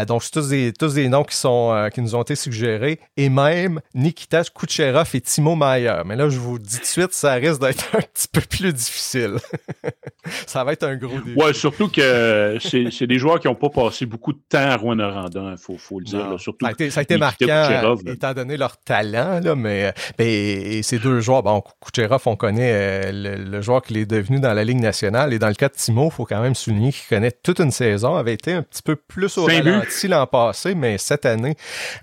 donc, 0.06 0.22
c'est 0.22 0.30
tous 0.30 0.48
des, 0.48 0.72
tous 0.72 0.94
des 0.94 1.08
noms 1.08 1.24
qui, 1.24 1.36
sont, 1.36 1.88
qui 1.92 2.00
nous 2.00 2.14
ont 2.14 2.22
été 2.22 2.36
suggérés. 2.36 3.00
Et 3.16 3.28
même 3.28 3.80
Nikita 3.94 4.42
Kucherov 4.54 5.10
et 5.14 5.20
Timo 5.20 5.54
Mayer. 5.54 6.02
Mais 6.04 6.16
là, 6.16 6.28
je 6.28 6.38
vous 6.38 6.58
dis 6.58 6.76
tout 6.76 6.82
de 6.82 6.86
suite, 6.86 7.12
ça 7.12 7.34
risque 7.34 7.60
d'être 7.60 7.84
un 7.96 8.00
petit 8.00 8.28
peu 8.28 8.40
plus 8.40 8.72
difficile. 8.72 9.36
ça 10.46 10.64
va 10.64 10.72
être 10.72 10.84
un 10.84 10.96
gros 10.96 11.18
défi. 11.20 11.38
Ouais, 11.38 11.52
surtout 11.52 11.88
que 11.88 12.58
c'est 12.60 13.06
des 13.06 13.18
joueurs 13.18 13.40
qui 13.40 13.46
n'ont 13.46 13.54
pas 13.54 13.70
passé 13.70 14.06
beaucoup 14.06 14.32
de 14.32 14.40
temps 14.48 14.63
à 14.68 14.76
Rouen 14.76 14.96
il 14.98 15.56
faut, 15.58 15.76
faut, 15.76 15.98
le 15.98 16.04
dire. 16.04 16.38
surtout 16.38 16.66
ça 16.90 17.00
a 17.00 17.02
été, 17.02 17.16
marquant, 17.16 17.96
étant 18.06 18.32
donné 18.32 18.56
leur 18.56 18.76
talent, 18.78 19.40
là, 19.42 19.54
mais, 19.54 19.92
mais 20.18 20.82
ces 20.82 20.98
deux 20.98 21.20
joueurs, 21.20 21.42
bon, 21.42 21.62
Kucherov, 21.80 22.22
on 22.26 22.36
connaît 22.36 22.72
euh, 22.72 23.36
le, 23.36 23.60
joueur 23.60 23.82
qui 23.82 23.98
est 23.98 24.06
devenu 24.06 24.40
dans 24.40 24.52
la 24.52 24.64
Ligue 24.64 24.80
nationale, 24.80 25.32
et 25.32 25.38
dans 25.38 25.48
le 25.48 25.54
cas 25.54 25.68
de 25.68 25.74
Timo, 25.74 26.06
il 26.06 26.14
faut 26.14 26.24
quand 26.24 26.40
même 26.40 26.54
souligner 26.54 26.92
qu'il 26.92 27.08
connaît 27.08 27.32
toute 27.32 27.60
une 27.60 27.70
saison, 27.70 28.16
avait 28.16 28.34
été 28.34 28.52
un 28.52 28.62
petit 28.62 28.82
peu 28.82 28.96
plus 28.96 29.38
au 29.38 29.44
ralenti 29.46 30.08
l'an 30.08 30.26
passé, 30.26 30.74
mais 30.74 30.98
cette 30.98 31.26
année, 31.26 31.56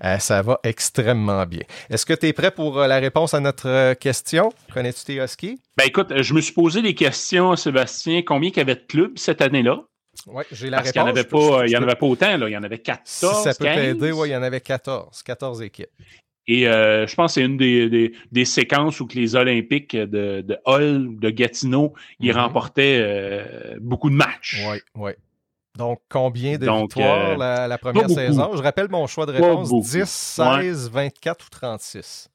euh, 0.04 0.18
ça 0.18 0.42
va 0.42 0.60
extrêmement 0.62 1.46
bien. 1.46 1.62
Est-ce 1.90 2.06
que 2.06 2.14
tu 2.14 2.26
es 2.26 2.32
prêt 2.32 2.50
pour 2.50 2.78
euh, 2.78 2.86
la 2.86 2.98
réponse 2.98 3.34
à 3.34 3.40
notre 3.40 3.94
question? 3.94 4.52
Connais-tu 4.72 5.04
tes 5.04 5.22
Huskies? 5.22 5.60
Ben 5.76 5.84
écoute, 5.86 6.12
je 6.20 6.34
me 6.34 6.40
suis 6.40 6.52
posé 6.52 6.82
des 6.82 6.94
questions, 6.94 7.56
Sébastien. 7.56 8.22
Combien 8.26 8.50
il 8.50 8.56
y 8.56 8.60
avait 8.60 8.74
de 8.74 8.84
clubs 8.86 9.16
cette 9.16 9.40
année-là? 9.40 9.84
Oui, 10.26 10.44
j'ai 10.50 10.70
la 10.70 10.78
Parce 10.78 10.90
réponse. 10.90 11.62
Il 11.66 11.70
n'y 11.70 11.76
en, 11.76 11.82
avait 11.82 11.94
pas 11.94 12.06
autant, 12.06 12.36
là. 12.36 12.48
il 12.48 12.52
y 12.52 12.56
en 12.56 12.62
avait 12.62 12.78
14. 12.78 13.02
Si 13.04 13.42
ça 13.42 13.54
peut 13.54 13.64
t'aider, 13.64 14.12
oui, 14.12 14.28
il 14.28 14.32
y 14.32 14.36
en 14.36 14.42
avait 14.42 14.60
14, 14.60 15.22
14 15.22 15.62
équipes. 15.62 15.90
Et 16.48 16.66
euh, 16.66 17.06
je 17.06 17.14
pense 17.14 17.32
que 17.32 17.40
c'est 17.40 17.46
une 17.46 17.56
des, 17.56 18.12
des, 18.32 18.44
séquences 18.44 18.98
où 18.98 19.06
que 19.06 19.14
les 19.14 19.36
Olympiques 19.36 19.94
de, 19.94 20.40
de 20.40 20.58
Hull, 20.66 21.18
de 21.20 21.30
Gatineau, 21.30 21.92
ils 22.18 22.30
mm-hmm. 22.30 22.34
remportaient 22.34 22.98
euh, 23.00 23.76
beaucoup 23.80 24.10
de 24.10 24.16
matchs. 24.16 24.60
Oui, 24.68 24.78
oui. 24.96 25.12
Donc, 25.76 26.00
combien 26.08 26.58
de 26.58 26.70
victoires 26.70 27.40
euh, 27.40 27.66
la, 27.66 27.78
première 27.78 28.10
saison? 28.10 28.56
Je 28.56 28.62
rappelle 28.62 28.88
mon 28.90 29.06
choix 29.06 29.24
de 29.24 29.32
réponse 29.32 29.70
10, 29.70 30.04
16, 30.04 30.90
24 30.90 31.46
ou 31.46 31.48
36. 31.48 32.28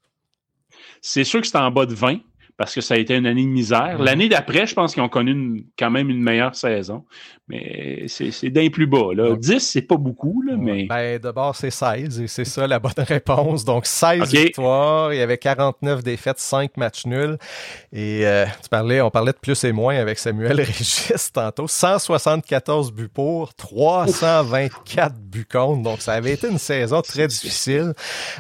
C'est 1.01 1.23
sûr 1.23 1.41
que 1.41 1.47
c'est 1.47 1.57
en 1.57 1.69
bas 1.69 1.85
de 1.85 1.93
20 1.93 2.19
parce 2.57 2.73
que 2.73 2.81
ça 2.81 2.95
a 2.95 2.97
été 2.97 3.15
une 3.15 3.25
année 3.25 3.43
de 3.43 3.49
misère. 3.49 3.97
Mm-hmm. 3.99 4.03
L'année 4.03 4.29
d'après, 4.29 4.67
je 4.67 4.73
pense 4.73 4.93
qu'ils 4.93 5.03
ont 5.03 5.09
connu 5.09 5.65
quand 5.77 5.91
même 5.91 6.09
une 6.09 6.21
meilleure 6.21 6.55
saison 6.55 7.05
mais 7.47 8.05
c'est 8.07 8.49
d'un 8.49 8.69
plus 8.69 8.87
bas. 8.87 9.13
Là. 9.13 9.35
10, 9.37 9.59
c'est 9.59 9.81
pas 9.81 9.95
beaucoup, 9.95 10.41
là, 10.41 10.55
mais. 10.57 10.85
Ben, 10.85 11.17
d'abord, 11.17 11.55
c'est 11.55 11.69
16, 11.69 12.19
et 12.19 12.27
c'est 12.27 12.43
ça 12.43 12.67
la 12.67 12.79
bonne 12.79 12.91
réponse. 12.97 13.63
Donc, 13.63 13.85
16 13.85 14.33
victoires, 14.33 15.13
il 15.13 15.19
y 15.19 15.21
avait 15.21 15.37
49 15.37 16.03
défaites, 16.03 16.39
5 16.39 16.75
matchs 16.75 17.05
nuls. 17.05 17.37
Et 17.93 18.27
euh, 18.27 18.45
tu 18.61 18.67
parlais, 18.69 18.99
on 18.99 19.09
parlait 19.09 19.31
de 19.31 19.37
plus 19.37 19.63
et 19.63 19.71
moins 19.71 19.95
avec 19.95 20.19
Samuel 20.19 20.59
Régis 20.61 21.31
tantôt. 21.31 21.67
174 21.67 22.91
buts 22.91 23.07
pour, 23.07 23.53
324 23.53 25.15
buts 25.15 25.47
contre. 25.49 25.83
Donc, 25.83 26.01
ça 26.01 26.13
avait 26.13 26.33
été 26.33 26.49
une 26.49 26.57
saison 26.57 27.01
très 27.01 27.27
difficile. 27.27 27.93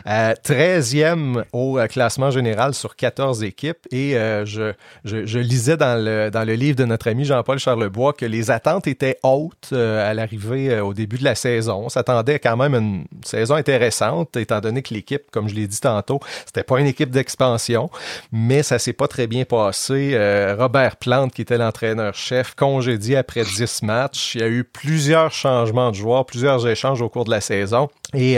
Euh, 0.05 0.33
13e 0.33 1.45
au 1.53 1.79
euh, 1.79 1.87
classement 1.87 2.29
général 2.29 2.73
sur 2.73 2.97
14 2.97 3.43
équipes. 3.43 3.87
Et 3.91 4.06
euh, 4.15 4.45
je, 4.45 5.39
lisais 5.39 5.77
dans 5.77 6.03
le, 6.03 6.29
dans 6.29 6.43
le 6.43 6.53
livre 6.53 6.75
de 6.75 6.85
notre 6.85 7.09
ami 7.09 7.25
Jean-Paul 7.25 7.59
Charlebois 7.59 8.13
que 8.13 8.25
les 8.25 8.51
attentes 8.51 8.87
étaient 8.87 8.97
était 8.97 9.19
haute 9.21 9.69
euh, 9.73 10.09
à 10.09 10.15
l'arrivée 10.15 10.71
euh, 10.71 10.83
au 10.83 10.95
début 10.95 11.19
de 11.19 11.23
la 11.23 11.35
saison. 11.35 11.83
On 11.85 11.89
s'attendait 11.89 12.39
quand 12.39 12.57
même 12.57 12.73
à 12.73 12.77
une 12.79 13.05
saison 13.23 13.53
intéressante, 13.53 14.35
étant 14.37 14.59
donné 14.59 14.81
que 14.81 14.91
l'équipe, 14.91 15.29
comme 15.31 15.47
je 15.47 15.53
l'ai 15.53 15.67
dit 15.67 15.79
tantôt, 15.79 16.19
c'était 16.47 16.63
pas 16.63 16.79
une 16.79 16.87
équipe 16.87 17.11
d'expansion, 17.11 17.91
mais 18.31 18.63
ça 18.63 18.79
s'est 18.79 18.93
pas 18.93 19.07
très 19.07 19.27
bien 19.27 19.45
passé. 19.45 20.17
Robert 20.57 20.95
Plante, 20.95 21.31
qui 21.31 21.43
était 21.43 21.59
l'entraîneur-chef, 21.59 22.55
congédié 22.55 23.17
après 23.17 23.43
10 23.43 23.83
matchs. 23.83 24.33
Il 24.33 24.41
y 24.41 24.43
a 24.43 24.47
eu 24.47 24.63
plusieurs 24.63 25.31
changements 25.31 25.91
de 25.91 25.95
joueurs, 25.95 26.25
plusieurs 26.25 26.67
échanges 26.67 27.03
au 27.03 27.09
cours 27.09 27.25
de 27.25 27.31
la 27.31 27.41
saison. 27.41 27.87
Et 28.15 28.37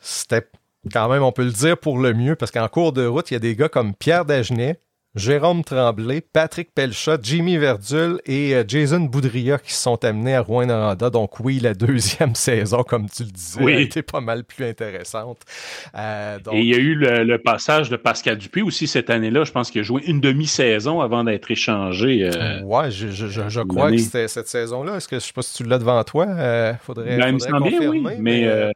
c'était 0.00 0.44
quand 0.92 1.08
même, 1.08 1.22
on 1.22 1.32
peut 1.32 1.44
le 1.44 1.52
dire 1.52 1.78
pour 1.78 1.98
le 1.98 2.14
mieux, 2.14 2.36
parce 2.36 2.50
qu'en 2.50 2.68
cours 2.68 2.92
de 2.92 3.06
route, 3.06 3.30
il 3.30 3.34
y 3.34 3.36
a 3.36 3.40
des 3.40 3.54
gars 3.56 3.68
comme 3.68 3.94
Pierre 3.94 4.24
Dagenet, 4.24 4.80
Jérôme 5.14 5.64
Tremblay, 5.64 6.20
Patrick 6.20 6.74
Pelchat, 6.74 7.18
Jimmy 7.22 7.56
Verdul 7.56 8.20
et 8.26 8.54
euh, 8.54 8.62
Jason 8.68 9.00
Boudria 9.00 9.58
qui 9.58 9.72
sont 9.72 10.04
amenés 10.04 10.34
à 10.34 10.42
Rouen-Noranda. 10.42 11.08
Donc 11.08 11.40
oui, 11.40 11.60
la 11.60 11.72
deuxième 11.72 12.34
saison, 12.36 12.82
comme 12.82 13.08
tu 13.08 13.24
le 13.24 13.30
disais, 13.30 13.64
a 13.64 13.80
été 13.80 14.02
pas 14.02 14.20
mal 14.20 14.44
plus 14.44 14.66
intéressante. 14.66 15.40
Euh, 15.96 16.38
et 16.52 16.60
il 16.60 16.66
y 16.66 16.74
a 16.74 16.78
eu 16.78 16.94
le, 16.94 17.38
passage 17.38 17.88
de 17.88 17.96
Pascal 17.96 18.36
Dupuis 18.36 18.60
aussi 18.60 18.86
cette 18.86 19.08
année-là. 19.08 19.44
Je 19.44 19.52
pense 19.52 19.70
qu'il 19.70 19.80
a 19.80 19.84
joué 19.84 20.02
une 20.06 20.20
demi-saison 20.20 21.00
avant 21.00 21.24
d'être 21.24 21.50
échangé. 21.50 22.30
Euh, 22.30 22.60
ouais, 22.62 22.90
je, 22.90 23.08
je, 23.08 23.60
crois 23.62 23.90
que 23.90 23.96
c'était 23.96 24.28
cette 24.28 24.48
saison-là. 24.48 24.96
Est-ce 24.96 25.08
que 25.08 25.16
je 25.16 25.24
sais 25.24 25.32
pas 25.32 25.42
si 25.42 25.54
tu 25.54 25.64
l'as 25.64 25.78
devant 25.78 26.04
toi? 26.04 26.26
faudrait, 26.82 27.16
ben, 27.16 27.38
faudrait 27.40 27.60
confirmer, 27.60 27.78
bien, 27.78 27.88
oui, 27.88 28.16
mais, 28.20 28.72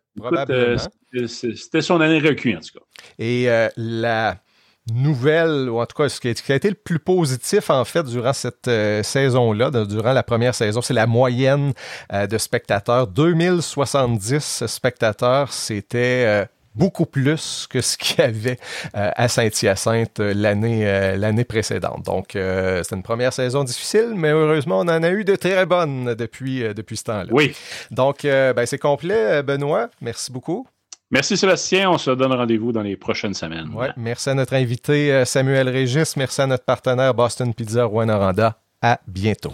mais 1.12 1.26
c'était 1.26 1.82
son 1.82 2.00
année 2.00 2.20
recul 2.20 2.56
en 2.56 2.60
tout 2.60 2.78
cas. 2.78 2.84
Et 3.18 3.48
la 3.76 4.38
nouvelle, 4.90 5.68
ou 5.68 5.80
en 5.80 5.86
tout 5.86 5.96
cas 5.96 6.08
ce 6.08 6.20
qui 6.20 6.28
a, 6.28 6.54
été 6.54 6.68
le 6.68 6.74
plus 6.74 6.98
positif 6.98 7.70
en 7.70 7.84
fait 7.84 8.02
durant 8.04 8.32
cette 8.32 8.68
euh, 8.68 9.02
saison-là, 9.02 9.70
durant 9.70 10.12
la 10.12 10.22
première 10.22 10.54
saison, 10.54 10.82
c'est 10.82 10.94
la 10.94 11.06
moyenne 11.06 11.72
euh, 12.12 12.26
de 12.26 12.38
spectateurs. 12.38 13.06
2070 13.06 14.66
spectateurs, 14.66 15.52
c'était 15.52 16.24
euh, 16.26 16.44
beaucoup 16.74 17.06
plus 17.06 17.68
que 17.70 17.80
ce 17.80 17.96
qu'il 17.96 18.18
y 18.18 18.22
avait 18.22 18.58
à 18.94 19.28
Saint-Hyacinthe 19.28 20.18
l'année 20.18 21.16
l'année 21.18 21.44
précédente. 21.44 22.06
Donc 22.06 22.30
c'est 22.32 22.92
une 22.92 23.02
première 23.02 23.34
saison 23.34 23.62
difficile, 23.62 24.14
mais 24.16 24.30
heureusement 24.30 24.78
on 24.78 24.88
en 24.88 25.02
a 25.02 25.10
eu 25.10 25.22
de 25.22 25.36
très 25.36 25.66
bonnes 25.66 26.14
depuis 26.14 26.62
depuis 26.74 26.96
ce 26.96 27.04
temps-là. 27.04 27.28
Oui. 27.30 27.54
Donc 27.90 28.20
ben, 28.22 28.64
c'est 28.64 28.78
complet, 28.78 29.42
Benoît. 29.42 29.90
Merci 30.00 30.32
beaucoup. 30.32 30.66
Merci 31.12 31.36
Sébastien, 31.36 31.90
on 31.90 31.98
se 31.98 32.10
donne 32.10 32.32
rendez-vous 32.32 32.72
dans 32.72 32.80
les 32.80 32.96
prochaines 32.96 33.34
semaines. 33.34 33.68
Ouais, 33.74 33.90
merci 33.98 34.30
à 34.30 34.34
notre 34.34 34.54
invité 34.54 35.12
euh, 35.12 35.24
Samuel 35.26 35.68
Régis, 35.68 36.16
merci 36.16 36.40
à 36.40 36.46
notre 36.46 36.64
partenaire 36.64 37.12
Boston 37.12 37.52
Pizza 37.52 37.84
Rouen 37.84 38.08
À 38.80 38.98
bientôt. 39.06 39.52